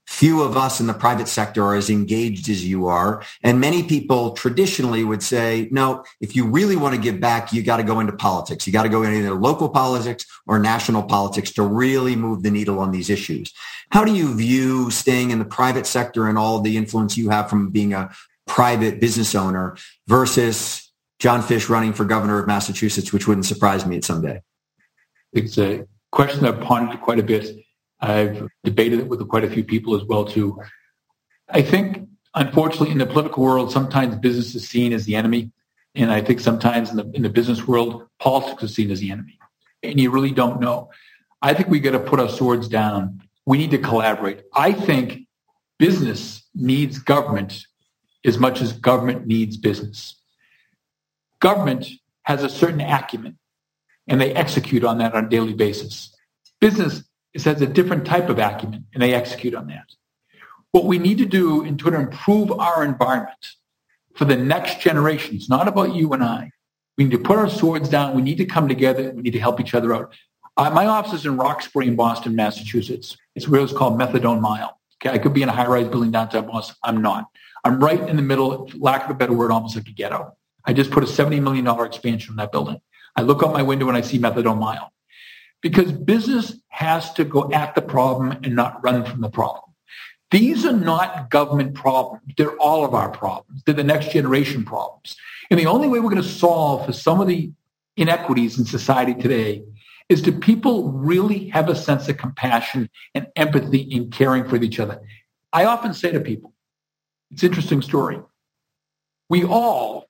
few 0.06 0.42
of 0.42 0.56
us 0.56 0.80
in 0.80 0.86
the 0.86 0.94
private 0.94 1.28
sector 1.28 1.62
are 1.64 1.74
as 1.74 1.90
engaged 1.90 2.48
as 2.48 2.64
you 2.64 2.86
are. 2.86 3.22
And 3.42 3.60
many 3.60 3.82
people 3.82 4.30
traditionally 4.32 5.04
would 5.04 5.22
say, 5.22 5.68
no, 5.70 6.04
if 6.20 6.36
you 6.36 6.46
really 6.46 6.76
want 6.76 6.94
to 6.94 7.00
give 7.00 7.20
back, 7.20 7.52
you 7.52 7.62
got 7.62 7.78
to 7.78 7.82
go 7.82 8.00
into 8.00 8.12
politics. 8.12 8.66
You 8.66 8.72
got 8.72 8.84
to 8.84 8.88
go 8.88 9.02
into 9.02 9.18
either 9.18 9.34
local 9.34 9.68
politics 9.68 10.24
or 10.46 10.58
national 10.58 11.02
politics 11.02 11.50
to 11.52 11.62
really 11.62 12.14
move 12.14 12.42
the 12.42 12.50
needle 12.50 12.78
on 12.78 12.92
these 12.92 13.10
issues. 13.10 13.52
How 13.90 14.04
do 14.04 14.14
you 14.14 14.34
view 14.34 14.90
staying 14.90 15.30
in 15.30 15.38
the 15.38 15.44
private 15.44 15.86
sector 15.86 16.28
and 16.28 16.36
all 16.36 16.60
the 16.60 16.76
influence 16.76 17.16
you 17.16 17.30
have 17.30 17.48
from 17.48 17.70
being 17.70 17.92
a 17.92 18.10
private 18.46 19.00
business 19.00 19.34
owner 19.34 19.76
versus 20.06 20.92
John 21.18 21.42
Fish 21.42 21.68
running 21.68 21.92
for 21.92 22.04
governor 22.04 22.38
of 22.38 22.46
Massachusetts, 22.46 23.12
which 23.12 23.26
wouldn't 23.26 23.46
surprise 23.46 23.86
me 23.86 23.96
at 23.96 24.04
someday? 24.04 24.42
It's 25.32 25.58
a 25.58 25.86
question 26.12 26.44
I've 26.44 26.60
pondered 26.60 27.00
quite 27.00 27.18
a 27.18 27.22
bit. 27.22 27.56
I've 28.00 28.48
debated 28.64 29.00
it 29.00 29.08
with 29.08 29.26
quite 29.28 29.44
a 29.44 29.50
few 29.50 29.64
people 29.64 29.94
as 29.94 30.04
well 30.04 30.24
too. 30.24 30.60
I 31.48 31.62
think, 31.62 32.08
unfortunately, 32.34 32.90
in 32.90 32.98
the 32.98 33.06
political 33.06 33.42
world, 33.42 33.72
sometimes 33.72 34.16
business 34.16 34.54
is 34.54 34.68
seen 34.68 34.92
as 34.92 35.04
the 35.04 35.16
enemy, 35.16 35.52
and 35.94 36.10
I 36.10 36.20
think 36.20 36.40
sometimes 36.40 36.90
in 36.90 36.96
the 36.96 37.10
in 37.14 37.22
the 37.22 37.30
business 37.30 37.66
world, 37.66 38.06
politics 38.18 38.62
is 38.62 38.74
seen 38.74 38.90
as 38.90 39.00
the 39.00 39.10
enemy, 39.10 39.38
and 39.82 39.98
you 39.98 40.10
really 40.10 40.32
don't 40.32 40.60
know. 40.60 40.90
I 41.40 41.54
think 41.54 41.68
we 41.68 41.80
got 41.80 41.92
to 41.92 42.00
put 42.00 42.20
our 42.20 42.28
swords 42.28 42.68
down. 42.68 43.22
We 43.46 43.58
need 43.58 43.70
to 43.70 43.78
collaborate. 43.78 44.42
I 44.52 44.72
think 44.72 45.20
business 45.78 46.42
needs 46.54 46.98
government 46.98 47.64
as 48.24 48.38
much 48.38 48.60
as 48.60 48.72
government 48.72 49.26
needs 49.26 49.56
business. 49.56 50.20
Government 51.40 51.86
has 52.24 52.42
a 52.42 52.48
certain 52.48 52.80
acumen, 52.80 53.38
and 54.08 54.20
they 54.20 54.34
execute 54.34 54.84
on 54.84 54.98
that 54.98 55.14
on 55.14 55.26
a 55.26 55.28
daily 55.28 55.54
basis. 55.54 56.12
Business 56.60 57.04
has 57.44 57.62
a 57.62 57.66
different 57.66 58.04
type 58.04 58.28
of 58.28 58.38
acumen, 58.38 58.86
and 58.92 59.02
they 59.02 59.14
execute 59.14 59.54
on 59.54 59.68
that. 59.68 59.84
What 60.72 60.86
we 60.86 60.98
need 60.98 61.18
to 61.18 61.24
do 61.24 61.62
in 61.62 61.80
order 61.84 61.98
to 61.98 62.02
improve 62.02 62.50
our 62.50 62.84
environment 62.84 63.46
for 64.14 64.24
the 64.24 64.36
next 64.36 64.80
generation, 64.80 65.36
it's 65.36 65.48
not 65.48 65.68
about 65.68 65.94
you 65.94 66.12
and 66.12 66.24
I. 66.24 66.50
We 66.98 67.04
need 67.04 67.12
to 67.12 67.18
put 67.18 67.38
our 67.38 67.48
swords 67.48 67.88
down. 67.88 68.16
We 68.16 68.22
need 68.22 68.38
to 68.38 68.46
come 68.46 68.68
together. 68.68 69.12
We 69.14 69.22
need 69.22 69.34
to 69.34 69.38
help 69.38 69.60
each 69.60 69.74
other 69.74 69.94
out. 69.94 70.14
Uh, 70.56 70.70
my 70.70 70.86
office 70.86 71.20
is 71.20 71.26
in 71.26 71.36
Roxbury 71.36 71.86
in 71.86 71.96
Boston, 71.96 72.34
Massachusetts. 72.34 73.16
It's 73.36 73.46
where 73.46 73.60
it's 73.60 73.72
called 73.72 74.00
Methadone 74.00 74.40
Mile. 74.40 74.80
Okay, 74.96 75.14
I 75.14 75.18
could 75.18 75.34
be 75.34 75.42
in 75.42 75.48
a 75.48 75.52
high-rise 75.52 75.88
building 75.88 76.10
downtown 76.10 76.46
Boston. 76.46 76.74
I'm 76.82 77.02
not. 77.02 77.26
I'm 77.64 77.78
right 77.78 78.00
in 78.00 78.16
the 78.16 78.22
middle, 78.22 78.70
lack 78.78 79.04
of 79.04 79.10
a 79.10 79.14
better 79.14 79.34
word, 79.34 79.50
almost 79.50 79.76
like 79.76 79.86
a 79.86 79.92
ghetto. 79.92 80.34
I 80.64 80.72
just 80.72 80.90
put 80.90 81.04
a 81.04 81.06
$70 81.06 81.42
million 81.42 81.66
expansion 81.84 82.32
on 82.32 82.36
that 82.36 82.50
building. 82.50 82.80
I 83.14 83.22
look 83.22 83.42
out 83.42 83.52
my 83.52 83.62
window 83.62 83.88
and 83.88 83.96
I 83.96 84.00
see 84.00 84.18
Methadone 84.18 84.58
Mile 84.58 84.90
because 85.60 85.92
business 85.92 86.54
has 86.68 87.12
to 87.14 87.24
go 87.24 87.50
at 87.52 87.74
the 87.74 87.82
problem 87.82 88.32
and 88.42 88.56
not 88.56 88.82
run 88.82 89.04
from 89.04 89.20
the 89.20 89.30
problem. 89.30 89.64
These 90.30 90.64
are 90.64 90.72
not 90.72 91.30
government 91.30 91.74
problems. 91.74 92.22
They're 92.36 92.56
all 92.56 92.84
of 92.84 92.94
our 92.94 93.10
problems. 93.10 93.62
They're 93.64 93.74
the 93.74 93.84
next 93.84 94.12
generation 94.12 94.64
problems. 94.64 95.14
And 95.50 95.60
the 95.60 95.66
only 95.66 95.88
way 95.88 96.00
we're 96.00 96.10
going 96.10 96.22
to 96.22 96.28
solve 96.28 96.86
for 96.86 96.92
some 96.92 97.20
of 97.20 97.28
the 97.28 97.52
inequities 97.96 98.58
in 98.58 98.64
society 98.64 99.14
today 99.14 99.62
is 100.08 100.22
do 100.22 100.32
people 100.32 100.92
really 100.92 101.48
have 101.48 101.68
a 101.68 101.74
sense 101.74 102.08
of 102.08 102.16
compassion 102.16 102.88
and 103.14 103.26
empathy 103.36 103.80
in 103.80 104.10
caring 104.10 104.48
for 104.48 104.56
each 104.56 104.78
other? 104.78 105.00
I 105.52 105.64
often 105.64 105.94
say 105.94 106.12
to 106.12 106.20
people, 106.20 106.52
it's 107.30 107.42
an 107.42 107.48
interesting 107.48 107.82
story. 107.82 108.20
We 109.28 109.44
all 109.44 110.08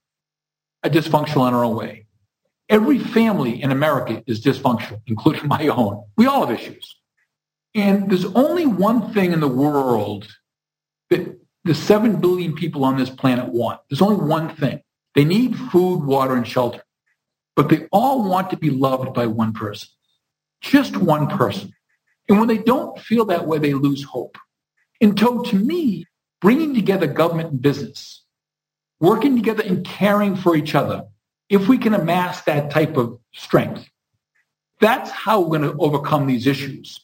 are 0.85 0.91
dysfunctional 0.91 1.49
in 1.49 1.55
our 1.55 1.65
own 1.65 1.77
way. 1.77 2.07
Every 2.69 2.99
family 2.99 3.63
in 3.63 3.71
America 3.71 4.23
is 4.27 4.45
dysfunctional, 4.45 5.01
including 5.07 5.49
my 5.49 5.69
own. 5.69 6.05
We 6.17 6.27
all 6.27 6.47
have 6.47 6.59
issues. 6.59 6.97
And 7.75 8.11
there's 8.11 8.25
only 8.25 8.67
one 8.67 9.13
thing 9.13 9.33
in 9.33 9.41
the 9.41 9.49
world 9.49 10.27
that 11.11 11.39
the 11.65 11.75
7 11.75 12.21
billion 12.21 12.55
people 12.55 12.85
on 12.85 12.97
this 12.97 13.11
planet 13.11 13.49
want. 13.49 13.81
There's 13.89 14.03
only 14.03 14.25
one 14.25 14.55
thing. 14.57 14.83
They 15.15 15.25
need 15.25 15.57
food, 15.57 16.05
water, 16.05 16.35
and 16.35 16.47
shelter. 16.47 16.83
But 17.57 17.71
they 17.71 17.89
all 17.91 18.29
want 18.29 18.51
to 18.51 18.57
be 18.57 18.71
loved 18.71 19.15
by 19.15 19.27
one 19.27 19.53
person, 19.53 19.89
just 20.61 20.97
one 20.97 21.27
person. 21.27 21.73
And 22.29 22.39
when 22.39 22.49
they 22.49 22.59
don't 22.59 22.99
feel 22.99 23.25
that 23.27 23.47
way, 23.47 23.59
they 23.59 23.75
lose 23.75 24.05
hope. 24.05 24.37
And 25.01 25.19
so 25.19 25.43
to 25.43 25.57
me, 25.57 26.07
bringing 26.41 26.75
together 26.75 27.07
government 27.07 27.51
and 27.51 27.63
business, 27.63 28.23
working 29.01 29.37
together 29.37 29.63
and 29.63 29.85
caring 29.85 30.37
for 30.37 30.55
each 30.55 30.75
other 30.75 31.05
if 31.49 31.69
we 31.69 31.79
can 31.79 31.95
amass 31.95 32.43
that 32.43 32.71
type 32.71 32.97
of 32.97 33.19
strength, 33.33 33.89
that's 34.81 35.11
how 35.11 35.41
we're 35.41 35.59
going 35.59 35.71
to 35.71 35.79
overcome 35.79 36.27
these 36.27 36.47
issues 36.47 37.01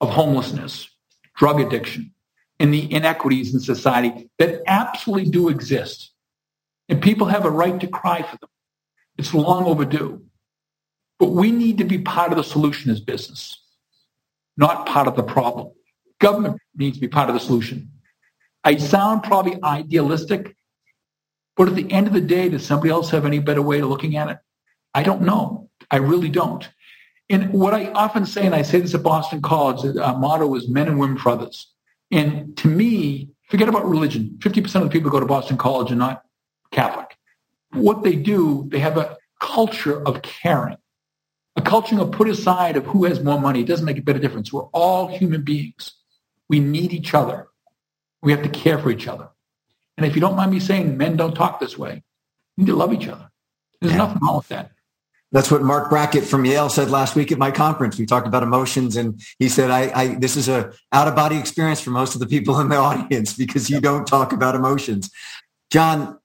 of 0.00 0.10
homelessness, 0.10 0.88
drug 1.36 1.60
addiction, 1.60 2.12
and 2.58 2.72
the 2.72 2.92
inequities 2.92 3.54
in 3.54 3.60
society 3.60 4.30
that 4.38 4.62
absolutely 4.66 5.30
do 5.30 5.48
exist. 5.48 6.12
And 6.88 7.02
people 7.02 7.26
have 7.26 7.44
a 7.44 7.50
right 7.50 7.78
to 7.80 7.86
cry 7.86 8.22
for 8.22 8.38
them. 8.38 8.50
It's 9.18 9.34
long 9.34 9.64
overdue. 9.64 10.22
But 11.18 11.30
we 11.30 11.50
need 11.50 11.78
to 11.78 11.84
be 11.84 11.98
part 11.98 12.30
of 12.30 12.38
the 12.38 12.44
solution 12.44 12.90
as 12.90 13.00
business, 13.00 13.60
not 14.56 14.86
part 14.86 15.08
of 15.08 15.16
the 15.16 15.24
problem. 15.24 15.72
Government 16.20 16.60
needs 16.76 16.96
to 16.96 17.00
be 17.00 17.08
part 17.08 17.28
of 17.28 17.34
the 17.34 17.40
solution. 17.40 17.90
I 18.64 18.76
sound 18.76 19.24
probably 19.24 19.58
idealistic, 19.62 20.56
but 21.56 21.68
at 21.68 21.74
the 21.74 21.90
end 21.90 22.06
of 22.06 22.12
the 22.12 22.20
day, 22.20 22.48
does 22.48 22.64
somebody 22.64 22.90
else 22.90 23.10
have 23.10 23.26
any 23.26 23.40
better 23.40 23.62
way 23.62 23.80
of 23.80 23.88
looking 23.88 24.16
at 24.16 24.28
it? 24.28 24.38
I 24.94 25.02
don't 25.02 25.22
know. 25.22 25.70
I 25.90 25.96
really 25.96 26.28
don't. 26.28 26.68
And 27.30 27.52
what 27.52 27.74
I 27.74 27.90
often 27.92 28.24
say, 28.24 28.46
and 28.46 28.54
I 28.54 28.62
say 28.62 28.80
this 28.80 28.94
at 28.94 29.02
Boston 29.02 29.42
College, 29.42 29.96
our 29.96 30.16
motto 30.16 30.54
is 30.54 30.68
men 30.68 30.88
and 30.88 30.98
women 30.98 31.18
for 31.18 31.30
others. 31.30 31.72
And 32.10 32.56
to 32.58 32.68
me, 32.68 33.30
forget 33.48 33.68
about 33.68 33.88
religion. 33.88 34.38
50% 34.38 34.76
of 34.76 34.84
the 34.84 34.88
people 34.88 35.10
who 35.10 35.16
go 35.16 35.20
to 35.20 35.26
Boston 35.26 35.58
College 35.58 35.92
are 35.92 35.96
not 35.96 36.22
Catholic. 36.70 37.17
What 37.72 38.02
they 38.02 38.16
do, 38.16 38.66
they 38.68 38.78
have 38.78 38.96
a 38.96 39.16
culture 39.40 40.02
of 40.06 40.22
caring, 40.22 40.78
a 41.56 41.62
culture 41.62 42.00
of 42.00 42.12
put 42.12 42.28
aside 42.28 42.76
of 42.76 42.86
who 42.86 43.04
has 43.04 43.22
more 43.22 43.40
money. 43.40 43.60
It 43.60 43.66
doesn't 43.66 43.84
make 43.84 43.98
a 43.98 44.02
bit 44.02 44.16
of 44.16 44.22
difference. 44.22 44.52
We're 44.52 44.66
all 44.66 45.08
human 45.08 45.42
beings. 45.42 45.92
We 46.48 46.60
need 46.60 46.92
each 46.92 47.14
other. 47.14 47.48
We 48.22 48.32
have 48.32 48.42
to 48.42 48.48
care 48.48 48.78
for 48.78 48.90
each 48.90 49.06
other. 49.06 49.28
And 49.96 50.06
if 50.06 50.14
you 50.14 50.20
don't 50.20 50.36
mind 50.36 50.50
me 50.50 50.60
saying, 50.60 50.96
men 50.96 51.16
don't 51.16 51.34
talk 51.34 51.60
this 51.60 51.76
way. 51.76 52.02
You 52.56 52.64
need 52.64 52.70
to 52.70 52.76
love 52.76 52.92
each 52.92 53.08
other. 53.08 53.30
There's 53.80 53.92
yeah. 53.92 53.98
nothing 53.98 54.18
wrong 54.22 54.38
with 54.38 54.48
that. 54.48 54.70
That's 55.30 55.50
what 55.50 55.62
Marc 55.62 55.90
Brackett 55.90 56.24
from 56.24 56.44
Yale 56.46 56.70
said 56.70 56.90
last 56.90 57.14
week 57.14 57.30
at 57.30 57.38
my 57.38 57.50
conference. 57.50 57.98
We 57.98 58.06
talked 58.06 58.26
about 58.26 58.42
emotions, 58.42 58.96
and 58.96 59.20
he 59.38 59.50
said, 59.50 59.70
I, 59.70 59.92
I, 59.94 60.06
"This 60.14 60.36
is 60.36 60.48
a 60.48 60.72
out 60.90 61.06
of 61.06 61.14
body 61.14 61.36
experience 61.36 61.80
for 61.80 61.90
most 61.90 62.14
of 62.14 62.20
the 62.20 62.26
people 62.26 62.58
in 62.60 62.70
the 62.70 62.76
audience 62.88 63.34
because 63.34 63.68
you 63.68 63.80
don't 63.80 64.06
talk 64.06 64.32
about 64.32 64.54
emotions." 64.54 65.10
John, 65.70 66.17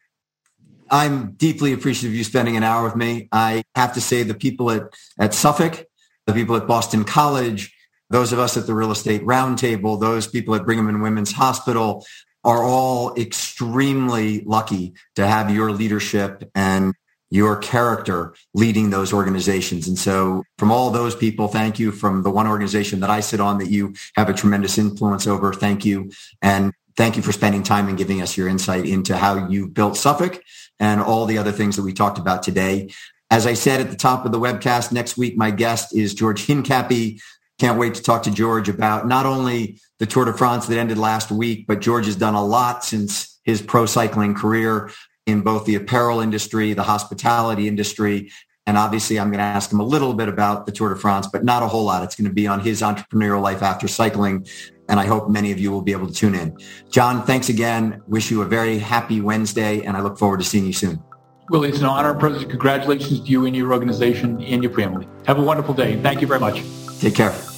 I'm 0.94 1.32
deeply 1.32 1.74
appreciative 1.74 2.12
of 2.12 2.16
you 2.16 2.24
spending 2.24 2.56
an 2.56 2.62
hour 2.62 2.84
with 2.84 2.96
me. 2.96 3.28
I 3.32 3.64
have 3.76 3.96
to 3.96 4.02
say, 4.02 4.22
the 4.22 4.36
people 4.36 4.70
at 4.70 4.84
at 5.20 5.34
Suffolk, 5.34 5.88
the 6.28 6.34
people 6.34 6.56
at 6.56 6.68
Boston 6.68 7.04
College, 7.04 7.76
those 8.12 8.32
of 8.32 8.38
us 8.38 8.58
at 8.58 8.68
the 8.68 8.76
Real 8.76 8.92
Estate 8.92 9.24
Roundtable, 9.24 10.00
those 10.00 10.28
people 10.28 10.54
at 10.54 10.66
Brigham 10.66 10.88
and 10.88 11.02
Women's 11.02 11.32
Hospital, 11.32 12.06
are 12.44 12.64
all 12.64 13.16
extremely 13.16 14.42
lucky 14.42 14.94
to 15.16 15.26
have 15.26 15.50
your 15.50 15.72
leadership 15.72 16.48
and 16.54 16.94
your 17.32 17.58
character 17.58 18.36
leading 18.54 18.92
those 18.92 19.12
organizations. 19.12 19.88
And 19.88 19.98
so 19.98 20.44
from 20.60 20.72
all 20.72 20.92
those 20.92 21.16
people, 21.16 21.48
thank 21.48 21.80
you. 21.80 21.92
From 21.92 22.22
the 22.22 22.30
one 22.30 22.46
organization 22.46 23.00
that 23.00 23.10
I 23.10 23.22
sit 23.22 23.40
on 23.40 23.58
that 23.58 23.72
you 23.72 23.96
have 24.16 24.30
a 24.30 24.34
tremendous 24.34 24.78
influence 24.78 25.26
over, 25.26 25.52
thank 25.54 25.86
you. 25.86 26.12
And 26.44 26.72
thank 26.96 27.18
you 27.18 27.24
for 27.24 27.32
spending 27.32 27.64
time 27.64 27.88
and 27.88 27.98
giving 27.98 28.22
us 28.22 28.38
your 28.38 28.48
insight 28.48 28.86
into 28.86 29.18
how 29.18 29.48
you 29.48 29.68
built 29.68 29.98
Suffolk 29.98 30.42
and 30.80 31.02
all 31.02 31.26
the 31.26 31.38
other 31.38 31.52
things 31.52 31.76
that 31.76 31.84
we 31.84 31.94
talked 31.94 32.18
about 32.18 32.44
today. 32.44 32.92
As 33.32 33.48
I 33.48 33.54
said 33.54 33.82
at 33.82 33.90
the 33.90 33.96
top 33.96 34.26
of 34.26 34.32
the 34.32 34.40
webcast, 34.40 34.92
next 34.92 35.18
week, 35.18 35.36
my 35.38 35.50
guest 35.50 35.96
is 35.96 36.14
George 36.14 36.46
Hincapie. 36.46 37.20
Can't 37.60 37.80
wait 37.80 37.96
to 37.96 38.04
talk 38.04 38.24
to 38.24 38.32
George 38.32 38.70
about 38.70 39.08
not 39.08 39.26
only 39.26 39.80
the 40.00 40.06
Tour 40.06 40.26
de 40.26 40.34
France 40.34 40.68
that 40.68 40.78
ended 40.78 40.98
last 40.98 41.32
week, 41.32 41.66
but 41.68 41.82
George 41.82 42.06
has 42.06 42.16
done 42.16 42.36
a 42.36 42.46
lot 42.46 42.84
since 42.84 43.40
his 43.44 43.62
pro 43.62 43.86
cycling 43.86 44.36
career 44.36 44.92
in 45.26 45.42
both 45.42 45.66
the 45.66 45.76
apparel 45.76 46.20
industry, 46.20 46.74
the 46.74 46.84
hospitality 46.84 47.68
industry. 47.68 48.32
And 48.66 48.78
obviously, 48.78 49.20
I'm 49.20 49.28
going 49.28 49.40
to 49.40 49.44
ask 49.44 49.72
him 49.72 49.80
a 49.80 49.86
little 49.86 50.14
bit 50.14 50.30
about 50.30 50.66
the 50.66 50.72
Tour 50.72 50.94
de 50.94 51.00
France, 51.00 51.28
but 51.28 51.44
not 51.44 51.64
a 51.64 51.68
whole 51.68 51.84
lot. 51.84 52.04
It's 52.04 52.16
going 52.16 52.28
to 52.28 52.34
be 52.34 52.48
on 52.48 52.62
his 52.62 52.82
entrepreneurial 52.82 53.42
life 53.42 53.62
after 53.62 53.88
cycling. 53.88 54.48
And 54.88 55.00
I 55.00 55.06
hope 55.06 55.30
many 55.30 55.52
of 55.52 55.60
you 55.60 55.72
will 55.72 55.82
be 55.82 55.92
able 55.92 56.08
to 56.08 56.14
tune 56.14 56.36
in. 56.36 56.58
John, 56.90 57.26
thanks 57.26 57.50
again. 57.50 58.02
Wish 58.08 58.32
you 58.32 58.42
a 58.42 58.46
very 58.46 58.80
happy 58.80 59.22
Wednesday, 59.22 59.82
and 59.82 59.98
I 59.98 60.02
look 60.02 60.18
forward 60.18 60.40
to 60.40 60.46
seeing 60.46 60.66
you 60.66 60.74
soon. 60.74 61.02
Willy, 61.50 61.70
it's 61.70 61.80
an 61.80 61.86
honor 61.86 62.12
and 62.12 62.20
privilege. 62.20 62.48
Congratulations 62.50 63.20
to 63.20 63.26
you 63.26 63.46
and 63.46 63.56
your 63.56 63.74
organization 63.74 64.42
and 64.42 64.64
your 64.64 64.74
family. 64.74 65.08
Have 65.26 65.40
a 65.40 65.44
wonderful 65.44 65.74
day. 65.74 66.02
Thank 66.02 66.22
you 66.22 66.28
very 66.28 66.40
much. 66.40 66.64
Take 67.00 67.16
care. 67.16 67.53